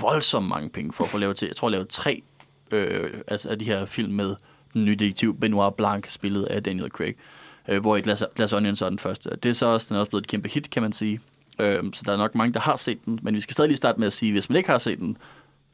[0.00, 2.22] voldsomt mange penge for at få lavet til, jeg tror, lavet tre
[2.70, 4.34] øh, altså af de her film med
[4.74, 8.76] den nye detektiv Benoit Blanc, spillet af Daniel Craig, øh, hvor i Glass, Glass Onion
[8.76, 9.30] så er den første.
[9.42, 11.20] Det er så også, den er også blevet et kæmpe hit, kan man sige.
[11.58, 13.76] Øh, så der er nok mange, der har set den, men vi skal stadig lige
[13.76, 15.16] starte med at sige, hvis man ikke har set den,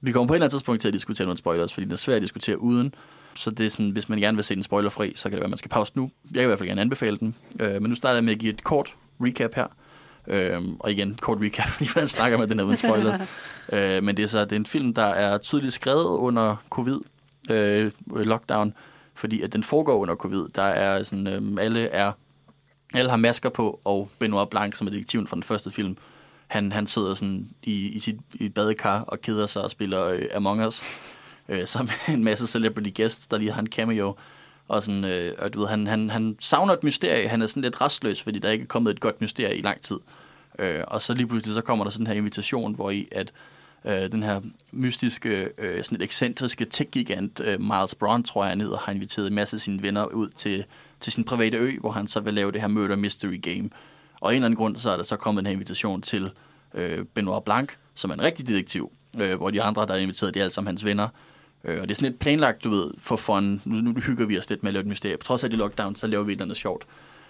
[0.01, 1.97] vi kommer på et eller andet tidspunkt til at diskutere nogle spoilers, fordi den er
[1.97, 2.95] svær at diskutere uden.
[3.34, 5.45] Så det er sådan, hvis man gerne vil se den spoilerfri, så kan det være,
[5.45, 6.11] at man skal pause nu.
[6.24, 7.34] Jeg kan i hvert fald gerne anbefale den.
[7.61, 9.66] Øh, men nu starter jeg med at give et kort recap her.
[10.26, 13.16] Øhm, og igen, kort recap, fordi man snakker med den her uden spoilers.
[13.72, 16.99] øh, men det er så det er en film, der er tydeligt skrevet under covid
[17.51, 18.74] øh, lockdown,
[19.14, 20.48] fordi at den foregår under covid.
[20.54, 22.12] Der er sådan, øhm, alle er
[22.94, 25.96] alle har masker på, og Benoit Blanc, som er detektiven fra den første film,
[26.46, 30.22] han, han sidder sådan i, i sit i badekar og keder sig og spiller øh,
[30.34, 30.82] Among Us,
[31.48, 34.16] øh, sammen med en masse celebrity guests, der lige har en cameo.
[34.68, 37.28] Og, sådan, øh, og du ved, han, han, han savner et mysterie.
[37.28, 39.80] Han er sådan lidt restløs, fordi der ikke er kommet et godt mysterie i lang
[39.80, 39.98] tid.
[40.58, 43.32] Øh, og så lige pludselig så kommer der sådan her invitation, hvor i at
[43.85, 44.41] øh, den her
[44.72, 49.26] mystiske, øh, sådan lidt ekscentriske tech-gigant, øh, Miles Brown, tror jeg han hedder, har inviteret
[49.26, 50.64] en masse af sine venner ud til,
[51.01, 53.70] til sin private ø, hvor han så vil lave det her murder mystery game.
[54.20, 56.30] Og af en eller anden grund, så er der så kommet en her invitation til
[56.74, 60.35] øh, Benoit Blanc, som er en rigtig detektiv, øh, hvor de andre, der er inviteret,
[60.35, 61.09] det er alle sammen hans venner.
[61.64, 63.62] Øh, og det er sådan lidt planlagt, du ved, for fun.
[63.64, 65.16] Nu, nu hygger vi os lidt med at lave et mysterie.
[65.16, 66.85] På trods af det lockdown, så laver vi et eller andet sjovt.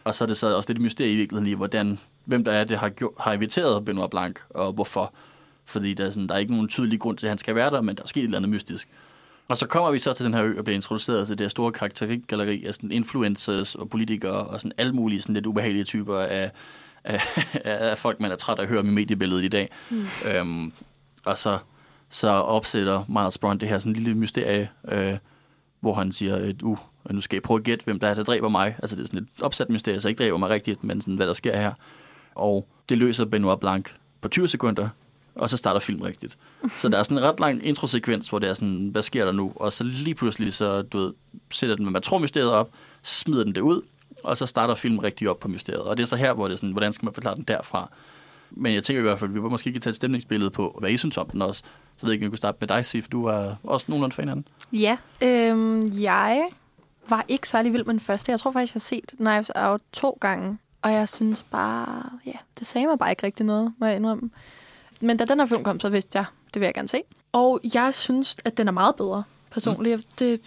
[0.04, 2.64] Og så er det så også lidt mysterie i virkeligheden i, hvordan, hvem der er,
[2.64, 5.12] det har, gjort, har inviteret Benoit Blanc, og hvorfor.
[5.72, 7.70] Fordi der er, sådan, der er ikke nogen tydelig grund til, at han skal være
[7.70, 8.88] der, men der er sket et eller andet mystisk.
[9.48, 11.48] Og så kommer vi så til den her ø og bliver introduceret til det her
[11.48, 16.18] store karakterikgalleri af sådan influencers og politikere og sådan alle mulige sådan lidt ubehagelige typer
[16.18, 16.50] af,
[17.04, 17.20] af,
[17.64, 19.70] af folk, man er træt af at høre om i mediebilledet i dag.
[19.90, 20.06] Mm.
[20.34, 20.72] Øhm,
[21.24, 21.58] og så,
[22.10, 25.16] så opsætter Miles Brown det her sådan lille mysterie, øh,
[25.80, 26.78] hvor han siger, at uh,
[27.10, 28.76] nu skal jeg prøve at gætte, hvem der er, der dræber mig.
[28.82, 31.26] Altså det er sådan et opsat mysterie, så ikke dræber mig rigtigt, men sådan, hvad
[31.26, 31.72] der sker her.
[32.34, 33.88] Og det løser Benoit Blanc
[34.20, 34.88] på 20 sekunder,
[35.34, 36.38] og så starter film rigtigt.
[36.76, 39.32] Så der er sådan en ret lang introsekvens, hvor det er sådan, hvad sker der
[39.32, 39.52] nu?
[39.56, 41.12] Og så lige pludselig, så du ved,
[41.50, 42.70] sætter den, med matromysteriet op,
[43.02, 43.82] smider den det ud,
[44.24, 45.82] og så starter filmen rigtig op på mysteriet.
[45.82, 47.90] Og det er så her, hvor det er sådan, hvordan skal man forklare den derfra?
[48.50, 50.76] Men jeg tænker i hvert fald, at vi må måske ikke tage et stemningsbillede på,
[50.80, 51.62] hvad I synes om den også.
[51.96, 53.08] Så ved jeg ikke, om kunne starte med dig, Sif.
[53.08, 54.44] Du er også nogenlunde fan af den.
[54.72, 56.48] Ja, øhm, jeg
[57.08, 58.32] var ikke særlig vild med den første.
[58.32, 60.58] Jeg tror faktisk, jeg har set Knives Out to gange.
[60.82, 64.30] Og jeg synes bare, ja, det sagde mig bare ikke rigtig noget, må jeg indrømme.
[65.02, 66.24] Men da den her film kom, så vidste jeg,
[66.54, 67.02] det vil jeg gerne se.
[67.32, 69.22] Og jeg synes, at den er meget bedre,
[69.52, 69.96] personligt.
[69.96, 70.02] Mm.
[70.18, 70.40] Det,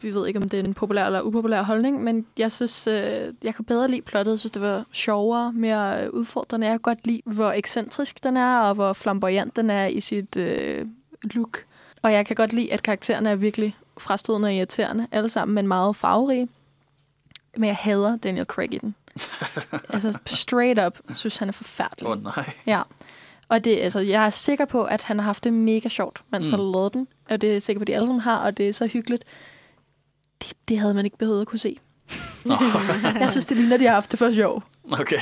[0.00, 2.94] vi ved ikke, om det er en populær eller upopulær holdning, men jeg synes, øh,
[3.42, 4.32] jeg kan bedre lide plottet.
[4.32, 6.66] Jeg synes, det var sjovere, mere øh, udfordrende.
[6.66, 10.36] Jeg kan godt lide, hvor ekscentrisk den er, og hvor flamboyant den er i sit
[10.36, 10.86] øh,
[11.22, 11.64] look.
[12.02, 15.68] Og jeg kan godt lide, at karaktererne er virkelig frastødende og irriterende, alle sammen, men
[15.68, 16.48] meget farverige.
[17.56, 18.94] Men jeg hader Daniel Craig i den.
[19.94, 22.06] altså, straight up, synes han er forfærdelig.
[22.06, 22.52] Åh oh, nej.
[22.66, 22.82] Ja.
[23.50, 26.46] Og det, altså, jeg er sikker på, at han har haft det mega sjovt, mens
[26.46, 26.50] Mm.
[26.50, 27.08] han lavede den.
[27.30, 28.86] Og det er jeg sikker på, at de alle sammen har, og det er så
[28.86, 29.24] hyggeligt.
[30.42, 31.76] Det, det havde man ikke behøvet at kunne se.
[32.44, 32.54] Nå,
[33.20, 34.62] Jeg synes, det ligner, at de har haft det for sjov.
[34.92, 35.20] okay.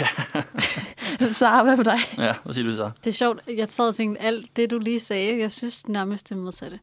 [1.33, 1.99] Så hvad med dig?
[2.19, 2.91] Ja, hvad siger du så?
[3.05, 3.41] Det er sjovt.
[3.57, 6.79] Jeg sad og tænkte, alt det, du lige sagde, jeg synes nærmest det modsatte.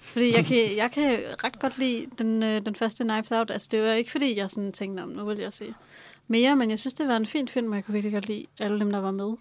[0.00, 3.50] Fordi jeg kan, jeg kan ret godt lide den, øh, den første Knives Out.
[3.50, 5.74] Altså, det var ikke, fordi jeg sådan tænkte, om nu vil jeg se
[6.28, 8.44] mere, men jeg synes, det var en fin film, og jeg kunne virkelig godt lide
[8.58, 9.32] alle dem, der var med.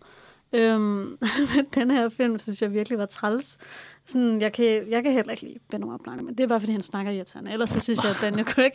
[0.53, 1.17] Øhm,
[1.75, 3.57] den her film, synes jeg virkelig var træls.
[4.05, 6.71] Sådan, jeg, kan, jeg kan heller ikke lide Benoit Blanc, men det er bare, fordi
[6.71, 7.51] han snakker irriterende.
[7.51, 8.71] Ellers så synes jeg, at Daniel Craig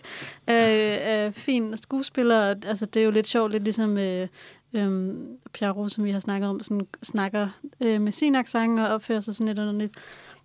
[0.46, 2.54] er, er fin skuespiller.
[2.66, 4.28] Altså, det er jo lidt sjovt, lidt ligesom øh,
[4.74, 7.48] øhm, Pierrot, som vi har snakket om, sådan, snakker
[7.80, 9.94] øh, med sin accent og opfører sig sådan lidt underligt.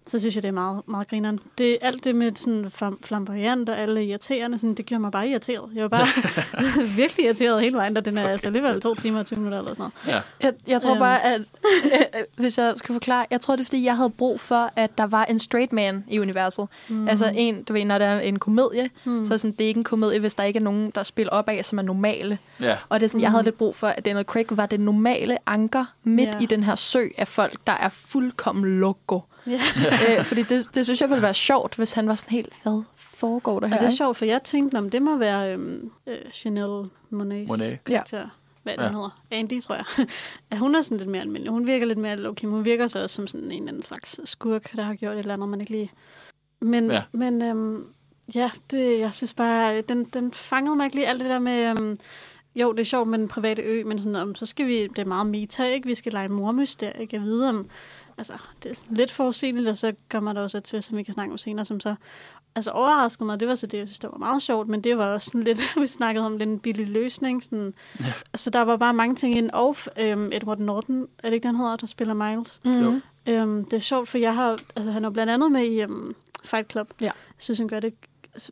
[0.09, 1.39] Så synes jeg, det er meget, meget grineren.
[1.57, 5.27] Det, alt det med sådan flam- flamboyant og alle irriterende, sådan, det gjorde mig bare
[5.29, 5.69] irriteret.
[5.75, 6.07] Jeg var bare
[7.01, 9.73] virkelig irriteret hele vejen, da den er altså alligevel to timer og 20 minutter eller
[9.73, 10.15] sådan noget.
[10.41, 10.47] Ja.
[10.47, 10.99] Jeg, jeg tror Øhm.
[10.99, 11.41] bare, at
[11.85, 14.97] øh, hvis jeg skal forklare, jeg tror, det er, fordi jeg havde brug for, at
[14.97, 16.67] der var en straight man i universet.
[16.89, 17.07] Mm.
[17.07, 19.25] Altså en, du ved, når det er en komedie, mm.
[19.25, 21.31] så er sådan, det er ikke en komedie, hvis der ikke er nogen, der spiller
[21.33, 22.37] op af, som er normale.
[22.61, 22.75] Ja.
[22.89, 25.37] Og det er sådan, jeg havde lidt brug for, at Daniel Craig var det normale
[25.49, 26.39] anker midt Ja.
[26.39, 29.21] i den her sø af folk, der er fuldkommen loco.
[29.47, 29.59] Ja.
[30.19, 32.81] øh, fordi det, det synes jeg ville være sjovt, hvis han var sådan helt, hvad
[32.97, 33.75] foregår der her?
[33.75, 37.47] Og det er sjovt, for jeg tænkte, om det må være øhm, øh, Chanel Monets
[37.49, 37.79] Monet.
[37.85, 38.27] karakter.
[38.63, 38.83] Hvad Ja.
[38.85, 39.21] den hedder.
[39.31, 39.85] Andy, tror jeg.
[40.51, 41.51] ja, hun er sådan lidt mere almindelig.
[41.51, 43.83] Hun virker lidt mere low men hun virker så også som sådan en eller anden
[43.83, 45.91] slags skurk, der har gjort et eller andet, man ikke lige...
[46.61, 46.93] Men, Ja.
[46.95, 47.01] ja.
[47.13, 47.85] men øhm,
[48.35, 51.69] ja, det, jeg synes bare, den, den fangede mig ikke lige alt det der med...
[51.69, 51.99] Øhm,
[52.55, 54.99] jo, det er sjovt med den private ø, men sådan, om, så skal vi, det
[54.99, 55.87] er meget meta, ikke?
[55.87, 57.15] Vi skal lege mormysterie, ikke?
[57.15, 57.69] Jeg ved om,
[58.19, 61.03] altså, det er sådan lidt forudsigeligt, og så kommer der også et twist, som vi
[61.03, 61.95] kan snakke om senere, som så
[62.55, 63.39] altså overraskede mig.
[63.39, 65.43] Det var så det, jeg synes, der var meget sjovt, men det var også sådan
[65.43, 67.43] lidt, vi snakkede om, lidt en billig løsning.
[67.43, 68.13] Sådan, ja.
[68.33, 69.49] Altså, der var bare mange ting ind.
[69.51, 72.61] Og øhm, Edward Norton, er det ikke den hedder, der spiller Miles?
[72.65, 73.01] Mhm.
[73.27, 75.81] Øhm, det er sjovt, for jeg har, altså, han er jo blandt andet med i
[75.81, 76.93] øhm, Fight Club.
[77.01, 77.05] Ja.
[77.05, 77.93] Jeg synes, han gør det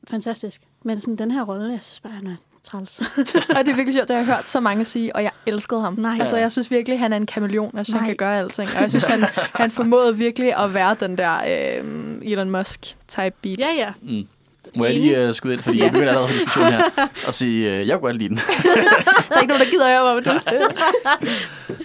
[0.07, 0.61] fantastisk.
[0.84, 2.36] Men sådan den her rolle, jeg synes bare, han er
[2.68, 2.99] træls.
[3.57, 5.82] og det er virkelig sjovt, det har jeg hørt så mange sige, og jeg elskede
[5.82, 5.93] ham.
[5.97, 6.18] Nej.
[6.20, 7.72] Altså, jeg synes virkelig, han er en kameleon.
[7.78, 8.09] Jeg synes, han Nej.
[8.09, 8.70] kan gøre alting.
[8.76, 13.59] Og jeg synes, han, han formåede virkelig at være den der øh, Elon Musk-type beat.
[13.59, 13.91] ja, ja.
[14.01, 14.28] Mm.
[14.76, 16.84] Må jeg lige uh, skyde ind, fordi jeg begynder allerede på diskussionen her,
[17.28, 18.38] og sige, uh, jeg kunne godt lide den.
[19.30, 20.39] Der er ikke nogen, der gider høre, hvad du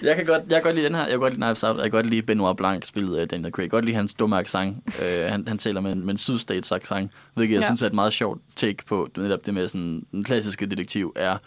[0.07, 1.01] Jeg kan godt, jeg kan godt lide den her.
[1.01, 1.75] Jeg kan godt lide Knives Out.
[1.75, 3.63] Jeg kan godt lide Benoit Blanc spillet af Daniel Craig.
[3.63, 4.77] Jeg kan godt lide hans dumme accent.
[4.87, 7.67] Uh, han, han taler med en, med en sydstats accent, hvilket jeg Ja.
[7.67, 11.37] synes er et meget sjovt take på netop det med sådan, den klassiske detektiv er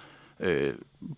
[0.41, 0.47] uh,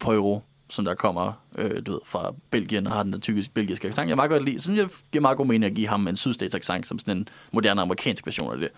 [0.01, 3.89] Poirot, som der kommer øh, du ved, fra Belgien og har den der typisk belgiske
[3.89, 4.09] accent.
[4.09, 6.55] Jeg meget godt lide, synes jeg giver meget god mening at give ham en sydstats
[6.55, 8.69] accent som sådan en moderne amerikansk version af det.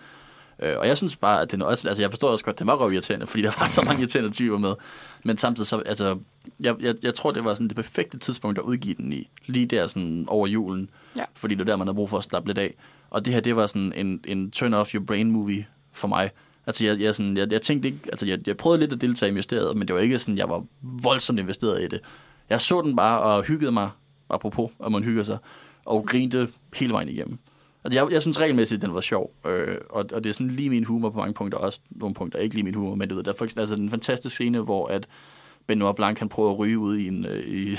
[0.61, 2.67] Øh, og jeg synes bare, at den også, altså jeg forstår også godt, at det
[2.67, 4.73] var røvirriterende, fordi der var så mange irriterende typer med.
[5.23, 6.17] Men samtidig så, altså,
[6.59, 9.29] jeg, jeg, jeg tror, det var sådan det perfekte tidspunkt at udgive den i.
[9.45, 10.89] Lige der sådan over julen.
[11.17, 11.23] Ja.
[11.35, 12.75] Fordi det var der, man har brug for at slappe lidt af.
[13.09, 16.31] Og det her, det var sådan en, en turn off your brain movie for mig.
[16.67, 19.31] Altså, jeg, jeg, sådan, jeg, jeg tænkte ikke, altså, jeg, jeg prøvede lidt at deltage
[19.31, 21.99] i mysteriet, men det var ikke sådan, jeg var voldsomt investeret i det.
[22.49, 23.89] Jeg så den bare og hyggede mig,
[24.29, 25.37] apropos, at man hygger sig,
[25.85, 27.39] og grinte hele vejen igennem.
[27.83, 30.69] Altså, jeg, jeg synes regelmæssigt, den var sjov, øh, og, og det er sådan lige
[30.69, 33.23] min humor på mange punkter, også nogle punkter ikke lige min humor, men du ved,
[33.23, 35.07] der er for eksempel altså, en fantastisk scene, hvor at
[35.67, 37.77] Benoit Blanc han prøver at ryge ude i en, øh, i,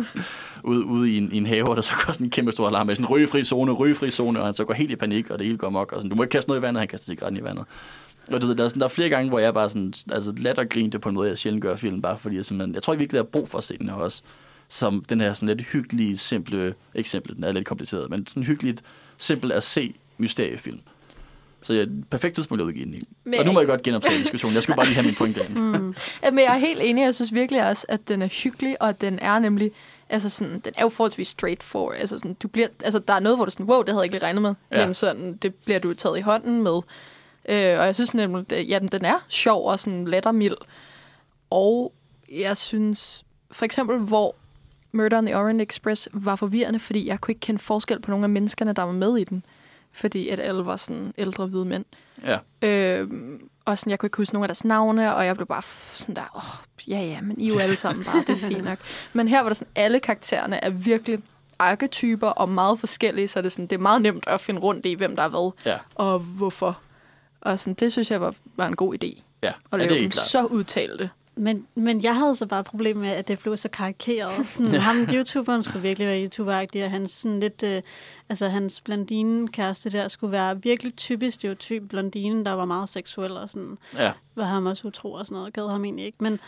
[0.70, 2.68] ude, ude i, en, i en have, og der så går sådan en kæmpe stor
[2.68, 5.38] alarm med sådan rygefri zone, rygefri zone, og han så går helt i panik, og
[5.38, 7.06] det hele går mok, og sådan, du må ikke kaste noget i vandet, han kaster
[7.06, 7.64] cigaretten i vandet.
[8.32, 10.54] Og du ved, der er, sådan, der er flere gange, hvor jeg bare sådan, altså
[10.58, 12.82] og grinte på en måde, jeg sjældent gør i film, bare fordi jeg simpelthen, jeg
[12.82, 14.22] tror virkelig, der er brug for at se den her også,
[14.68, 18.42] som den her sådan lidt hyggelige, simple, ikke simple, den er lidt kompliceret, men sådan
[18.42, 18.82] hyggeligt,
[19.20, 20.80] simpel at se mysteriefilm.
[21.62, 23.00] Så jeg perfekt tidspunkt at udgive den i.
[23.24, 24.54] Men- Og nu må jeg godt genoptage diskussionen.
[24.54, 25.40] Jeg skulle bare lige have min pointe.
[25.48, 25.94] Mm.
[26.22, 27.02] Ja, men jeg er helt enig.
[27.02, 29.70] Jeg synes virkelig også, at den er hyggelig, og at den er nemlig...
[30.08, 31.96] Altså sådan, den er jo forholdsvis straightforward.
[31.96, 34.04] Altså sådan, du bliver, altså der er noget, hvor du sådan, wow, det havde jeg
[34.04, 34.54] ikke lige regnet med.
[34.70, 34.80] Ja.
[34.80, 34.86] Ja.
[34.86, 36.72] Men sådan, det bliver du taget i hånden med.
[37.48, 40.56] Øh, og jeg synes nemlig, at, ja, den er sjov og sådan let og mild.
[41.50, 41.92] Og
[42.32, 44.34] jeg synes, for eksempel, hvor
[44.92, 48.24] Murder on the Orient Express var forvirrende, fordi jeg kunne ikke kende forskel på nogle
[48.24, 49.42] af menneskerne, der var med i den.
[49.92, 51.84] Fordi at alle var sådan ældre hvide mænd.
[52.26, 52.38] Ja.
[52.68, 53.08] Øh,
[53.64, 55.62] og sådan, jeg kunne ikke huske nogen af deres navne, og jeg blev bare
[55.92, 58.64] sådan der, åh, ja ja, men I er jo alle sammen bare, det er fint
[58.64, 58.78] nok.
[59.12, 61.18] Men her var der sådan, alle karaktererne er virkelig
[61.58, 64.86] arketyper og meget forskellige, så det er, sådan, det er meget nemt at finde rundt
[64.86, 65.78] i, hvem der er hvad, Ja.
[65.94, 66.78] og hvorfor.
[67.40, 69.22] Og sådan, det synes jeg var, var en god idé.
[69.42, 70.26] Ja, At ja lave det er dem klart.
[70.26, 71.10] så udtalte.
[71.40, 74.46] Men, men jeg havde så bare problem med, at det blev så karikeret.
[74.46, 77.82] Sådan, ham, YouTuberen, skulle virkelig være YouTuber-agtig, og hans sådan lidt, øh,
[78.28, 83.50] altså hans blondine-kæreste der, skulle være virkelig typisk stereotyp blondine, der var meget seksuel, og
[83.50, 84.12] sådan, Ja.
[84.34, 86.18] var ham også utro og sådan noget, gad ham egentlig ikke.
[86.20, 86.40] Men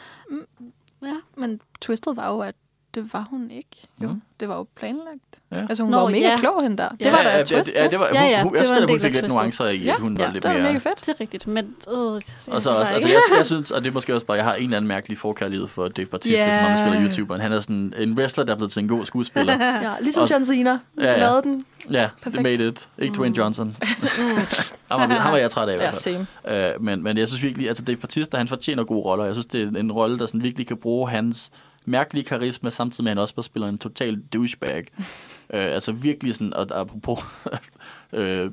[1.02, 2.54] ja, Men twistet var jo, at
[2.94, 3.68] det var hun ikke.
[4.02, 4.22] Jo, Mhm.
[4.40, 5.40] det var jo planlagt.
[5.52, 5.56] Ja.
[5.68, 6.36] Altså, hun Nå, var mega ja.
[6.36, 6.88] klog, hende der.
[6.88, 7.72] Det Ja, var ja, da ja, et twist.
[7.76, 9.12] Ja, det var, Ja, ja, hun, det jeg var synes, en at hun del af
[9.14, 10.66] fik lidt nuancer i, Ja, at hun var ja, lidt det var mere...
[10.66, 11.00] mega fedt.
[11.00, 11.46] det er rigtigt.
[11.46, 14.36] Men øh, Og så også, altså, jeg, jeg synes, og det er måske også bare,
[14.36, 16.54] jeg har en eller anden mærkelig forkærlighed for Dave Bautista, Ja.
[16.54, 17.40] som han spiller YouTuberen.
[17.40, 19.56] Han er sådan en wrestler, der er blevet til en god skuespiller.
[19.82, 21.18] Ja, ligesom Og- John Cena Ja, ja.
[21.18, 21.64] lavede den.
[21.90, 22.42] Ja, det Perfekt.
[22.42, 22.88] made it.
[22.98, 23.76] Ikke Dwayne Johnson.
[24.90, 26.26] han, var, han var jeg træt af i Ja, hvert fald.
[26.44, 26.74] same.
[26.74, 29.24] Øh, men, men jeg synes virkelig, altså Dave Bautista, han fortjener gode roller.
[29.24, 31.50] Jeg synes, det er en rolle, der sådan virkelig kan bruge hans
[31.84, 34.84] mærkelige karisma, samtidig med, at han også bare spiller en total douchebag.
[35.54, 37.20] øh, altså virkelig sådan, og apropos
[38.12, 38.50] øh,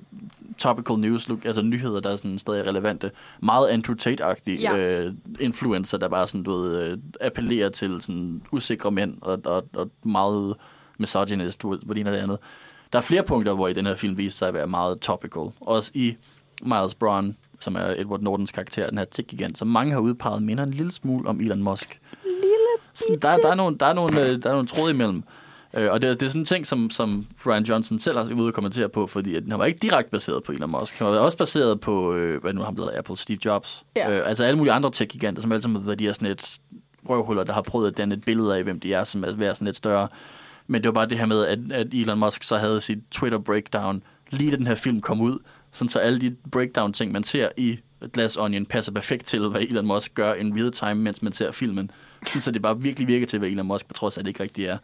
[0.57, 3.11] topical news, look, altså nyheder, der er sådan stadig relevante.
[3.39, 4.77] Meget Andrew Tate-agtige Ja.
[4.77, 9.65] øh, influencer, der bare sådan, du ved, øh, appellerer til sådan usikre mænd, og, og,
[9.73, 10.55] og meget
[10.97, 12.37] misogynist, hvor det ene og det andet.
[12.93, 15.51] Der er flere punkter, hvor i den her film viser sig at være meget topical.
[15.61, 16.15] Også i
[16.63, 20.63] Miles Braun, som er Edward Nortons karakter, den her tech-gigant, som mange har udpeget, minder
[20.63, 21.99] en lille smule om Elon Musk.
[23.09, 25.23] Lille der, der, er nogle, der, er nogle, øh, der er nogle tråde imellem.
[25.73, 28.33] Øh, og det, er- det er sådan en ting, som, som Ryan Johnson selv har
[28.33, 30.97] ude og kommentere på, fordi at han var ikke direkte baseret på Elon Musk.
[30.99, 33.83] Han var også baseret på, øh, hvad nu har blevet, Apple, Steve Jobs.
[33.95, 34.11] Ja.
[34.11, 36.57] Øh, altså alle mulige andre tech-giganter, som alle sammen har været de her sådan et
[37.09, 39.55] røvhuller, der har prøvet at danne et billede af, hvem de er, som er være
[39.55, 40.07] sådan lidt større.
[40.67, 44.01] Men det var bare det her med, at, at Elon Musk så havde sit Twitter-breakdown,
[44.29, 45.37] lige da den her film kom ud,
[45.71, 47.79] sådan så alle de breakdown-ting, man ser i
[48.13, 51.51] Glass Onion, passer perfekt til, hvad Elon Musk gør in real time, mens man ser
[51.51, 51.91] filmen.
[52.27, 54.29] Sådan, så det bare virkelig virker til, hvad Elon Musk, på trods af, at det
[54.29, 54.77] ikke rigtig er.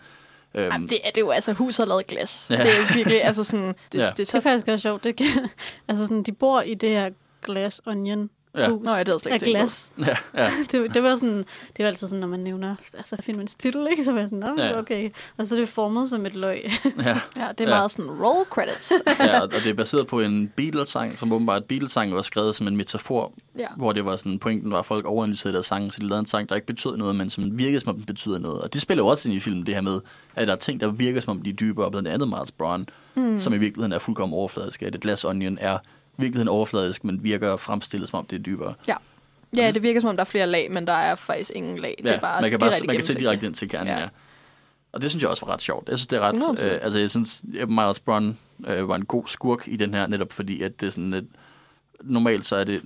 [0.56, 2.48] Øhm, Jamen, det er det er jo altså hus og lavet glas.
[2.50, 2.58] Ja.
[2.58, 4.04] Det er jo virkelig, altså sådan, det, Ja.
[4.04, 4.40] det er Det er så...
[4.42, 5.04] faktisk også sjovt.
[5.04, 5.22] Det
[5.88, 7.10] altså sådan, de bor i det her
[7.44, 8.70] glass onion Ja.
[8.70, 9.46] hus Nå, ja, det havde slet af på.
[9.46, 9.92] glas.
[10.00, 10.50] ja, ja.
[10.72, 14.04] Det, det, var sådan, det var altid sådan, når man nævner altså, filmens titel, ikke?
[14.04, 14.80] så var jeg sådan, Nå, Ja.
[14.80, 15.10] okay.
[15.38, 16.62] Og så er det formet som et løg.
[17.04, 17.04] ja.
[17.38, 17.70] Ja, det er Ja.
[17.70, 18.94] meget sådan roll credits.
[19.20, 22.78] ja, og det er baseret på en Beatles-sang, som åbenbart Beatles-sang var skrevet som en
[22.78, 23.68] metafor, ja.
[23.78, 26.26] hvor det var sådan, pointen var, at folk overanalyserede deres sange, så de lavede en
[26.26, 28.62] sang, der ikke betød noget, men som virkede, som om den betyder noget.
[28.62, 30.00] Og det spiller jo også ind i filmen, det her med,
[30.36, 32.86] at der er ting, der virker, som om de er dybere, blandt andet Miles Brown,
[33.16, 33.40] mm.
[33.40, 34.82] som i virkeligheden er fuldkommen overfladisk.
[34.84, 35.78] At et Glass Onion er
[36.18, 38.74] virkeligheden overfladisk, men virker fremstillet, som om det er dybere.
[38.88, 38.96] ja.
[39.56, 41.96] Ja, det virker som om, der er flere lag, men der er faktisk ingen lag.
[42.04, 43.94] det er bare man kan, bare, man kan se direkte ind til kernen, ja.
[43.94, 44.02] Ja.
[44.02, 44.08] ja.
[44.92, 45.90] Og det synes jeg også var ret sjovt.
[45.90, 46.60] Jeg synes, det er ret...
[46.60, 46.66] 100%.
[46.66, 48.38] Øh, altså, jeg synes, Miles Brown
[48.68, 51.28] øh, var en god skurk i den her, netop fordi, at det er sådan et...
[52.04, 52.82] Normalt så er det...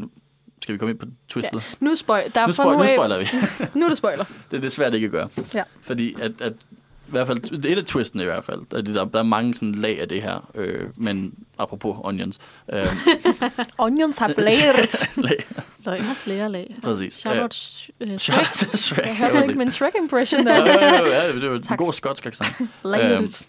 [0.62, 1.54] Skal vi komme ind på twistet?
[1.54, 1.86] Ja.
[1.86, 3.26] Nu, spoil, der er Nu, spoil, nu spoiler vi.
[3.80, 4.26] Nu er det spoiler.
[4.52, 5.30] det, det er svært ikke at gøre.
[5.54, 5.64] Ja.
[5.82, 6.54] Fordi at, at
[7.10, 8.62] i hvert fald, det er et af twisten i hvert fald.
[8.72, 10.49] Der, der, der er mange sådan lag af det her.
[10.55, 12.39] Øh, men apropos onions.
[12.74, 12.84] Øh,
[13.78, 15.05] Onions have layers.
[15.18, 15.45] lag,
[15.86, 16.76] Løg har flere lag.
[16.84, 17.14] præcis.
[17.14, 18.20] Shout-out øh, Shrek.
[18.20, 19.05] Charlotte Shrek.
[19.05, 20.66] Jeg hørte ikke min Shrek impression Ja, der.
[20.66, 21.78] ja, ja, ja, det var en Tak.
[21.78, 22.70] god skotsk accent.
[22.86, 23.47] Layers.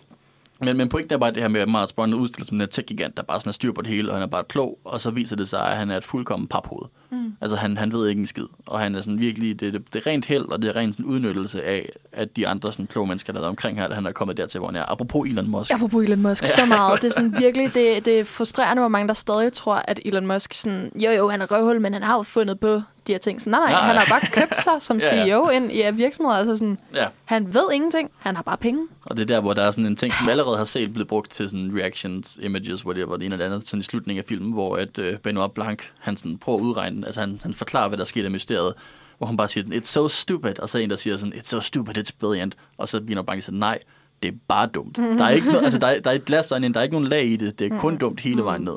[0.61, 3.17] Men, men pointen er bare det her med, at Miles Brown udstiller som en tech-gigant,
[3.17, 5.11] der bare sådan er styr på det hele, og han er bare klog, og så
[5.11, 6.89] viser det sig, at han er et fuldkommen paphoved.
[7.11, 7.33] Mm.
[7.41, 10.07] Altså, han, han ved ikke en skid, og han er sådan virkelig, det, det, det
[10.07, 13.07] er rent held, og det er rent sådan udnyttelse af, at de andre sådan kloge
[13.07, 14.93] mennesker, der er omkring her, at han er kommet dertil, hvor han er.
[14.93, 15.73] Apropos Elon Musk.
[15.73, 17.03] Apropos Elon Musk, så meget.
[17.03, 20.27] Det er sådan virkelig, det, det er frustrerende, hvor mange der stadig tror, at Elon
[20.27, 23.19] Musk sådan, jo jo, han er røvhul, men han har jo fundet på de her
[23.19, 23.41] ting.
[23.41, 23.87] Sådan, nej, nej, Nej.
[23.87, 25.25] han har bare købt sig som Ja, ja.
[25.25, 26.37] CEO ind i virksomheder.
[26.39, 28.87] Altså sådan, Ja, han ved ingenting, han har bare penge.
[29.05, 31.09] og det er der, hvor der er sådan en ting, som allerede har set blevet
[31.09, 34.19] brugt til sådan reactions, images, hvor det var det ene eller andet, sådan i slutningen
[34.23, 37.55] af filmen, hvor at uh, Benoit Blanc, han sådan prøver at udregne, altså han, han
[37.55, 38.75] forklarer, hvad der skete af mysteriet,
[39.19, 41.45] hvor han bare siger, it's so stupid, og så er en, der siger sådan, it's
[41.45, 43.79] so stupid, it's brilliant, og så Benoit Blanc siger, nej,
[44.23, 44.97] det er bare dumt.
[44.97, 47.07] Der er ikke noget, altså der er, der er et glas der er ikke nogen
[47.09, 48.77] lag i det, det er kun dumt hele vejen ned.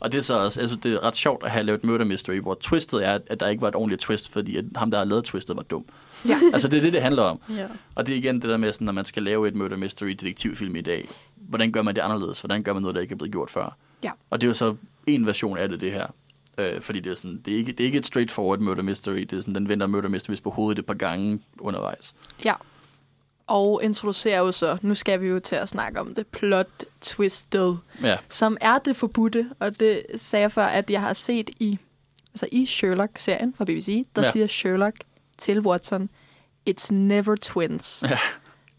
[0.00, 2.40] Og det er så også, synes, det er ret sjovt at have lavet murder mystery,
[2.40, 5.04] hvor twistet er, at der ikke var et ordentligt twist, fordi at ham, der har
[5.04, 5.84] lavet twistet, var dum.
[6.28, 6.36] Ja.
[6.52, 7.40] Altså det er det, det handler om.
[7.50, 7.66] Ja.
[7.94, 10.08] Og det er igen det der med, sådan, når man skal lave et murder mystery
[10.08, 12.40] detektivfilm i dag, hvordan gør man det anderledes?
[12.40, 13.76] Hvordan gør man noget, der ikke er blevet gjort før?
[14.04, 14.10] Ja.
[14.30, 14.76] Og det er jo så
[15.06, 16.06] en version af det, det her.
[16.58, 19.20] Øh, fordi det er, sådan, det, er ikke, det er ikke et straightforward murder mystery.
[19.20, 22.14] Det er sådan, den vender murder mysteries på hovedet et par gange undervejs.
[22.44, 22.54] Ja.
[23.46, 27.74] Og introducerer jo så, nu skal vi jo til at snakke om det, plot twisted,
[28.02, 29.50] Ja, som er det forbudte.
[29.60, 31.78] Og det sagde jeg før, at jeg har set i,
[32.32, 34.30] altså i Sherlock-serien fra BBC, der Ja.
[34.30, 34.96] siger Sherlock
[35.38, 36.10] til Watson,
[36.70, 38.04] it's never twins.
[38.10, 38.18] Ja.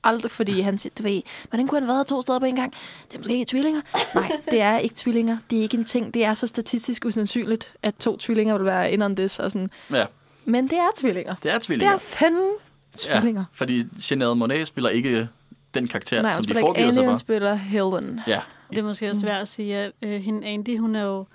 [0.03, 2.73] Aldrig, fordi han siger, du ved, hvordan kunne han været to steder på en gang?
[3.07, 3.81] Det er måske ikke tvillinger.
[4.15, 5.37] Nej, det er ikke tvillinger.
[5.49, 6.13] Det er ikke en ting.
[6.13, 9.39] Det er så statistisk usandsynligt, at to tvillinger vil være in on this.
[9.39, 9.69] Og sådan.
[9.91, 10.05] ja.
[10.45, 11.35] Men det er tvillinger.
[11.43, 11.93] Det er Det tvillinger.
[11.93, 12.49] er fandme
[12.97, 13.41] tvillinger.
[13.41, 15.27] Ja, fordi Janelle Monet spiller ikke
[15.73, 17.07] den karakter, Nej, som de foregiver sig for.
[17.09, 18.19] hun spiller Helen.
[18.27, 21.25] Ja, Det er måske også værd at sige, at øh, hende Andy, hun er jo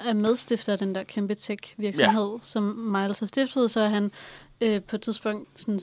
[0.00, 2.38] er medstifter af den der kæmpe tech-virksomhed, ja.
[2.42, 4.10] som Miles har stiftet, så er han
[4.60, 5.80] øh, på et tidspunkt sådan,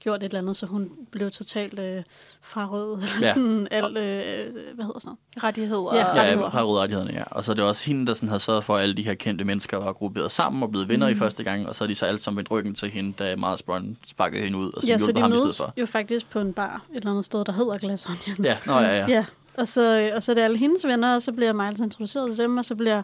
[0.00, 2.02] gjort et eller andet, så hun blev totalt øh,
[2.42, 3.02] frarøvet.
[3.02, 3.32] Eller Ja.
[3.34, 5.18] sådan alt, øh, hvad hedder sådan?
[5.42, 5.80] Rettigheder.
[5.96, 6.50] Ja, og- ja, rettigheder.
[6.50, 7.22] har rettighederne, ja.
[7.30, 9.14] Og så er det også hende, der sådan har sørget for, at alle de her
[9.14, 11.12] kendte mennesker var grupperet sammen og blevet venner mm.
[11.12, 13.36] i første gang, og så er de så alle sammen vendt ryggen til hende, da
[13.36, 15.72] Miles Brown sparkede hende ud, og så Ja, så de ham i stedet for.
[15.76, 18.44] jo faktisk på en bar et eller andet sted, der hedder Glass Onion.
[18.44, 19.06] Ja, nå, ja, ja.
[19.08, 19.24] ja.
[19.54, 22.44] Og, så, og så er det alle hendes venner, og så bliver Miles introduceret til
[22.44, 23.02] dem, og så bliver,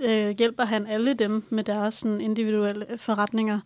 [0.00, 3.60] øh, hjælper han alle dem med deres sådan, individuelle forretninger.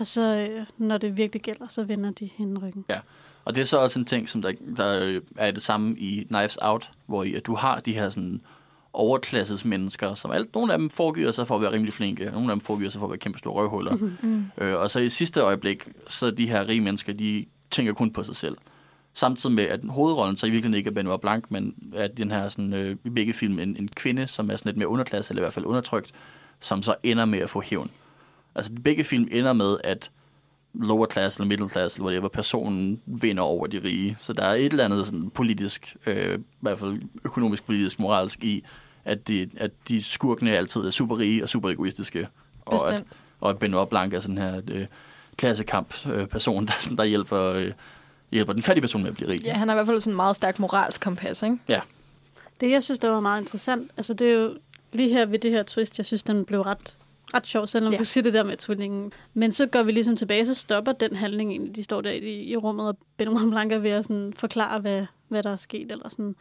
[0.00, 2.84] Og så, øh, når det virkelig gælder, så vender de hende ryggen.
[2.88, 3.00] Ja,
[3.44, 6.58] og det er så også en ting, som der, der er det samme i Knives
[6.62, 8.40] Out, hvor i, at du har de her sådan
[8.92, 12.32] overklasses mennesker, som alt, nogle af dem foregiver sig for at være rimelig flinke, og
[12.32, 13.96] nogle af dem foregiver sig for at være kæmpe store røvhuller.
[14.22, 14.44] Mm.
[14.58, 18.22] Øh, og så i sidste øjeblik, så de her rige mennesker, de tænker kun på
[18.22, 18.56] sig selv.
[19.14, 22.48] Samtidig med, at hovedrollen så i virkeligheden ikke er Benoit Blanc, men er den her
[22.48, 25.42] sådan, øh, i begge film en, en kvinde, som er sådan lidt mere underklasse, eller
[25.42, 26.12] i hvert fald undertrykt,
[26.60, 27.90] som så ender med at få hævn.
[28.54, 30.10] Altså begge film ender med, at
[30.74, 34.16] lower class eller middle class, eller whatever, personen vinder over de rige.
[34.20, 38.44] Så der er et eller andet sådan politisk, øh, i hvert fald økonomisk, politisk, moralsk
[38.44, 38.64] i,
[39.04, 42.28] at de, at de skurkene altid er super rige og super egoistiske.
[42.60, 43.12] Og at, Bestemt.
[43.40, 44.86] og at Benoit Blanc er sådan her øh,
[45.36, 47.72] klassekamp-person, der, sådan, der hjælper, øh,
[48.30, 49.44] hjælper den fattige person med at blive rig.
[49.44, 51.58] Ja, han har i hvert fald sådan en meget stærk moralsk kompas, ikke?
[51.68, 51.80] Ja.
[52.60, 54.56] Det, jeg synes, der var meget interessant, altså det er jo
[54.92, 56.96] lige her ved det her twist, jeg synes, den blev ret,
[57.34, 57.98] ret sjov, selvom Ja.
[57.98, 59.12] du siger det der med tvillingen.
[59.34, 61.76] Men så går vi ligesom tilbage, så stopper den handling egentlig.
[61.76, 65.06] De står der i, i rummet, og Benoit Blanc er ved at sådan forklare, hvad,
[65.28, 65.92] hvad der er sket.
[65.92, 66.34] Eller sådan.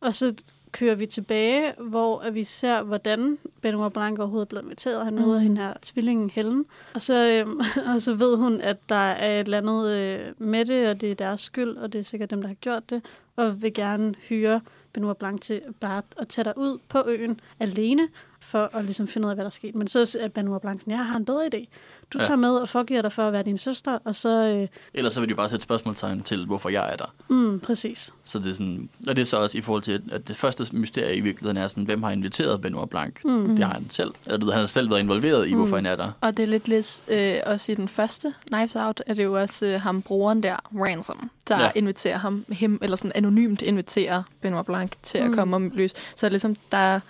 [0.00, 0.34] Og så
[0.72, 5.04] kører vi tilbage, hvor at vi ser, hvordan Benoit Blanc overhovedet er blevet inviteret.
[5.04, 5.42] Han møder mm.
[5.42, 6.64] hende her tvillingen Helen.
[6.94, 7.60] Og så, øhm,
[7.94, 11.10] og så ved hun, at der er et eller andet øh, med det, og det
[11.10, 13.02] er deres skyld, og det er sikkert dem, der har gjort det,
[13.36, 14.60] og vil gerne hyre
[14.92, 18.08] Benoit Blanc til bare at tage dig ud på øen alene,
[18.46, 19.74] for at ligesom finde ud af, hvad der er sket.
[19.74, 21.64] Men så er Benoit Blanc sådan, jeg har en bedre idé.
[22.12, 22.24] Du Ja.
[22.26, 24.28] tager med og forgiver dig for at være din søster, og så...
[24.48, 27.14] Øh, Ellers så vil de bare sætte spørgsmålstegn til, hvorfor jeg er der.
[27.28, 28.12] mm, præcis.
[28.24, 30.66] Så det er sådan, og det er så også i forhold til, at det første
[30.76, 33.14] mysterie i virkeligheden er sådan, hvem har inviteret Benoit Blanc?
[33.24, 33.56] Mm.
[33.56, 34.14] Det har han selv.
[34.26, 35.58] Eller du ved, han har selv været involveret i, Mm.
[35.58, 36.12] hvorfor han er der.
[36.20, 39.40] Og det er lidt lidt øh, også i den første Knives Out, er det jo
[39.40, 41.70] også øh, ham, broren der, Ransom, der Ja.
[41.74, 45.34] inviterer ham, him, eller sådan anonymt inviterer Benoit Blanc til at Mm.
[45.36, 45.90] komme om løs.
[46.16, 47.00] Så er det ligesom, der er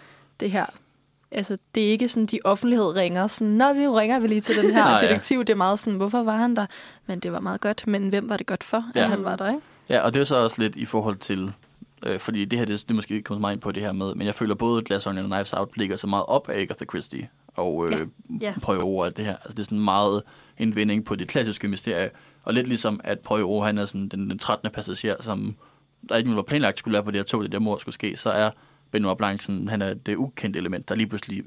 [0.40, 0.66] det her,
[1.30, 4.56] altså det er ikke sådan, de offentlighed ringer, sådan, når vi ringer vi lige til
[4.62, 5.08] den her Nej, ja.
[5.08, 6.66] detektiv, det er meget sådan, hvorfor var han der?
[7.06, 9.02] Men det var meget godt, men hvem var det godt for, Ja.
[9.02, 9.60] at han var der, ikke?
[9.88, 11.52] Ja, og det er så også lidt i forhold til,
[12.06, 13.92] øh, fordi det her, det, det måske ikke kommet så meget ind på det her
[13.92, 16.60] med, men jeg føler både Glass Onion og Knives Out ligger så meget op af
[16.60, 18.06] Agatha Christie og øh,
[18.40, 18.54] Ja.
[18.62, 19.32] Poirot og det her.
[19.36, 20.22] Altså det er sådan meget
[20.58, 22.10] en vending på det klassiske mysterie,
[22.44, 24.70] og lidt ligesom at Poirot, han er sådan den, den 13.
[24.70, 25.56] passager, som
[26.08, 28.16] der ikke var planlagt skulle være på det her tog, det der mor skulle ske,
[28.16, 28.50] så er
[28.90, 31.44] Benoit Blanc sådan, han er det ukendte element, der lige pludselig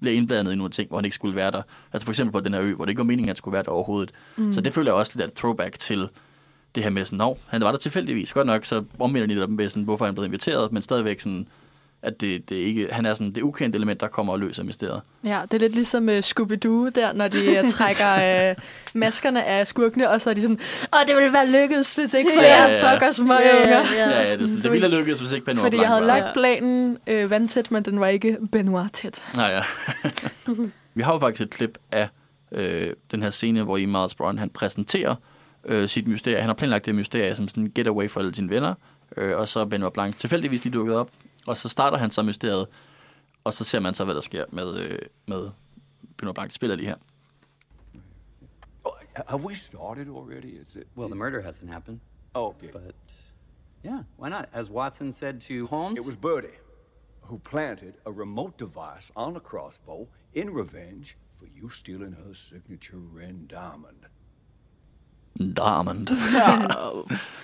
[0.00, 1.62] bliver indblandet i nogle ting, hvor han ikke skulle være der.
[1.92, 3.52] Altså for eksempel på den her ø, hvor det ikke var meningen, at han skulle
[3.52, 4.12] være der overhovedet.
[4.36, 4.52] Mm.
[4.52, 6.08] Så det føler jeg også lidt af et throwback til
[6.74, 8.32] det her med sådan, han var der tilfældigvis.
[8.32, 11.48] Godt nok, så omvender de dem med sådan, hvorfor han blev inviteret, men stadigvæk sådan,
[12.04, 15.00] at det, det ikke, han er sådan det ukendte element, der kommer og løser mysteriet.
[15.24, 18.56] Ja, det er lidt ligesom uh, Scooby-Doo der, når de uh, trækker uh,
[18.94, 20.58] maskerne af skurkene, og så er de sådan,
[20.94, 22.92] åh, det ville være lykkedes, hvis ikke for Ja, ja, ja, jer ja.
[22.92, 23.94] pokker små Ja, ja, unger.
[23.96, 26.06] Ja, ja, det, er sådan, det ville have lykkedes, hvis ikke Benoit Fordi jeg havde
[26.06, 29.24] lagt planen øh, vandtæt, men den var ikke Benoit tæt.
[29.34, 29.62] Nej, ja.
[30.94, 32.08] Vi har jo faktisk et klip af
[32.52, 35.14] øh, den her scene, hvor i Miles Brown han præsenterer
[35.66, 36.36] øh, sit mysterie.
[36.36, 38.74] Han har planlagt det mysterie som sådan en getaway for alle sine venner,
[39.16, 41.10] øh, og så er Benoit Blanc tilfældigvis lige dukket op,
[41.46, 42.68] og så starter han så mysteriet,
[43.44, 45.50] og så ser man så, hvad der sker med, øh, med
[46.16, 46.52] Benoit Blanc.
[46.54, 46.96] Spiller lige her.
[48.84, 48.92] Oh,
[49.26, 50.60] have we started already?
[50.62, 50.86] Is it?
[50.96, 52.00] Well, the murder hasn't happened,
[52.34, 52.72] Oh, okay.
[52.72, 52.94] but
[53.84, 54.44] yeah, why not?
[54.52, 56.58] As Watson said to Holmes, It was Birdie
[57.20, 62.98] who planted a remote device on a crossbow in revenge for you stealing her signature
[62.98, 64.06] ring diamond.
[65.38, 66.06] Diamond.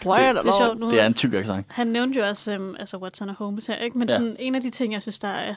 [0.01, 0.91] Plan Det er sjovt nu.
[0.91, 1.66] Det er en tyk accent.
[1.68, 3.99] Han nævnte jo også um, altså Watson og Holmes her, ikke?
[3.99, 4.14] Men Ja.
[4.14, 4.18] ja.
[4.20, 5.55] sådan, en af de ting, jeg synes, der er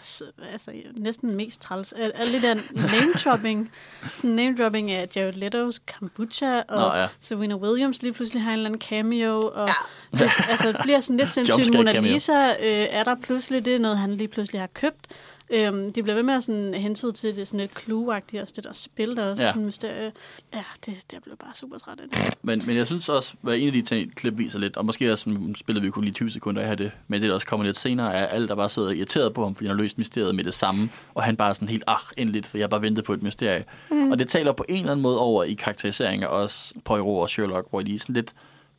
[0.52, 3.72] altså, næsten mest træls, er, er lidt af name-dropping.
[4.16, 7.08] sådan name-dropping af Jared Leto's Kombucha, og Nå, ja.
[7.20, 9.74] Serena Williams lige pludselig har en eller anden cameo, og ja.
[10.18, 11.76] det, altså, det bliver sådan lidt sindssygt.
[11.76, 12.00] Mona.
[12.00, 15.06] Lisa øh, er der pludselig, det er noget, han lige pludselig har købt.
[15.54, 18.64] Øhm, de bliver ved med at sådan hensyn til det sådan lidt clue-agtigt, også det
[18.64, 19.50] der spil, der også Ja.
[19.50, 20.12] sådan mysterie.
[20.54, 22.34] Ja, det, det blev bare super træt af det.
[22.42, 25.12] Men, men jeg synes også, hvad en af de ting, klip viser lidt, og måske
[25.12, 27.66] også nu spiller vi kun lige 20 sekunder af det, men det, der også kommer
[27.66, 30.36] lidt senere, er alle, der bare sidder irriteret på ham, fordi han har løst mysteriet
[30.36, 32.82] med det samme, og han bare er sådan helt, ah, endeligt, for jeg har bare
[32.82, 33.64] ventet på et mysterie.
[33.92, 34.12] Mm.
[34.12, 37.30] Og det taler på en eller anden måde over i karakteriseringen af også Poirot og
[37.30, 38.34] Sherlock, hvor de er sådan lidt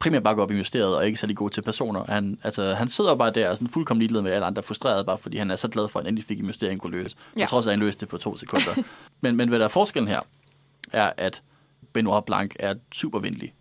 [0.05, 2.05] primært bare går op i mysteriet, og ikke særlig gode til personer.
[2.09, 5.19] Han, altså, han sidder bare der og sådan fuldkommen ligeglad med alle andre, frustreret bare,
[5.19, 7.17] fordi han er så glad for, at han endelig fik et mysterium kunne løse.
[7.37, 7.45] Ja.
[7.45, 8.83] På trods af, at han løste det på to sekunder.
[9.23, 10.21] men, men hvad der er forskellen her,
[10.93, 11.43] er, at
[11.93, 13.55] Benoit Blanc er super venlig.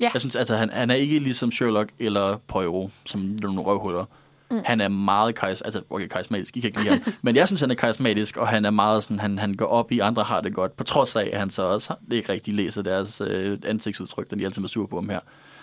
[0.00, 0.10] Ja.
[0.12, 4.04] Jeg synes, altså, han, han er ikke ligesom Sherlock eller Poirot, som nogle røvhuller.
[4.50, 4.60] Mm.
[4.64, 7.12] Han er meget karis, altså, okay, karismatisk, I kan ikke lide ham.
[7.22, 9.92] men jeg synes, han er karismatisk, og han er meget sådan, han, han går op
[9.92, 12.82] i, andre har det godt, på trods af, at han så også ikke rigtig læser
[12.82, 15.20] deres øh, ansigtsudtryk, der de altid er sur på ham her.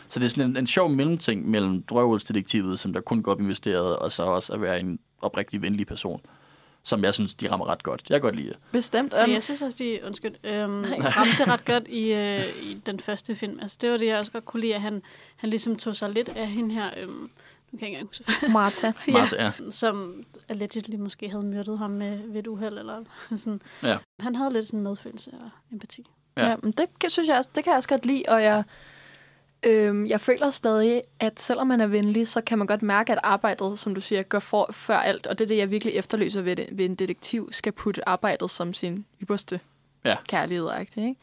[0.09, 3.39] Så det er sådan en, en sjov mellemting mellem drøvelsdetektivet, som der kun går op
[3.39, 6.21] i mysteriet, og så også at være en oprigtig venlig person,
[6.84, 8.03] som jeg synes, de rammer ret godt.
[8.09, 8.57] Jeg kan godt lide det.
[8.71, 9.13] Bestemt.
[9.13, 10.85] Um, jeg synes også, de undskyld, øhm,
[11.15, 13.59] ramte det ret godt i, øh, i den første film.
[13.61, 15.01] Altså, det var det, jeg også godt kunne lide, at han,
[15.35, 17.29] han ligesom tog sig lidt af hende her, øhm,
[17.71, 18.91] nu kan jeg ikke engang huske, Martha.
[19.19, 19.51] Martha, ja.
[19.71, 22.77] som allegedly måske havde myrdet ham med, ved et uheld.
[22.77, 23.03] Eller
[23.35, 23.61] sådan.
[23.84, 23.97] Ja.
[24.19, 26.05] Han havde lidt sådan medfølelse og empati.
[26.38, 26.41] Ja.
[26.41, 28.43] Ja, ja men det kan, synes jeg også, det kan jeg også godt lide, og
[28.43, 28.63] jeg,
[29.68, 33.19] øhm, jeg føler stadig, at selvom man er venlig, så kan man godt mærke, at
[33.23, 36.41] arbejdet, som du siger, går for, før alt, og det er det, jeg virkelig efterlyser
[36.41, 39.60] ved, det, ved en detektiv, skal putte arbejdet som sin ypperste
[40.06, 40.15] Ja.
[40.30, 41.15] kærlighed, ikke?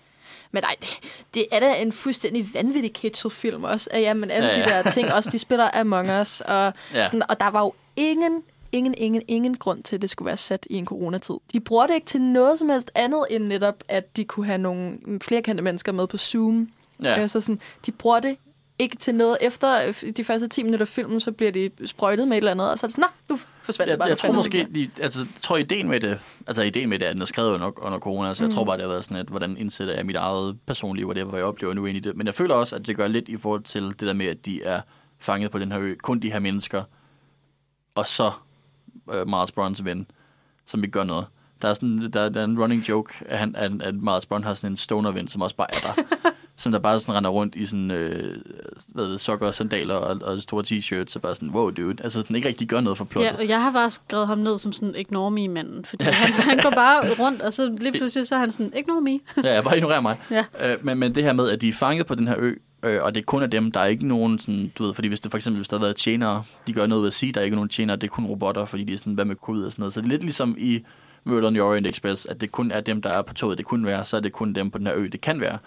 [0.53, 0.89] Men nej, det,
[1.35, 3.89] det er da en fuldstændig vanvittig kitschel-film også.
[3.93, 4.79] At, jamen, alle Ja, ja, ja.
[4.79, 6.41] de der ting, også de spiller Among Us.
[6.41, 6.73] Og, Ja.
[6.99, 7.05] ja.
[7.05, 8.43] sådan, og der var jo ingen,
[8.73, 11.35] ingen, ingen, ingen grund til, at det skulle være sat i en coronatid.
[11.53, 14.59] De bruger det ikke til noget som helst andet, end netop, at de kunne have
[14.59, 16.71] nogle flere kendte mennesker med på Zoom.
[17.03, 17.15] Ja.
[17.15, 18.37] Altså sådan, de bruger det
[18.79, 19.39] ikke til noget.
[19.41, 22.51] Efter øh, de første 10 minutter af filmen, så bliver de sprøjtet med et eller
[22.51, 24.09] andet, og så er det sådan, nå, nu forsvandt det Jeg, bare.
[24.09, 27.07] jeg Det tror måske, de, altså, jeg tror ideen med det, altså ideen med det,
[27.07, 28.55] at den er skrevet under, under corona, så jeg Mm.
[28.55, 31.39] tror bare, det har været sådan, at hvordan indsætter jeg mit eget personlige, whatever, hvad
[31.41, 32.17] jeg oplever nu ind i det.
[32.17, 34.47] Men jeg føler også, at det gør lidt i forhold til det der med, at
[34.47, 34.81] de er
[35.19, 36.83] fanget på den her ø, kun de her mennesker,
[37.95, 38.33] og så
[39.13, 40.07] øh, Miles Brons ven,
[40.67, 41.27] som ikke gør noget.
[41.63, 44.45] Der er, sådan, der, der er en running joke, at, han, at, at Miles Bond
[44.45, 46.03] har sådan en stoner-ven, som også bare er der.
[46.57, 48.37] som der bare sådan render rundt i sådan, øh,
[48.89, 52.23] hvad det, sokker og sandaler og, og store t-shirts, så bare sådan, wow dude, altså
[52.23, 53.31] sådan ikke rigtig gør noget for plottet.
[53.31, 56.33] Ja, og jeg har bare skrevet ham ned som sådan ignore me manden, fordi han,
[56.33, 59.21] han går bare rundt, og så lige pludselig så er han sådan, ignore me.
[59.45, 60.17] Ja, jeg bare ignorerer mig.
[60.31, 60.45] Ja.
[60.63, 63.03] Øh, men, men det her med, at de er fanget på den her ø, øh,
[63.03, 65.21] og det er kun af dem, der er ikke nogen sådan, du ved, fordi hvis
[65.21, 67.41] det for eksempel, hvis der har været tjenere, de gør noget ved at sige, der
[67.41, 69.65] er ikke nogen tjenere, det er kun robotter, fordi de er sådan, hvad med covid
[69.65, 69.93] og sådan noget.
[69.93, 70.85] Så det er lidt ligesom i
[71.25, 73.67] Murder on the Orient Express, at det kun er dem, der er på toget, det
[73.67, 75.59] kunne være, så er det kun dem på den her ø, det kan være.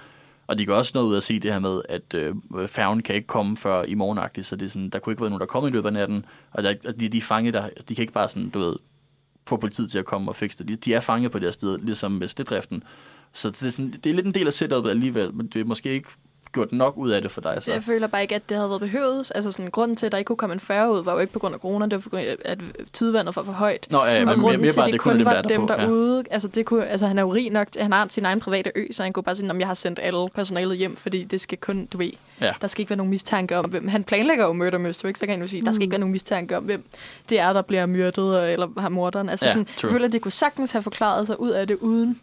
[0.47, 2.35] Og de gør også noget ud af at sige det her med, at øh,
[2.67, 5.29] færgen kan ikke komme før i morgenagtigt, så det er sådan, der kunne ikke være
[5.29, 7.69] nogen, der kommer i løbet af natten, og der, altså, de, de er fanget der,
[7.89, 8.75] de kan ikke bare sådan, du ved,
[9.47, 10.67] få politiet til at komme og fikse det.
[10.67, 12.83] De, de er fanget på det her sted, ligesom med snedriften.
[13.33, 15.65] Så det er, sådan, det er lidt en del af setupet alligevel, men det er
[15.65, 16.09] måske ikke
[16.57, 17.57] gjort nok ud af det for dig.
[17.63, 17.71] Så.
[17.73, 19.31] Jeg føler bare ikke, at det havde været behøvet.
[19.35, 21.33] Altså sådan, grunden til, at der ikke kunne komme en færge ud, var jo ikke
[21.33, 22.59] på grund af corona, det var på grund af, at
[22.93, 23.87] tidevandet var for højt.
[23.89, 25.25] Nå, ja, og men mere- grunden mere til, bare, at det det kun kun dem,
[25.25, 25.87] der var er dem derpå, ja.
[25.87, 26.23] derude.
[26.31, 28.71] Altså, det kunne, altså, han er jo rig nok, til- han har sin egen private
[28.75, 31.41] ø, så han kunne bare sige, at jeg har sendt alle personalet hjem, fordi det
[31.41, 32.11] skal kun, du ved,
[32.41, 32.53] Ja.
[32.61, 33.87] der skal ikke være nogen mistanke om, hvem.
[33.87, 35.19] Han planlægger jo murder mystery, ikke?
[35.19, 35.83] så kan han jo sige, der skal Mm.
[35.83, 36.83] ikke være nogen mistanke om, hvem
[37.29, 39.29] det er, der bliver myrdet, eller har morderen.
[39.29, 39.73] Altså Ja, sådan, true.
[39.83, 42.19] jeg føler, at det kunne sagtens have forklaret sig ud af det uden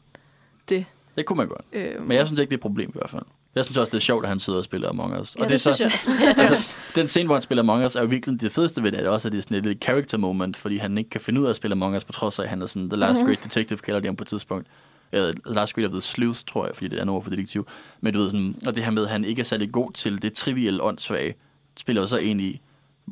[0.68, 0.84] det.
[1.16, 1.64] Det kunne man godt.
[1.72, 2.02] Øhm.
[2.02, 3.22] Men jeg synes ikke, det er et problem i hvert fald.
[3.54, 5.36] Jeg synes også, det er sjovt, at han sidder og spiller Among Us.
[5.36, 6.10] Ja, og det er synes jeg også.
[6.10, 6.82] Det det altså.
[6.94, 9.02] Den scene, hvor han spiller Among Us, er jo virkelig det fedeste ved det, er
[9.02, 11.40] det også, at det er sådan et lille character moment, fordi han ikke kan finde
[11.40, 13.20] ud af at spille Among Us, på trods af, at han er sådan the last
[13.20, 13.26] Mhm.
[13.26, 14.66] great detective, kalder de ham på et tidspunkt.
[15.12, 17.30] Uh, the last great of the sleuth, tror jeg, fordi det er andet ord for
[17.30, 17.66] detektiv.
[18.00, 20.22] Men du ved sådan, og det her med, at han ikke er særlig god til
[20.22, 21.34] det trivielle åndssvage,
[21.76, 22.60] spiller jo så i,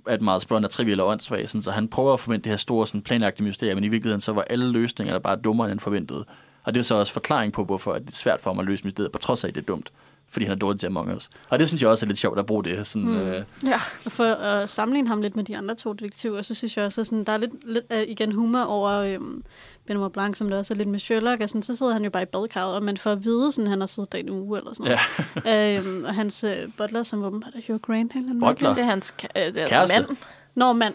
[0.06, 2.56] at Miles Bond er triviel og åndssvag, sådan, så han prøver at forvente det her
[2.56, 5.70] store sådan, planagtige mysterium, men i virkeligheden så var alle løsninger der bare dummere, end
[5.70, 6.24] han forventede.
[6.64, 8.85] Og det er så også forklaring på, hvorfor det er svært for ham at løse
[8.85, 9.90] mysteriet, på trods af, at det er dumt.
[10.32, 11.30] Fordi han er dårlig til Among Us.
[11.48, 13.09] Og det synes jeg også er lidt sjovt at bruge det sådan...
[13.09, 13.16] Mm.
[13.16, 13.80] Øh, Ja.
[14.04, 17.00] Og for at sammenligne ham lidt med de andre to detektiver, så synes jeg også,
[17.00, 19.44] at sådan, der er lidt, lidt uh, igen humor over øhm,
[19.86, 21.40] Benoit Blanc, som der også er lidt med Sherlock.
[21.42, 23.70] Og sådan, så sidder han jo bare i badekarret, og man får at vide, sådan,
[23.70, 24.98] han har siddet der i en uge eller sådan
[25.44, 25.78] noget.
[25.78, 28.12] øhm, og hans øh, butler, som åbenbart er Hugh Grant.
[28.14, 28.56] Eller noget.
[28.56, 28.74] Butler?
[28.74, 30.16] Det er hans øh, det er altså mand.
[30.54, 30.94] Nå, mand.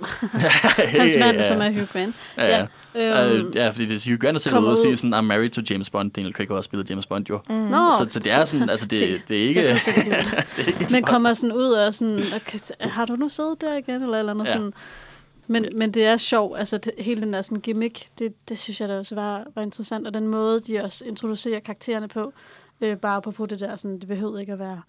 [1.00, 2.16] hans mand, som er Hugh Grant.
[2.38, 2.66] Ja, ja.
[2.96, 4.98] Ja, Øh, øhm, ja, fordi det er Hugh Grant er selv ude og ud- sige
[4.98, 6.12] sådan, I'm married to James Bond.
[6.12, 7.40] Daniel Craig har også spillet James Bond, jo.
[7.50, 7.56] Mm.
[7.56, 7.78] Nå.
[8.00, 9.62] Så, så det er sådan, altså det, det er ikke...
[9.62, 9.88] det
[10.58, 14.04] er ikke Men kommer sådan ud og sådan, okay, har du nu siddet der igen,
[14.04, 14.54] eller eller andet Ja.
[14.54, 14.74] sådan.
[15.48, 18.82] Men, men det er sjovt, altså det, hele den der sådan gimmick, det, det synes
[18.82, 22.34] jeg da også var, var interessant, og den måde, de også introducerer karaktererne på,
[22.82, 24.82] øh, bare på det der, sådan, det behøvede ikke at være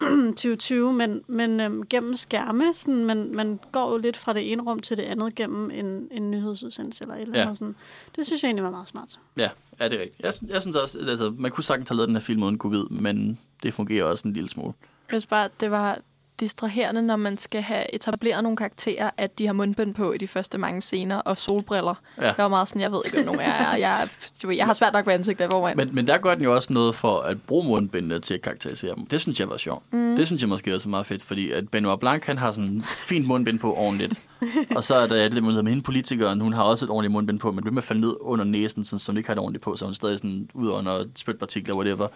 [0.36, 4.62] 2020, men, men øhm, gennem skærme, sådan, man, man går jo lidt fra det ene
[4.62, 7.42] rum til det andet gennem en, en nyhedsudsendelse eller et eller Ja.
[7.42, 7.56] andet.
[7.58, 7.74] Sådan.
[8.16, 9.18] Det synes jeg egentlig var meget smart.
[9.36, 9.48] Ja,
[9.80, 10.20] ja, det er rigtigt.
[10.22, 12.84] Jeg, jeg synes også, altså, man kunne sagtens have lavet den her film uden covid,
[12.90, 14.72] men det fungerer også en lille smule.
[15.12, 15.98] Jeg synes bare, det var
[16.40, 20.26] distraherende, når man skal have etableret nogle karakterer, at de har mundbind på i de
[20.26, 21.94] første mange scener, og solbriller.
[22.18, 22.24] Ja.
[22.24, 23.76] Jeg var meget sådan, jeg ved ikke, hvem nogen er.
[23.76, 24.08] Jeg,
[24.42, 25.76] jeg, jeg har svært nok ved ansigtet i forvejen.
[25.76, 28.94] Men, men der gør den jo også noget for at bruge mundbindene til at karakterisere
[28.94, 29.06] dem.
[29.06, 29.92] Det synes jeg var sjovt.
[29.92, 30.16] Mm.
[30.16, 32.82] Det synes jeg måske også er meget fedt, fordi at Benoit Blanc, han har sådan
[32.82, 34.22] fint mundbind på ordentligt.
[34.76, 37.38] og så er der lidt mulighed med hende politikeren, hun har også et ordentligt mundbind
[37.38, 39.42] på, men det med at falde ned under næsen, sådan, så hun ikke har det
[39.42, 42.08] ordentligt på, så hun stadig sådan ud under spytpartikler, whatever.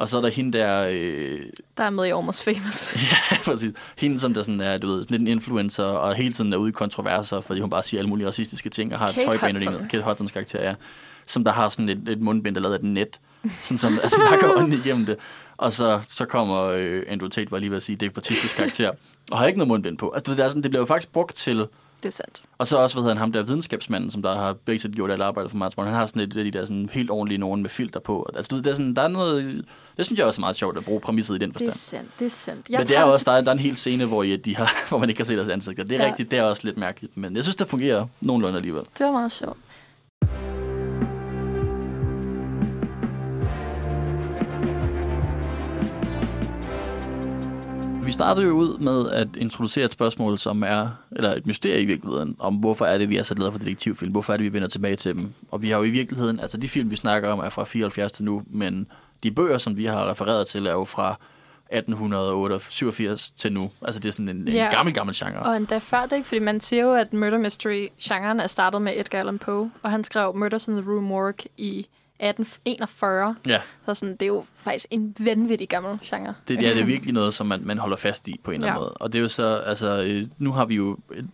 [0.00, 1.40] Og så er der hende der, øh,
[1.76, 2.94] Der er med i Almost Famous.
[3.10, 6.32] ja, præcis, hende som der sådan er, du ved, sådan lidt en influencer, og hele
[6.32, 9.06] tiden er ude i kontroverser, fordi hun bare siger alle mulige racistiske ting, og har
[9.06, 9.88] Kate et tøjbane Hudson.
[9.88, 10.74] Kate Hudsons karakter, ja,
[11.26, 13.20] som der har sådan et, et mundbind, der er lavet af et net,
[13.60, 15.16] sådan som altså, bare går ånden igennem det.
[15.56, 18.56] Og så, så kommer øh, Andrew Tate, var lige ved at sige, det er partistisk
[18.56, 18.90] karakter,
[19.30, 20.10] og har ikke noget mundbind på.
[20.10, 21.66] Altså, du ved, det, er sådan, det bliver jo faktisk brugt til,
[22.02, 22.42] Det er sandt.
[22.58, 25.22] og så også, hvad hedder han, ham der videnskabsmanden, som der har set gjort alt
[25.22, 25.88] arbejdet for Martin Bond.
[25.88, 28.30] Han har sådan et af de der sådan helt ordentlige nogen med filter på.
[28.36, 29.64] Altså, du ved, det er sådan, der er noget,
[29.96, 31.70] det synes jeg også er meget sjovt at bruge præmisset i den Det forstand.
[31.70, 32.10] er sandt.
[32.18, 32.70] Det er sandt.
[32.70, 34.72] Men det er også, der er, der er en hel scene, hvor, I, de har,
[34.88, 35.84] hvor man ikke kan se deres ansigter.
[35.84, 36.10] Det er ja.
[36.10, 38.82] rigtigt, det er også lidt mærkeligt, men jeg synes, det fungerer nogenlunde alligevel.
[38.98, 39.56] Det var meget sjovt.
[48.10, 51.84] Vi startede jo ud med at introducere et spørgsmål, som er, eller et mysterie i
[51.84, 54.52] virkeligheden, om hvorfor er det, vi er så glade for detektivfilm, hvorfor er det, vi
[54.52, 55.32] vender tilbage til dem.
[55.50, 58.12] Og vi har jo i virkeligheden, altså de film, vi snakker om, er fra 74
[58.12, 58.86] til nu, men
[59.22, 61.16] de bøger, som vi har refereret til, er jo fra
[61.72, 63.70] 1887 til nu.
[63.82, 64.70] Altså det er sådan en, en Ja.
[64.70, 65.42] gammel, gammel genre.
[65.42, 66.28] Og endda før det, ikke?
[66.28, 70.04] Fordi man siger jo, at murder mystery-genren er startet med Edgar Allan Poe, og han
[70.04, 71.86] skrev Murders in the Rue Morgue i
[72.20, 73.34] 1841.
[73.46, 76.34] Ja, Så sådan, det er jo faktisk en vanvittig gammel genre.
[76.48, 78.66] det, ja, det er virkelig noget, som man, man holder fast i på en eller
[78.68, 78.84] anden Ja.
[78.84, 78.92] måde.
[78.92, 81.28] Og det er jo så, altså, øh, nu har vi jo et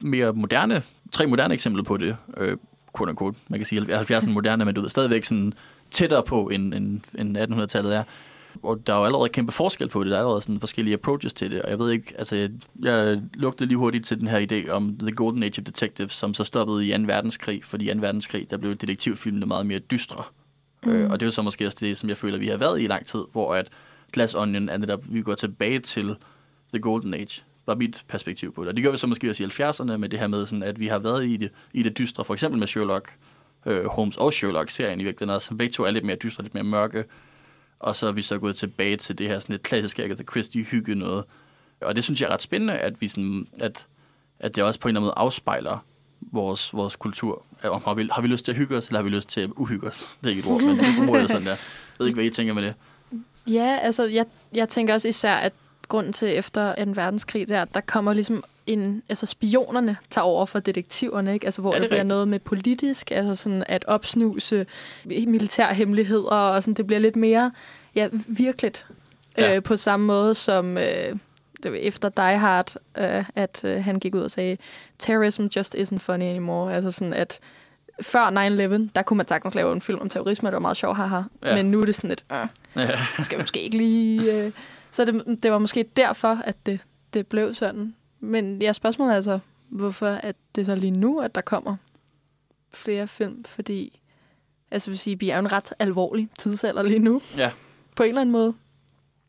[0.00, 0.82] mere moderne,
[1.12, 2.56] tre moderne eksempler på det, øh,
[2.96, 3.38] quote unquote.
[3.48, 5.52] Man kan sige, at 70'erne moderne, men du ved, stadigvæk sådan
[5.90, 8.02] tættere på, end, end, end 1800-tallet er.
[8.62, 10.10] Og der er jo allerede kæmpe forskel på det.
[10.10, 11.62] Der er allerede sådan forskellige approaches til det.
[11.62, 12.50] Og jeg ved ikke, altså jeg,
[12.82, 16.34] jeg lugtede lige hurtigt til den her idé om The Golden Age of Detectives, som
[16.34, 17.02] så stoppede i 2.
[17.06, 17.64] verdenskrig.
[17.64, 18.00] Fordi i 2.
[18.00, 20.24] verdenskrig, der blev detektivfilmene meget mere dystre.
[20.84, 20.90] Mm.
[20.90, 22.80] Øh, og det er jo så måske også det, som jeg føler, vi har været
[22.80, 23.68] i lang tid, hvor at
[24.12, 26.16] Glass Onion er netop, vi går tilbage til
[26.72, 28.68] The Golden Age, var mit perspektiv på det.
[28.68, 30.80] Og det gør vi så måske også i 70'erne med det her med, sådan, at
[30.80, 33.14] vi har været i det, i det dystre, for eksempel med Sherlock
[33.66, 36.64] øh, Holmes og Sherlock-serien i virkeligheden, som begge to er lidt mere dystre, lidt mere
[36.64, 37.04] mørke.
[37.80, 40.62] Og så er vi så gået tilbage til det her sådan lidt klassiske Agatha Christie
[40.62, 41.24] hygge noget.
[41.80, 43.86] Og det synes jeg er ret spændende, at, vi sådan, at,
[44.40, 45.84] at det også på en eller anden måde afspejler
[46.20, 47.42] vores, vores kultur.
[47.62, 49.40] Om har vi, har vi lyst til at hygge os, eller har vi lyst til
[49.40, 50.18] at uhygge os?
[50.20, 51.50] Det er ikke et ord, men det bruger jeg sådan der.
[51.50, 51.58] Jeg
[51.98, 52.74] ved ikke, hvad I tænker med det.
[53.46, 55.52] Ja, altså jeg, jeg tænker også især, at
[55.88, 60.24] grunden til efter en verdenskrig, det er, at der kommer ligesom en, altså spionerne tager
[60.24, 61.46] over for detektiverne, ikke?
[61.46, 62.08] Altså hvor Ja, ja, det det er bliver rigtigt.
[62.14, 64.66] noget med politisk, altså sådan at opsnuse
[65.04, 67.52] militærhemmeligheder, og sådan, det bliver lidt mere
[67.94, 68.86] ja, virkeligt
[69.38, 69.48] Ja.
[69.50, 69.56] ja.
[69.56, 71.16] Øh, på samme måde som øh,
[71.74, 74.56] efter Die Hard, øh, at øh, han gik ud og sagde,
[74.98, 76.74] terrorism just isn't funny anymore.
[76.74, 77.38] Altså sådan, at
[78.02, 78.30] før
[78.86, 81.16] 9-11, der kunne man sagtens lave en film om terrorisme, det var meget sjovt, haha.
[81.16, 81.48] Ja.
[81.48, 81.54] Ja.
[81.54, 82.46] Men nu er det sådan et, øh,
[82.76, 82.88] Ja.
[83.16, 84.32] det skal måske ikke lige...
[84.32, 84.52] Øh.
[84.90, 86.80] Så det, det var måske derfor, at det,
[87.14, 87.94] det blev sådan.
[88.20, 89.38] Men ja, spørgsmålet er altså,
[89.68, 91.76] hvorfor at det er så lige nu, at der kommer
[92.70, 94.00] flere film, fordi
[94.70, 97.50] altså, vil sige, vi er jo en ret alvorlig tidsalder lige nu, ja.
[97.96, 98.54] på en eller anden måde.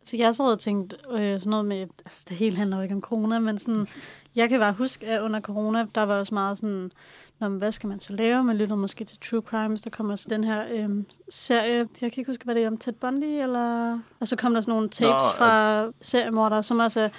[0.05, 2.95] Så jeg sad og tænkte øh, sådan noget med, altså det hele handler jo ikke
[2.95, 3.87] om corona, men sådan,
[4.35, 6.91] jeg kan bare huske, at under corona, der var også meget sådan,
[7.39, 8.43] Nå, men hvad skal man så lave?
[8.43, 10.89] Man lytter måske til True Crimes, der kommer så den her øh,
[11.29, 13.99] serie, jeg kan ikke huske, hvad det er, om Ted Bundy, eller...
[14.19, 17.09] Og så kom der sådan nogle tapes Nå, fra seriemordere, som også er,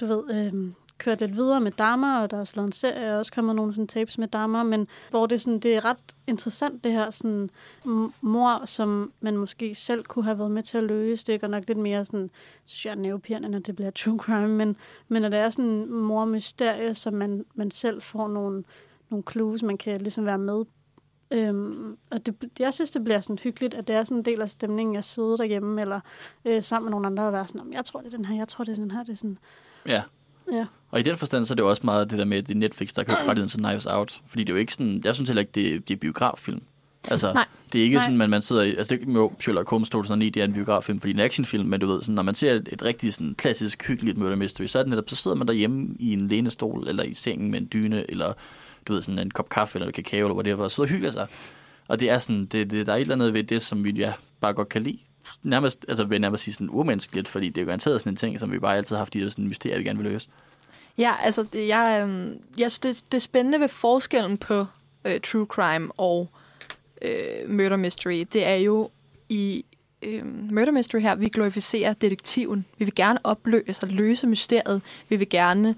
[0.00, 0.72] du ved, øh,
[1.02, 3.72] kørt lidt videre med damer, og der er lavet en serie, og også kommer nogle
[3.72, 7.50] sådan tapes med damer, men hvor det, sådan, det er ret interessant, det her sådan,
[8.20, 11.26] mor, som man måske selv kunne have været med til at løse.
[11.26, 12.30] Det er nok lidt mere sådan,
[12.64, 14.76] synes jeg, nervepirrende, når det bliver true crime, men,
[15.08, 18.64] men når det er sådan mor-mysterie, som man, man selv får nogle,
[19.10, 20.64] nogle clues, man kan ligesom være med
[21.34, 24.40] Øhm, og det, jeg synes, det bliver sådan hyggeligt, at det er sådan en del
[24.42, 26.00] af stemningen at sidde derhjemme, eller
[26.44, 28.36] øh, sammen med nogle andre og være sådan, "Om, jeg tror, det er den her,
[28.36, 29.02] jeg tror, det er den her.
[29.02, 29.38] Det er sådan,
[29.86, 30.02] Ja.
[30.52, 30.66] ja.
[30.92, 32.54] Og i den forstand, så er det jo også meget det der med, at det
[32.54, 34.20] er Netflix, der kan rettigheden til Knives Out.
[34.26, 36.62] Fordi det er jo ikke sådan, jeg synes heller ikke, det, det er biograffilm.
[37.08, 37.46] Altså, Nej.
[37.72, 38.04] det er ikke Nej.
[38.04, 40.52] sådan, at man sidder i, altså det er jo Sherlock Holmes 2009, det er en
[40.52, 42.82] biograffilm, fordi det er en actionfilm, men du ved, sådan, når man ser et, et
[42.82, 46.12] rigtig sådan, klassisk, hyggeligt murder mystery, så er det netop, så sidder man derhjemme i
[46.12, 48.32] en lænestol, eller i sengen med en dyne, eller
[48.86, 51.26] du ved, sådan en kop kaffe, eller kakao, eller whatever, og sidder og hygger sig.
[51.88, 53.90] Og det er sådan, det, det, der er et eller andet ved det, som vi
[53.90, 54.98] ja, bare godt kan lide.
[55.42, 58.16] Nærmest, altså vil jeg nærmest sige sådan umenneskeligt, fordi det er jo garanteret sådan en
[58.16, 60.28] ting, som vi bare altid har haft, de der sådan mysterier, vi gerne vil løse.
[60.98, 64.66] Ja, altså, det- jeg, øhm, jeg synes, det, det er spændende ved forskellen på
[65.04, 66.30] øh, true crime og
[67.02, 68.24] øh, murder mystery.
[68.32, 68.90] Det er jo
[69.28, 69.64] i
[70.02, 72.64] øh, murder mystery her, vi glorificerer detektiven.
[72.78, 74.82] Vi vil gerne opløse altså og løse mysteriet.
[75.08, 75.74] Vi vil gerne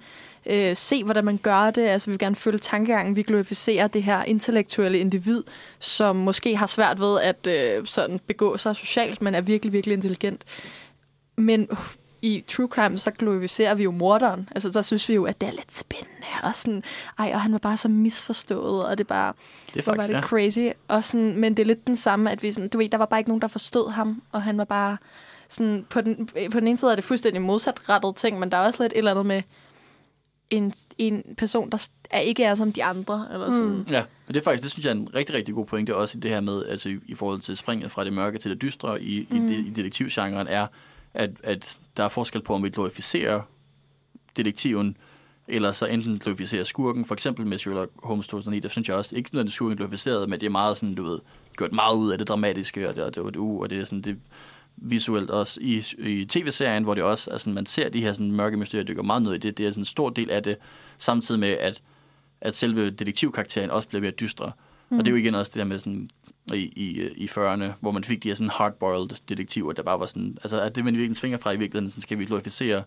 [0.46, 1.82] øh, se, hvordan man gør det.
[1.82, 3.16] Altså, vi vil gerne følge tankegangen.
[3.16, 5.42] Vi glorificerer det her intellektuelle individ,
[5.78, 9.94] som måske har svært ved at øh, sådan begå sig socialt, men er virkelig, virkelig
[9.94, 10.44] intelligent.
[11.36, 11.68] Men
[12.24, 14.48] i True Crime, så glorificerer vi jo morderen.
[14.54, 16.26] Altså, der synes vi jo, at det er lidt spændende.
[16.42, 16.82] Og sådan,
[17.18, 19.32] ej, og han var bare så misforstået, og det er bare,
[19.66, 20.26] Det er hvor var faktisk, det ja.
[20.26, 20.76] crazy.
[20.88, 23.06] Og sådan, men det er lidt den samme, at vi sådan, du ved, der var
[23.06, 24.96] bare ikke nogen, der forstod ham, og han var bare
[25.48, 28.66] sådan, på den, på den ene side er det fuldstændig modsatrettet ting, men der er
[28.66, 29.42] også lidt et eller andet med
[30.50, 33.68] en, en person, der er, ikke er som de andre, eller sådan.
[33.68, 33.86] Mm.
[33.90, 36.18] Ja, men det er faktisk, det synes jeg er en rigtig, rigtig god pointe, også
[36.18, 38.62] i det her med, altså i, i forhold til springet fra det mørke til det
[38.62, 39.36] dystre i, mm.
[39.36, 40.66] i, de, i detektivgenren, er,
[41.14, 43.42] at, at der er forskel på, om vi glorificerer
[44.36, 44.96] detektiven,
[45.48, 49.16] eller så enten glorificerer skurken, for eksempel med Sherlock Holmes 2009, der synes jeg også,
[49.16, 51.18] ikke sådan, at skurken glorificeret, men det er meget sådan, du ved,
[51.56, 53.84] gjort meget ud af det dramatiske, og det, og det, og det, og det er
[53.84, 54.18] sådan, det
[54.76, 58.32] visuelt også i, i tv-serien, hvor det også er sådan, man ser de her sådan,
[58.32, 60.56] mørke mysterier, dykker meget ned i det, det er sådan en stor del af det,
[60.98, 61.82] samtidig med, at
[62.44, 64.52] at selve detektivkarakteren også bliver mere dystre.
[64.90, 64.98] Mm.
[64.98, 66.10] Og det er jo igen også det der med sådan,
[66.52, 70.06] i, i, i 40'erne, hvor man fik de her sådan hardboiled detektiver, der bare var
[70.06, 72.82] sådan, altså at det man virkelig svinger fra i virkeligheden, sådan, skal vi glorificere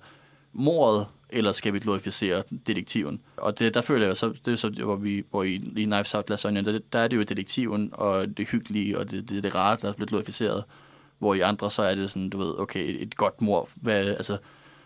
[0.54, 3.20] mordet, eller skal vi glorificere detektiven?
[3.38, 6.14] Og det, der føler jeg så, det er så, hvor vi, hvor i, i Knives
[6.14, 9.56] Out Onion, der, der er det jo detektiven, og det hyggelige, og det, det, det
[9.56, 10.64] rare, der er blevet glorificeret.
[11.20, 13.70] hvor i andre så er det sådan, du ved, okay, et, et godt mor.
[13.76, 14.38] Hvad, altså,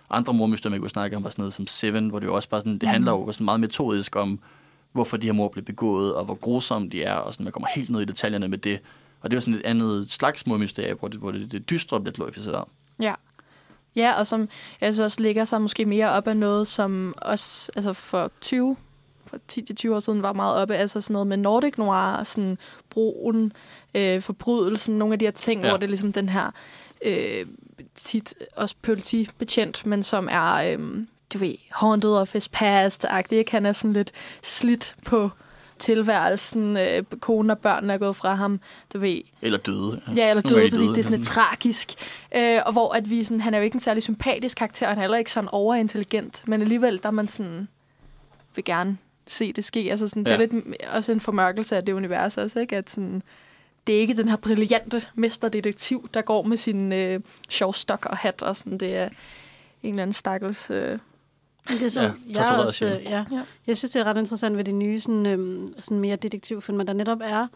[0.10, 2.50] andre mormysterier, man kunne snakke om, var sådan noget som Seven, hvor det jo også
[2.50, 4.40] bare sådan, det handler jo sådan meget metodisk om,
[4.92, 7.68] hvorfor de her mor blev begået, og hvor grusomme de er, og sådan, man kommer
[7.76, 8.80] helt ned i detaljerne med det.
[9.22, 12.14] Og det var sådan et andet slags mormysterie, hvor det, hvor det, det dystre bliver
[12.14, 12.64] glorificeret.
[13.02, 13.14] Ja.
[13.96, 14.50] Ja, og som
[14.82, 18.76] jeg synes også ligger sig måske mere op af noget, som også altså for 20
[19.26, 19.38] for
[19.90, 22.58] 10-20 år siden var meget oppe, altså sådan noget med Nordic Noir, sådan
[22.90, 23.54] broen,
[23.96, 25.70] øh, forbrydelsen, nogle af de her ting, ja.
[25.70, 26.52] hvor det er ligesom den her
[27.06, 27.46] øh,
[27.96, 33.52] tit også politibetjent, men som er, øh, du ved, haunted of his past-agtig, ikke?
[33.52, 35.30] Han er sådan lidt slidt på
[35.82, 38.60] tilværelsen, øh, konen og børnene er gået fra ham,
[38.94, 40.02] du ved, Eller døde.
[40.16, 40.90] Ja, eller døde, præcis.
[40.90, 41.92] Det er sådan lidt tragisk.
[42.36, 44.92] Øh, og hvor at vi sådan, han er jo ikke en særlig sympatisk karakter, og
[44.92, 47.68] han er heller ikke sådan overintelligent, men alligevel, der er man sådan,
[48.56, 48.98] vil gerne
[49.28, 49.88] se det ske.
[49.92, 50.38] Altså sådan, ja.
[50.38, 52.78] det er lidt også en formørkelse af det univers også, ikke?
[52.78, 53.24] At sådan,
[53.88, 58.18] det er ikke den her brillante mesterdetektiv, der går med sin øh, sjov stok og
[58.18, 59.10] hat, og sådan, det er
[59.84, 60.70] en eller anden stakkels...
[60.70, 61.00] Øh,
[61.68, 63.26] Det er så, Ja, jeg, er også, øh, ja.
[63.32, 63.44] Ja.
[63.68, 66.94] jeg synes, det er ret interessant ved de nye sådan, øhm, sådan mere detektivfilmer, der
[66.94, 67.48] netop er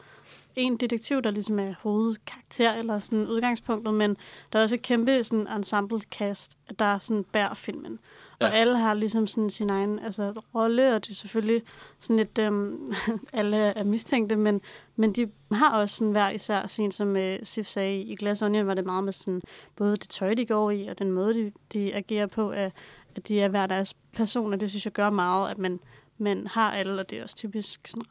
[0.56, 4.18] en detektiv, der ligesom er hovedkarakter eller sådan udgangspunktet, men
[4.54, 7.92] der er også et kæmpe sådan ensemble cast, der sådan bærer filmen.
[7.92, 7.98] Ja.
[8.46, 8.46] Ja.
[8.46, 11.62] Og alle har ligesom sådan sin egen altså, rolle, og det er selvfølgelig
[12.00, 12.94] sådan lidt, øhm,
[13.34, 14.62] alle er mistænkte, men,
[14.96, 18.68] men de har også sådan hver især sin, som øh, Sif sagde, i Glass Onion
[18.68, 19.42] var det meget med sådan,
[19.76, 22.72] både det tøj, de går i, og den måde, de, de agerer på, at,
[23.18, 24.58] at de er hver deres personer.
[24.58, 25.80] Det synes jeg gør meget, at man,
[26.18, 28.04] man har alle, og det er også typisk sådan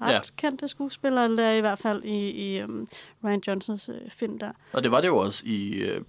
[0.00, 0.14] ret, Ja.
[0.14, 0.20] ja.
[0.36, 2.88] kendte skuespillere, eller er i hvert fald i, i um,
[3.24, 4.52] Ryan Johnsons øh, film der.
[4.72, 6.00] Og det var det jo også i øh,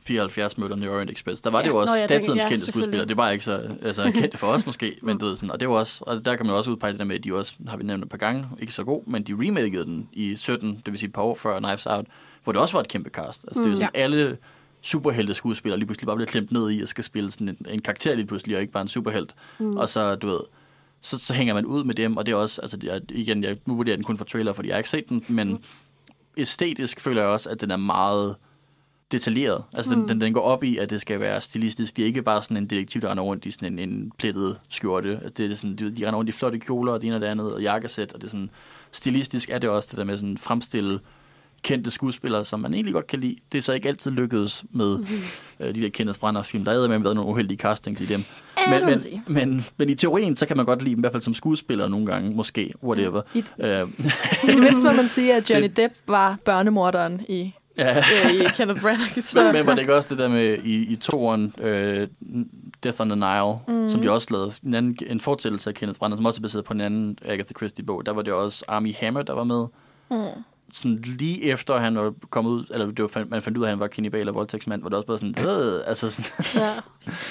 [0.00, 1.40] 74 møderne i Orient Express.
[1.42, 1.62] Der var Ja.
[1.64, 3.06] det jo også Nå, ja, ja, datidens ja, kendte skuespillere.
[3.08, 5.74] Det var ikke så altså, kendte for os måske, men det, sådan, og det var
[5.74, 7.84] også, og der kan man også udpege det der med, at de også, har vi
[7.84, 10.98] nævnt et par gange, ikke så god, men de remakede den i 17, det vil
[10.98, 12.06] sige et par år før Knives Out,
[12.44, 13.44] hvor det også var et kæmpe cast.
[13.44, 13.76] Altså, det er jo Mm.
[13.76, 14.38] sådan, alle
[14.86, 17.82] superhelte skuespillere lige pludselig bare bliver klemt ned i og skal spille sådan en, en
[17.82, 19.34] karakter lige pludselig, og ikke bare en superhelt.
[19.58, 19.76] Mm.
[19.76, 20.40] Og så, du ved,
[21.00, 23.56] så, så hænger man ud med dem, og det er også, altså er, igen, jeg,
[23.66, 25.58] nu vurderer jeg den kun for trailer, fordi jeg har ikke set den, men Mm.
[26.36, 28.36] æstetisk føler jeg også, at den er meget
[29.12, 29.64] detaljeret.
[29.74, 30.08] Altså, den, Mm.
[30.08, 31.96] den, den går op i, at det skal være stilistisk.
[31.96, 34.58] Det er ikke bare sådan en detektiv, der render rundt i sådan en, en plettet
[34.68, 35.10] skjorte.
[35.22, 37.20] Altså, det er sådan, de, de render rundt i flotte kjoler, og det ene og
[37.20, 38.50] det andet, og jakkesæt, og det er sådan,
[38.92, 41.00] stilistisk er det også det der med sådan fremstille
[41.66, 43.36] kendte skuespillere, som man egentlig godt kan lide.
[43.52, 45.06] Det er så ikke altid lykkedes med Mhm.
[45.60, 46.64] øh, de der Kenneth Branagh-film.
[46.64, 48.24] Der er med været nogle uheldige castings i dem.
[48.70, 49.22] Men, man sige.
[49.26, 51.34] men, men, men i teorien, så kan man godt lide dem, i hvert fald som
[51.34, 53.22] skuespiller nogle gange, måske, whatever.
[53.34, 53.88] I- Øh,
[54.52, 57.98] I mindst må man sige, at Johnny Depp var børnemorderen i, ja.
[57.98, 59.12] øh, i Kenneth Branagh.
[59.14, 62.08] Men, Så, men var det ikke også det der med i, i toeren, øh,
[62.82, 63.88] Death on the Nile, mm.
[63.88, 66.64] som de også lavede, en, anden, en fortællelse af Kenneth Branagh, som også er baseret
[66.64, 69.66] på en anden Agatha Christie-bog, der var det også Armie Hammer, der var med.
[70.10, 70.42] mm.
[70.72, 73.70] Sådan lige efter han var kommet ud, eller det var, man fandt ud af, at
[73.70, 76.70] han var kannibal og voldtægtsmand, var det også bare sådan, øh, altså sådan, Ja.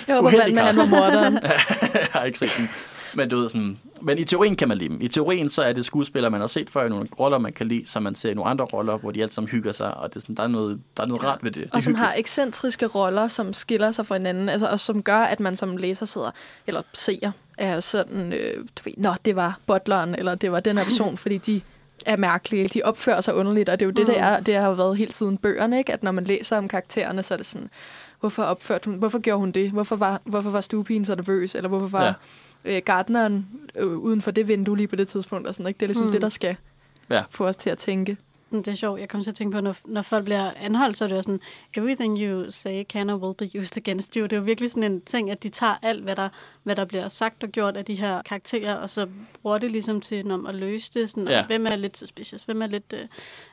[0.07, 1.33] jeg håber fandme, han var morderen.
[1.93, 2.69] jeg har ikke set den.
[3.15, 5.01] Men, du ved, sådan, men i teorien kan man lide dem.
[5.01, 7.67] I teorien så er det skuespillere, man har set før i nogle roller, man kan
[7.67, 10.09] lide, som man ser i nogle andre roller, hvor de alle sammen hygger sig, og
[10.09, 11.63] det er sådan, der, er noget, der er noget rart ved det.
[11.63, 12.07] det Og som hyggeligt.
[12.07, 15.77] har ekscentriske roller, som skiller sig fra hinanden, altså, og som gør, at man som
[15.77, 16.31] læser sidder,
[16.67, 20.77] eller seer, er sådan, øh, du ved, nå, det var butleren, eller det var den
[20.77, 21.61] her person, fordi de
[22.05, 24.67] er mærkelige, de opfører sig underligt, og det er jo det, det er, det har
[24.67, 25.93] jo været helt siden bøgerne, ikke?
[25.93, 27.69] at når man læser om karaktererne, så er det sådan,
[28.19, 31.67] hvorfor opførte hun, hvorfor gjorde hun det, hvorfor var, hvorfor var stuepigen så nervøs, eller
[31.67, 32.19] hvorfor var
[32.65, 32.75] ja.
[32.75, 35.77] øh, gardneren øh, uden for det vindue lige på det tidspunkt, og sådan, ikke?
[35.77, 36.07] det er ligesom Mm.
[36.07, 36.11] mm.
[36.11, 36.55] det, der skal
[37.09, 37.23] Ja.
[37.29, 38.17] få os til at tænke.
[38.51, 38.99] Det er sjovt.
[38.99, 41.21] Jeg kommer til at tænke på, når, når folk bliver anholdt, så er det jo
[41.21, 41.39] sådan,
[41.77, 44.23] everything you say can or will be used against you.
[44.23, 46.29] Det er jo virkelig sådan en ting, at de tager alt, hvad der,
[46.63, 49.07] hvad der bliver sagt og gjort af de her karakterer, og så
[49.41, 51.09] bruger det ligesom til når, at løse det.
[51.09, 51.45] Sådan, ja.
[51.45, 52.43] Hvem er lidt suspicious?
[52.43, 52.93] Hvem er lidt...
[52.93, 53.07] Øh,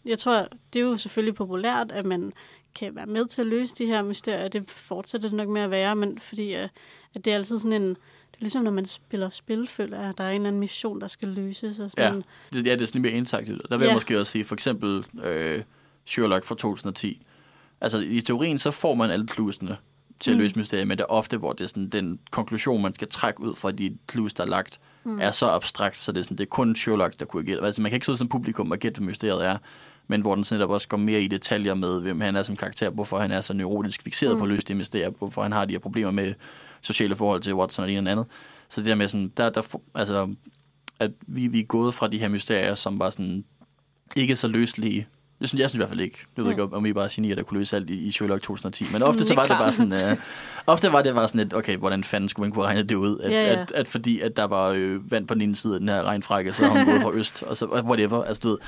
[0.04, 2.32] jeg tror, det er jo selvfølgelig populært, at man
[2.74, 4.48] kan være med til at løse de her mysterier.
[4.48, 6.68] Det fortsætter det nok med at være, men fordi øh,
[7.14, 7.96] at det er altid sådan en...
[8.42, 11.06] Ligesom, når man spiller spil, føler jeg, at der er en eller anden mission, der
[11.06, 11.80] skal løses.
[11.80, 13.62] Og sådan, Ja, det, ja, det er sådan lidt mere interaktivt.
[13.70, 13.96] Der vil jeg Ja.
[13.96, 15.62] måske også sige, for eksempel øh,
[16.06, 17.26] Sherlock fra 2010.
[17.80, 19.76] Altså i teorien, så får man alle klusene
[20.20, 20.40] til at Mm.
[20.42, 23.40] løse mysteriet, men det er ofte, hvor det er sådan, den konklusion, man skal trække
[23.40, 25.20] ud fra de clues, der er lagt, mm.
[25.20, 27.62] er så abstrakt, så det er, sådan, det er kun Sherlock, der kunne gætte.
[27.64, 29.58] Altså man kan ikke sidde som publikum og gætte, hvad mysteriet er,
[30.08, 32.56] men hvor den sådan netop også går mere i detaljer med, hvem han er som
[32.56, 34.38] karakter, hvorfor han er så neurotisk fixeret mm.
[34.38, 36.34] på at løse det mysterier, hvorfor han har de her problemer med
[36.82, 38.26] sociale forhold til Watson og det ene og andet.
[38.68, 40.34] Så det der med sådan, der, der, altså,
[40.98, 43.44] at vi, vi er gået fra de her mysterier, som var sådan
[44.16, 45.06] ikke så løselige
[45.42, 46.18] jeg synes, jeg synes i hvert fald ikke.
[46.36, 48.42] Jeg ved ikke, om I bare er genier, der kunne løse alt i, i Sherlock
[48.42, 48.86] 2010.
[48.92, 49.92] Men ofte Mm, så var det bare sådan...
[50.12, 50.18] Uh,
[50.66, 53.18] ofte var det bare sådan et, okay, hvordan fanden skulle man kunne regne det ud?
[53.18, 53.60] At, Ja, ja.
[53.60, 56.02] At, at, fordi at der var øh, vand på den ene side af den her
[56.04, 58.24] regnfrække, så har hun gået fra øst, og så whatever.
[58.24, 58.58] Altså, du ved,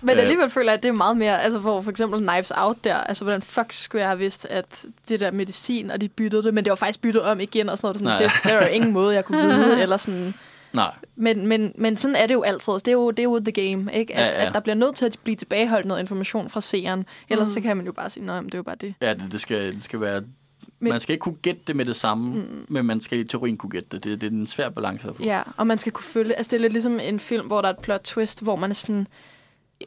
[0.00, 0.22] Men Øh.
[0.22, 2.96] alligevel føler jeg, at det er meget mere, altså hvor for eksempel Knives Out der,
[2.96, 6.54] altså hvordan fuck skulle jeg have vidst, at det der medicin, og de byttede det,
[6.54, 7.98] men det var faktisk byttet om igen og sådan noget.
[7.98, 8.18] Sådan, Nej.
[8.18, 10.34] det, der er jo ingen måde, jeg kunne vide, eller sådan.
[10.74, 10.94] Nej.
[11.16, 12.72] Men, men, men sådan er det jo altid.
[12.72, 14.14] Det er jo, det er jo the game, ikke?
[14.14, 17.06] At, Ja, ja, at der bliver nødt til at blive tilbageholdt noget information fra seeren.
[17.28, 17.50] Ellers mm.
[17.50, 18.94] så kan man jo bare sige, nej, det er jo bare det.
[19.00, 20.22] Ja, det, det, skal, det skal være...
[20.80, 22.66] Men- man skal ikke kunne gætte det med det samme, mm.
[22.68, 24.04] men man skal i teorien kunne gætte det.
[24.04, 25.22] Det, det er en svær balance at få.
[25.22, 26.34] Ja, og man skal kunne følge...
[26.34, 28.70] Altså, det er lidt ligesom en film, hvor der er et plot twist, hvor man
[28.70, 29.06] er sådan...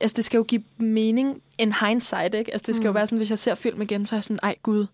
[0.01, 2.51] Altså, det skal jo give mening in hindsight, ikke?
[2.53, 2.87] Altså, det skal mm.
[2.87, 4.85] jo være sådan, hvis jeg ser film igen, så er jeg sådan, ej gud,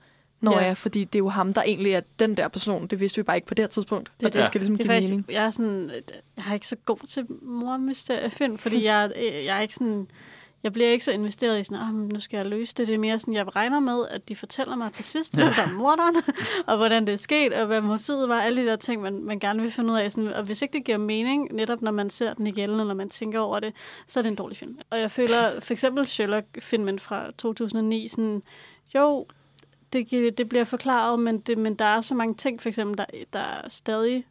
[0.44, 0.60] Nå Ja.
[0.60, 0.68] ja.
[0.68, 2.88] ja, fordi det er jo ham, der egentlig er den der person.
[2.88, 4.12] Det vidste vi bare ikke på det her tidspunkt.
[4.20, 4.48] Det og det det.
[4.48, 5.26] skal ligesom Det give faktisk, mening.
[5.32, 5.92] jeg er sådan,
[6.38, 10.08] jeg er ikke så god til mormysteriefilm, fordi jeg, øh, jeg er ikke sådan,
[10.64, 12.88] jeg bliver ikke så investeret i sådan, oh, nu skal jeg løse det.
[12.88, 15.62] Det er mere sådan, jeg regner med, at de fortæller mig til sidst, hvem der
[15.64, 16.16] er morderen,
[16.68, 19.40] og hvordan det er sket, og hvad motivet var, alle de der ting, man, man
[19.40, 20.12] gerne vil finde ud af.
[20.12, 22.94] Sådan, og hvis ikke det giver mening, netop når man ser den igen, eller når
[22.94, 23.74] man tænker over det,
[24.08, 24.78] så er det en dårlig film.
[24.90, 28.44] Og jeg føler, for eksempel Sherlock-filmen fra 2009, sådan,
[28.96, 29.26] jo,
[29.94, 33.06] det, det bliver forklaret, men, det, men der er så mange ting, for eksempel, der,
[33.34, 34.26] der er stadig,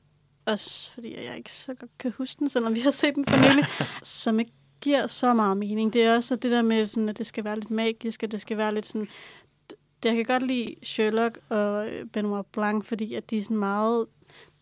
[0.47, 3.36] også fordi jeg ikke så godt kan huske den, selvom vi har set den for
[3.36, 3.64] nylig,
[4.02, 5.93] som ikke giver så meget mening.
[5.93, 8.40] Det er også det der med, sådan, at det skal være lidt magisk, og det
[8.40, 9.09] skal være lidt sådan...
[10.02, 14.06] Det, jeg kan godt lide Sherlock og Benoit Blanc, fordi at de er sådan meget...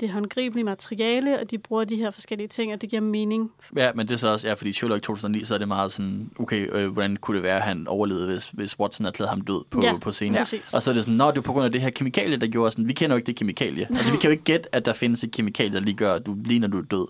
[0.00, 3.50] Det er håndgribelige materiale, og de bruger de her forskellige ting, og det giver mening.
[3.76, 6.30] Ja, men det er så også, ja, fordi Sherlock 2009, så er det meget sådan,
[6.38, 9.40] okay, øh, hvordan kunne det være, at han overlevede, hvis, hvis Watson havde erklæret ham
[9.40, 10.34] død på, Ja, på scenen?
[10.38, 10.74] præcis.
[10.74, 12.46] Og så er det sådan, nå, det er på grund af det her kemikalie, der
[12.46, 13.86] gjorde sådan, vi kender jo ikke det kemikalie.
[13.90, 16.26] Altså, vi kan jo ikke gætte, at der findes et kemikalie, der lige gør, at
[16.26, 17.06] du lige når du er død.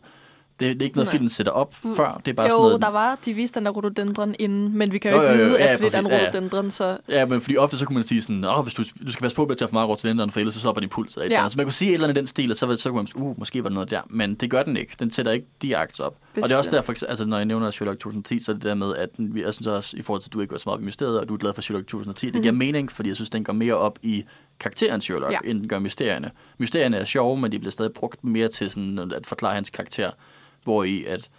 [0.61, 1.11] Det, det er ikke noget, Nej.
[1.13, 1.97] filmen sætter op Mm.
[1.97, 2.21] før.
[2.25, 4.93] Det er bare jo, sådan noget, der var, de viste den der rhododendron inden, men
[4.93, 6.99] vi kan jo, Jo, ikke jo, jo, vide, ja, at fordi der er rhododendron, så...
[7.09, 9.37] Ja, men fordi ofte så kunne man sige sådan, Åh, hvis du, du skal passe
[9.37, 11.15] på med at tage for meget rotodendron, for ellers så stopper din puls.
[11.15, 11.37] Eller Ja.
[11.37, 11.49] eller.
[11.49, 13.07] Så man kunne sige et eller andet i den stil, og så, så kunne man
[13.07, 14.01] sige, uh, måske var der noget der.
[14.11, 14.97] Men det gør den ikke.
[15.01, 16.17] Den sætter ikke direkte op.
[16.37, 16.73] og det er også Bestemt.
[16.89, 19.55] derfor, altså, når jeg nævner Sherlock 2010, så er det der med, at den- jeg
[19.55, 21.29] synes også, i forhold til, at du ikke går så meget op i mysteriet, og
[21.29, 23.75] du er glad for Sherlock 2010, det giver mening, fordi jeg synes, den går mere
[23.75, 24.25] op i
[24.61, 25.39] karakteren Sherlock, ja.
[25.51, 26.31] end den gør mysterierne.
[26.59, 30.11] Mysterierne er sjove, men de bliver stadig brugt mere til sådan at forklare hans karakter,
[30.65, 31.31] hvor i at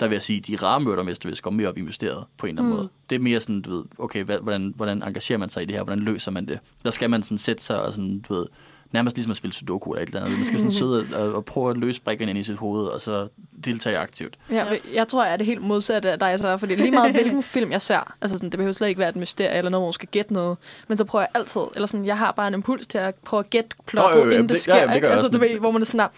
[0.00, 2.50] der vil jeg sige, de rare mørdermester vil gå mere op i mysteriet på en
[2.50, 2.76] eller anden Mm.
[2.78, 2.88] måde.
[3.10, 5.82] Det er mere sådan, du ved, okay, hvordan, hvordan engagerer man sig i det her?
[5.82, 6.58] Hvordan løser man det?
[6.84, 8.46] Der skal man sådan sætte sig og sådan, du ved,
[8.92, 10.36] nærmest ligesom at spille sudoku eller et eller andet.
[10.38, 13.00] Man skal sådan sidde og, og prøve at løse brikkerne ind i sit hoved, og
[13.00, 13.28] så
[13.64, 14.38] deltage aktivt.
[14.50, 17.42] Ja, jeg tror, jeg er det helt modsatte af dig, så, fordi lige meget hvilken
[17.54, 19.88] film jeg ser, altså sådan, det behøver slet ikke være et mysterie eller noget, hvor
[19.88, 20.56] man skal gætte noget,
[20.88, 23.40] men så prøver jeg altid, eller sådan, jeg har bare en impuls til at prøve
[23.40, 25.08] at gætte plottet, Jo, jo, jo, inden det- det sker, ja, jamen, det ikke?
[25.08, 26.08] altså, du ved, hvor man er sådan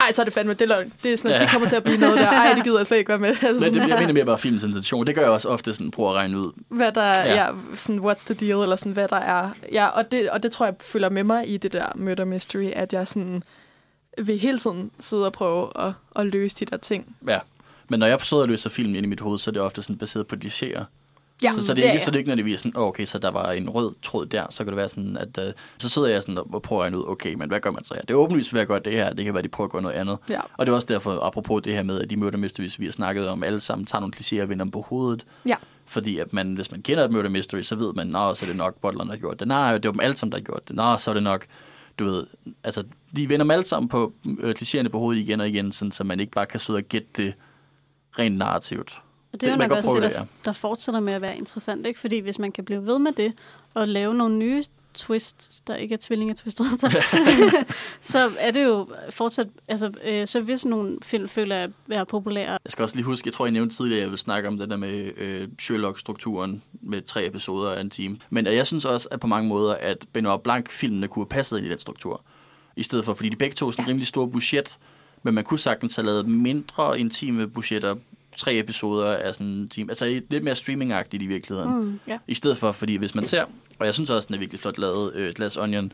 [0.00, 0.92] ej, så er det fandme, det er løgn.
[1.02, 1.42] Det er sådan, Ja.
[1.42, 2.26] det kommer til at blive noget der.
[2.30, 3.28] Ej, det gider jeg slet ikke være med.
[3.42, 5.06] Altså, Men sådan, det, jeg mener mere bare filmens intention.
[5.06, 6.52] Det gør jeg også ofte sådan, prøve at regne ud.
[6.68, 7.44] hvad der er, Ja.
[7.44, 7.52] ja.
[7.74, 9.50] sådan, what's the deal, eller sådan, hvad der er.
[9.72, 12.70] Ja, og det, og det tror jeg følger med mig i det der murder mystery,
[12.72, 13.42] at jeg sådan
[14.18, 17.16] vil hele tiden sidde og prøve at, at løse de der ting.
[17.28, 17.38] Ja.
[17.88, 19.82] Men når jeg sidder og løser film ind i mit hoved, så er det ofte
[19.82, 20.84] sådan baseret på klichéer.
[21.42, 22.04] Ja, så, så, det er ja, ikke, ja.
[22.04, 24.46] så det er ikke nødvendigvis sådan, oh, okay, så der var en rød tråd der,
[24.50, 27.04] så kan det være sådan, at uh, så sidder jeg sådan og prøver at ud,
[27.06, 28.00] okay, men hvad gør man så her?
[28.00, 29.72] Det er åbenlyst ved at gøre det her, det kan være, at de prøver at
[29.72, 30.18] gøre noget andet.
[30.28, 30.40] Ja.
[30.56, 32.92] Og det er også derfor, apropos det her med, at de murder mysteries, vi har
[32.92, 35.26] snakket om, alle sammen tager nogle klichéer og vender dem på hovedet.
[35.46, 35.56] Ja.
[35.86, 38.48] Fordi at man, hvis man kender et murder mystery, så ved man, nå, så er
[38.48, 39.48] det nok Butleren, der har gjort det.
[39.48, 40.76] Nej, det var dem alle sammen, der har gjort det.
[40.76, 41.46] Nå, så er det nok,
[41.98, 42.26] du ved,
[42.64, 42.84] altså,
[43.16, 46.04] de vender dem alle sammen på øh, klichéerne på hovedet igen og igen, sådan, så
[46.04, 47.34] man ikke bare kan sidde og gætte det
[48.18, 49.00] rent narrativt.
[49.32, 52.00] Og det er jo nok også det, der, der fortsætter med at være interessant, ikke?
[52.00, 53.32] Fordi hvis man kan blive ved med det,
[53.74, 56.66] og lave nogle nye twists, der ikke er tvillingetwistet,
[58.00, 62.50] så er det jo fortsat, altså, øh, så hvis nogle film føler at være populære,
[62.50, 64.58] Jeg skal også lige huske, jeg tror, jeg nævnte tidligere, at jeg vil snakke om
[64.58, 68.18] det der med øh, Sherlock-strukturen med tre episoder af en time.
[68.30, 71.66] Men jeg synes også, at på mange måder, at Benoit Blanc-filmene kunne have passet ind
[71.66, 72.22] i den struktur.
[72.76, 74.78] I stedet for, fordi de begge to er sådan rimelig store budget,
[75.22, 77.96] men man kunne sagtens have lavet mindre intime budgetter,
[78.40, 79.90] tre episoder af sådan en time.
[79.90, 81.84] Altså lidt mere streamingagtigt i virkeligheden.
[81.84, 82.18] Mm, ja.
[82.26, 83.44] I stedet for, fordi hvis man ser,
[83.78, 85.92] og jeg synes også, den er virkelig flot lavet, øh, Glass Onion,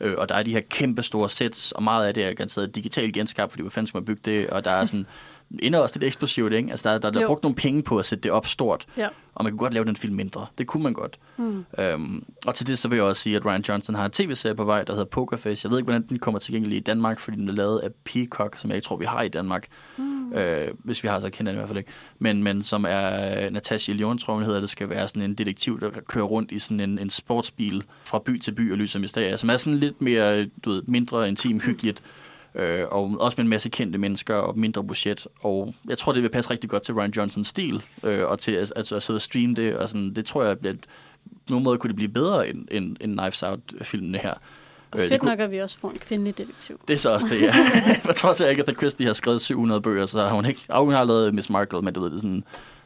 [0.00, 2.74] øh, og der er de her kæmpe store sets, og meget af det er garanteret
[2.74, 5.06] digitalt genskabt, fordi hvor fanden skal man bygge det, og der er sådan,
[5.62, 6.70] ender også lidt eksplosivt, ikke?
[6.70, 9.08] Altså der, der, der er brugt nogle penge på at sætte det op stort, ja.
[9.34, 10.46] og man kunne godt lave den film mindre.
[10.58, 11.18] Det kunne man godt.
[11.36, 11.64] Mm.
[11.78, 14.54] Øhm, og til det så vil jeg også sige, at Ryan Johnson har en tv-serie
[14.54, 15.66] på vej, der hedder Pokerface.
[15.66, 18.58] Jeg ved ikke, hvordan den kommer tilgængelig i Danmark, fordi den er lavet af Peacock,
[18.58, 19.66] som jeg ikke tror, vi har i Danmark.
[19.96, 20.32] Mm.
[20.32, 21.90] Øh, hvis vi har, så kender jeg den i hvert fald ikke.
[22.18, 24.60] Men, men som er Natasha Lyon, tror hun hedder.
[24.60, 28.18] Det skal være sådan en detektiv, der kører rundt i sådan en, en sportsbil fra
[28.18, 31.60] by til by og lyser mysterier, som er sådan lidt mere, du ved, mindre intim,
[31.60, 32.02] hyggeligt.
[32.54, 35.26] Øh, og også med en masse kendte mennesker og mindre budget.
[35.40, 38.52] Og jeg tror, det vil passe rigtig godt til Ryan Johnsons stil, øh, og til
[38.52, 39.76] at, altså, at sidde og streame det.
[39.76, 40.76] Og sådan, det tror jeg, at på
[41.48, 44.34] nogen måde kunne det blive bedre end, end, end Knives Out-filmene her.
[44.90, 46.80] Og Øh, fedt kunne- nok, at vi også får en kvindelig detektiv.
[46.88, 47.54] Det er så også det, ja.
[48.06, 50.60] jeg tror også, at Agatha Christie har skrevet 700 bøger, så har hun ikke...
[50.68, 52.44] Og hun har lavet Miss Marple, men du ved, det er sådan,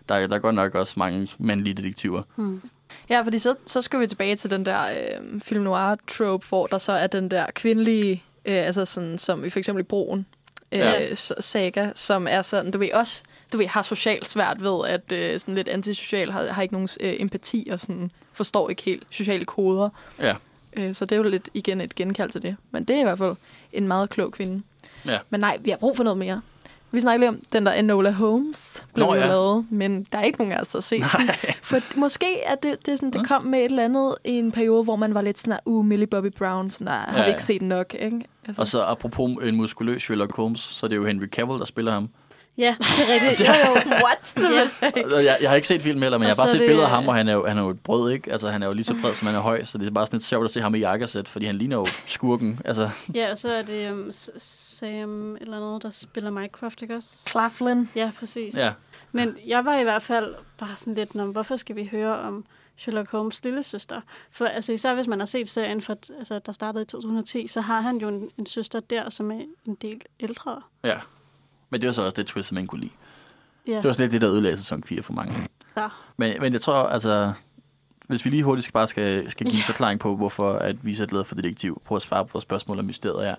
[0.08, 2.22] der, er- der er godt nok også mange mandlige detektiver.
[2.36, 2.62] Hmm.
[3.10, 6.78] Ja, fordi så, så skal vi tilbage til den der øh, film noir-trope, hvor der
[6.78, 10.26] så er den der kvindelige, øh, altså sådan, som i for eksempel i Broen,
[10.72, 11.14] øh, ja.
[11.14, 15.40] saga, som er sådan, du ved også, du ved, har socialt svært ved, at øh,
[15.40, 19.44] sådan lidt antisocial, har, har ikke nogen øh, empati og sådan, forstår ikke helt sociale
[19.44, 19.88] koder.
[20.18, 20.34] Ja.
[20.72, 22.56] Øh, så det er jo lidt igen et genkald til det.
[22.70, 23.36] Men det er i hvert fald
[23.72, 24.62] en meget klog kvinde.
[25.06, 25.18] Ja.
[25.30, 26.42] Men nej, vi har brug for noget mere.
[26.92, 29.26] Vi snakkede lige om den der Enola Holmes blev Nå, ja.
[29.26, 31.54] lavet, men der er ikke nogen af os, der har set den.
[31.62, 34.52] For måske er det, det, er sådan, det kom med et eller andet i en
[34.52, 37.28] periode, hvor man var lidt sådan, uh, Millie Bobby Brown, sådan der, har Ja, vi
[37.30, 38.20] ikke set nok, ikke?
[38.46, 41.64] Altså, Og så apropos en muskuløs Sherlock Holmes, så er det jo Henry Cavill, der
[41.64, 42.08] spiller ham.
[42.58, 43.40] Ja, det er rigtigt.
[43.48, 44.34] jo, jo, what?
[45.14, 45.24] Yeah.
[45.24, 46.84] Jeg, jeg har ikke set filmen heller, men Og jeg har bare set det- billeder
[46.86, 48.32] af ham, og han er, jo, han er jo et brød, ikke?
[48.32, 50.06] Altså, han er jo lige så bred, som han er høj, så det er bare
[50.06, 52.60] sådan lidt sjovt at se ham i jakkesæt, fordi han ligner jo skurken.
[52.64, 57.28] Altså, Ja, og så er det um, Sam eller noget, der spiller Minecraft, ikke også?
[57.28, 57.88] Claflin.
[57.96, 58.54] Ja, præcis.
[58.54, 58.72] ja.
[59.12, 62.44] Men jeg var i hvert fald bare sådan lidt, "Nå, hvorfor skal vi høre om
[62.76, 64.00] Sherlock Holmes' lille søster?
[64.32, 67.60] For altså, især hvis man har set serien, for, altså, der startede i 2010, så
[67.60, 70.60] har han jo en, en søster der, som er en del ældre.
[70.84, 70.94] ja.
[71.72, 72.92] Men det var så også det twist, som man kunne lide.
[73.66, 73.76] Ja.
[73.76, 75.48] Det var sådan lidt det, der ødelagde sæson 4 for mange.
[75.76, 75.88] ja.
[76.16, 77.32] Men, men jeg tror, altså...
[78.06, 80.92] Hvis vi lige hurtigt skal bare skal, skal give en forklaring på, hvorfor at vi
[81.00, 83.34] er glade for detektiv, prøv at svare på spørgsmål om mysteriet er.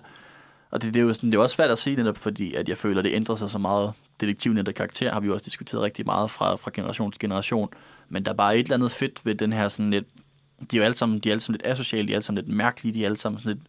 [0.70, 2.68] Og det, det, er jo sådan, det er også svært at sige netop, fordi at
[2.68, 3.92] jeg føler, at det ændrer sig så meget.
[4.20, 7.68] Detektivnet og karakter har vi jo også diskuteret rigtig meget fra, fra generation til generation.
[8.08, 10.06] Men der er bare et eller andet fedt ved den her sådan lidt...
[10.70, 12.44] De er jo alle sammen, de er alle sammen lidt asociale, de er alle sammen
[12.44, 13.66] lidt mærkelige, de er alle sammen sådan lidt...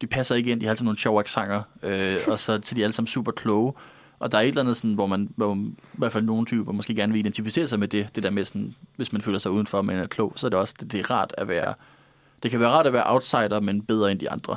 [0.00, 2.82] De passer ikke ind, de har sammen nogle sjove aksanger, øh, og så til de
[2.82, 3.72] er alle sammen super kloge.
[4.18, 6.46] Og der er et eller andet, sådan, hvor man, hvor man, i hvert fald nogle
[6.46, 9.38] typer, måske gerne vil identificere sig med det, det der med, sådan, hvis man føler
[9.38, 11.74] sig udenfor, men er klog, så er det også, det, det er rart at være,
[12.42, 14.56] det kan være rart at være outsider, men bedre end de andre.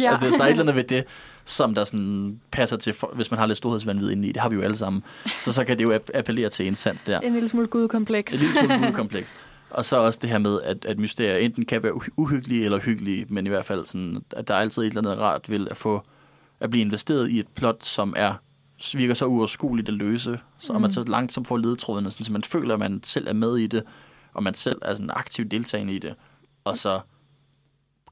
[0.00, 0.10] Ja.
[0.12, 1.04] altså, der er et eller andet ved det,
[1.44, 4.48] som der sådan passer til, for, hvis man har lidt storhedsvandvid inde i, det har
[4.48, 5.02] vi jo alle sammen,
[5.40, 7.20] så, så kan det jo app- appellere til en sans der.
[7.20, 8.34] En lille smule gudkompleks.
[8.34, 9.34] Et lille smule kompleks.
[9.70, 12.78] Og så også det her med, at, at mysterier enten kan være uhy- uhyggelige eller
[12.78, 15.68] hyggelige, men i hvert fald sådan, at der er altid et eller andet rart ved
[15.68, 16.02] at få
[16.60, 18.34] at blive investeret i et plot, som er
[18.94, 20.80] virker så uoverskueligt at løse, så mm.
[20.80, 23.66] man så langsomt får ledetrådene, sådan, så man føler, at man selv er med i
[23.66, 23.82] det,
[24.34, 26.14] og man selv er sådan aktivt deltagende i det,
[26.64, 27.00] og så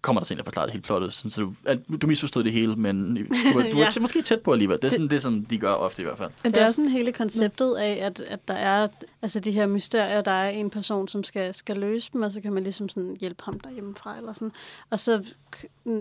[0.02, 2.44] kommer der så en, der forklarer det hele plottet, sådan, så du, at, du misforstod
[2.44, 3.22] det hele, men du,
[3.72, 3.88] du Ja.
[4.00, 4.76] måske tæt på alligevel.
[4.76, 6.30] Det er sådan, det er sådan, de gør ofte i hvert fald.
[6.44, 8.88] Men Det er sådan hele konceptet af, at, at der er
[9.22, 12.40] altså de her mysterier, der er en person, som skal, skal løse dem, og så
[12.40, 14.16] kan man ligesom sådan hjælpe ham derhjemmefra.
[14.18, 14.52] Eller sådan.
[14.90, 15.24] Og så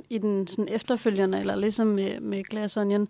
[0.10, 3.08] i den sådan efterfølgende, eller ligesom med, med Glass Onion,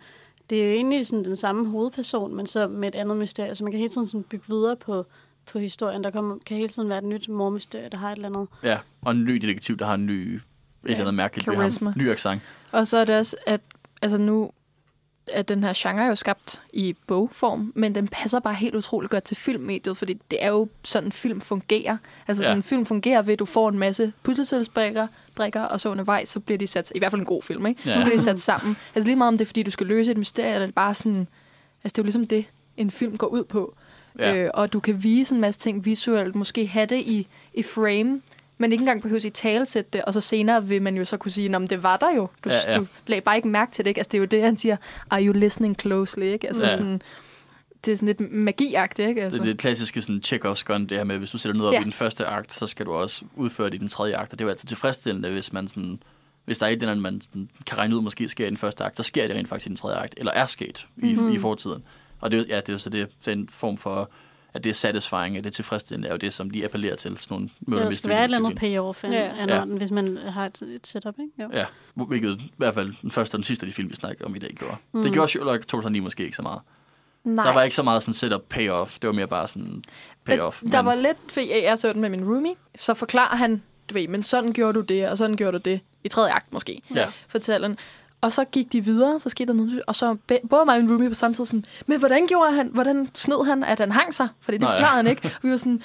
[0.50, 3.56] det er jo egentlig sådan den samme hovedperson, men så med et andet mysterie.
[3.56, 5.06] Så man kan hele tiden sådan bygge videre på,
[5.52, 6.04] på historien.
[6.04, 8.48] Der kommer, kan hele tiden være et nyt mormysterie, der har et eller andet.
[8.64, 10.40] Ja, og en ny detektiv, der har en ny,
[10.86, 11.90] et eller andet mærkeligt ved charisma.
[11.90, 12.02] ham.
[12.02, 12.42] Ny accent.
[12.72, 13.62] Og så er det også, at
[14.02, 14.52] altså nu
[15.34, 19.12] at den her genre er jo skabt i bogform, men den passer bare helt utroligt
[19.12, 21.98] godt til filmmediet, fordi det er jo sådan, film fungerer.
[22.28, 22.50] Altså Ja.
[22.50, 26.40] sådan, film fungerer ved, at du får en masse puslespilsbrikker, brikker, og så undervejs, så
[26.40, 27.82] bliver de sat, i hvert fald en god film, ikke?
[27.86, 27.98] Ja.
[27.98, 28.78] Nu bliver de sat sammen.
[28.96, 30.76] Altså lige meget om det er, fordi du skal løse et mysterie, eller det er
[30.76, 31.28] bare sådan,
[31.84, 32.46] altså det er jo ligesom det,
[32.78, 33.76] en film går ud på.
[34.20, 34.36] Ja.
[34.36, 38.22] Øh, og du kan vise en masse ting visuelt, måske have det i, i frame,
[38.58, 41.32] men ikke engang behøver at talesætte det, og så senere vil man jo så kunne
[41.32, 42.28] sige, at det var der jo.
[42.44, 42.78] Du, Ja, ja.
[42.78, 43.90] du lagde bare ikke mærke til det.
[43.90, 44.00] Ikke?
[44.00, 44.78] Altså, det er jo det, han siger,
[45.10, 46.24] are you listening closely?
[46.26, 46.48] Ikke?
[46.48, 46.70] Altså, Ja.
[46.70, 47.02] sådan,
[47.86, 49.24] det er sådan lidt magiagtigt, ikke?
[49.24, 49.40] Altså.
[49.40, 51.74] Det er det klassiske sådan, Chekhovs gun, det her med, hvis du sætter noget op
[51.74, 51.82] Ja.
[51.82, 54.34] i den første akt, så skal du også udføre det i den tredje akt.
[54.34, 56.00] Og det er jo altid tilfredsstillende, hvis man sådan,
[56.46, 58.58] hvis der er et eller andet, man sådan, kan regne ud, måske sker i den
[58.58, 61.14] første akt, så sker det rent faktisk i den tredje akt, eller er sket i,
[61.14, 61.32] mm-hmm.
[61.32, 61.84] i fortiden.
[62.20, 64.10] Og det, er jo- ja, det er jo så det, den form for,
[64.54, 67.18] at det er satisfying, at det er tilfredsstillende, er jo det, som de appellerer til.
[67.18, 69.56] Sådan nogle Ja, der skal være et eller andet payoff af, Ja.
[69.56, 69.66] ja.
[69.66, 71.44] hvis man har et, et setup, ikke?
[71.44, 71.50] Jo.
[71.60, 71.66] Ja,
[71.96, 74.36] hvilket i hvert fald den første og den sidste af de film, vi snakker om
[74.36, 74.76] i dag, gjorde.
[74.92, 75.04] Mm.
[75.04, 76.60] Det gjorde Sherlock 2009 måske ikke så meget.
[77.24, 77.46] Nej.
[77.46, 79.84] Der var ikke så meget sådan setup payoff, det var mere bare sådan
[80.26, 80.64] payoff.
[80.64, 83.64] Men Der var lidt, fordi jeg jeg så den med min roomie, så forklarer han,
[83.90, 85.80] du ved, men sådan gjorde du det, og sådan gjorde du det.
[86.04, 87.08] I tredje akt måske, Ja.
[87.28, 87.78] fortæller han.
[88.22, 90.18] Og så gik de videre, så skete der noget nyt, og så
[90.50, 93.46] både mig og min roomie på samme tid sådan, men hvordan gjorde han, hvordan snød
[93.46, 94.28] han, at han hang sig?
[94.42, 95.22] Fordi det forklarede han ikke.
[95.26, 95.82] Og vi var sådan,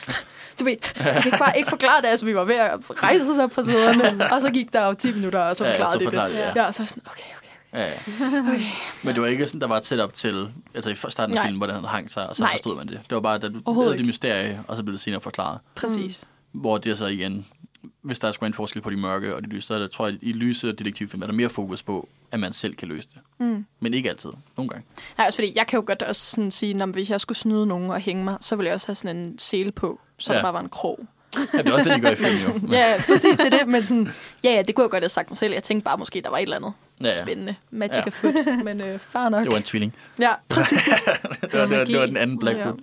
[0.61, 3.23] du ved, jeg kan ikke bare ikke forklare det, altså vi var ved at rejse
[3.23, 5.75] os op fra sæderne, og så gik der jo 10 minutter, og så Ja, ja,
[5.77, 6.41] forklarede så de forklarede det.
[6.43, 6.53] de, ja.
[6.63, 6.67] ja.
[6.67, 7.81] og så sådan, okay, okay.
[7.81, 8.61] Ja, ja.
[9.03, 11.47] Men det var ikke sådan, der var et setup til, altså i starten af Nej.
[11.47, 12.53] filmen, hvordan han hang sig, og så Nej.
[12.53, 13.01] forstod man det.
[13.11, 14.05] Det var bare, lavede det ikke.
[14.07, 15.59] mysterie, og så blev det senere forklaret.
[15.75, 16.25] Præcis.
[16.53, 17.47] Hvor det så igen
[18.03, 19.87] hvis der er sgu en forskel på de mørke og de lyse, så er der,
[19.87, 23.09] tror jeg, i lyse detektivfilm er der mere fokus på, at man selv kan løse
[23.09, 23.19] det.
[23.47, 23.65] Mm.
[23.81, 24.31] Men ikke altid.
[24.57, 24.85] Nogle gange.
[25.19, 27.67] Nej, også fordi jeg kan jo godt også sådan sige, at hvis jeg skulle snyde
[27.67, 30.37] nogen og hænge mig, så ville jeg også have sådan en sele på, så ja.
[30.39, 31.07] Der bare var en krog.
[31.55, 32.69] Ja, det er også det, de gør i film, jo.
[32.77, 33.69] Ja, præcis, det er det.
[33.69, 34.09] Men sådan,
[34.45, 35.53] ja, ja, det kunne jeg godt have sagt mig selv.
[35.53, 37.23] Jeg tænkte bare, måske der var et eller andet Ja, ja.
[37.25, 37.55] spændende.
[37.71, 38.11] Magic Ja.
[38.11, 38.35] foot,
[38.65, 39.45] men øh, far nok.
[39.45, 39.95] Det var en tvilling.
[40.21, 40.79] Ja, præcis.
[41.43, 42.75] det, var, det, var, det var den anden Blackwood.
[42.79, 42.83] Ja.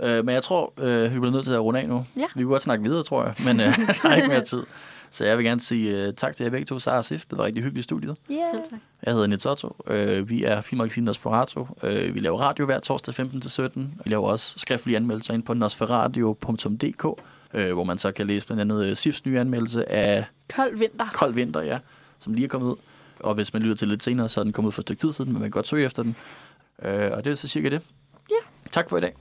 [0.00, 2.06] Øh, men jeg tror, øh, vi bliver nødt til at runde af nu.
[2.16, 2.26] Ja.
[2.34, 3.66] Vi kunne godt snakke videre, tror jeg, men øh,
[4.02, 4.62] der er ikke mere tid.
[5.14, 7.26] Så jeg vil gerne sige øh, tak til jer begge to, Sara og Sif.
[7.30, 8.16] Det var rigtig hyggeligt i studiet.
[8.30, 8.40] Yeah.
[8.52, 8.80] Selv tak.
[9.02, 9.76] Jeg hedder Nils Otto.
[9.86, 11.66] Øh, vi er Filmmagasinet Nosferatu.
[11.82, 13.78] Øh, vi laver radio hver torsdag 15-17.
[13.78, 17.20] Vi laver også skriftlige anmeldelser ind på nosferradio.dk,
[17.54, 20.24] øh, hvor man så kan læse blandt andet øh, Sifs nye anmeldelse af
[20.56, 21.06] Kold vinter.
[21.12, 21.78] Kold Vinter, ja,
[22.18, 22.76] som lige er kommet ud.
[23.20, 25.00] Og hvis man lytter til lidt senere, så er den kommet ud for et stykke
[25.00, 26.16] tid siden, men man kan godt søge efter den.
[26.82, 27.80] Øh, og det er så cirka det.
[28.30, 28.70] Ja.
[28.70, 29.14] Tak for i dag.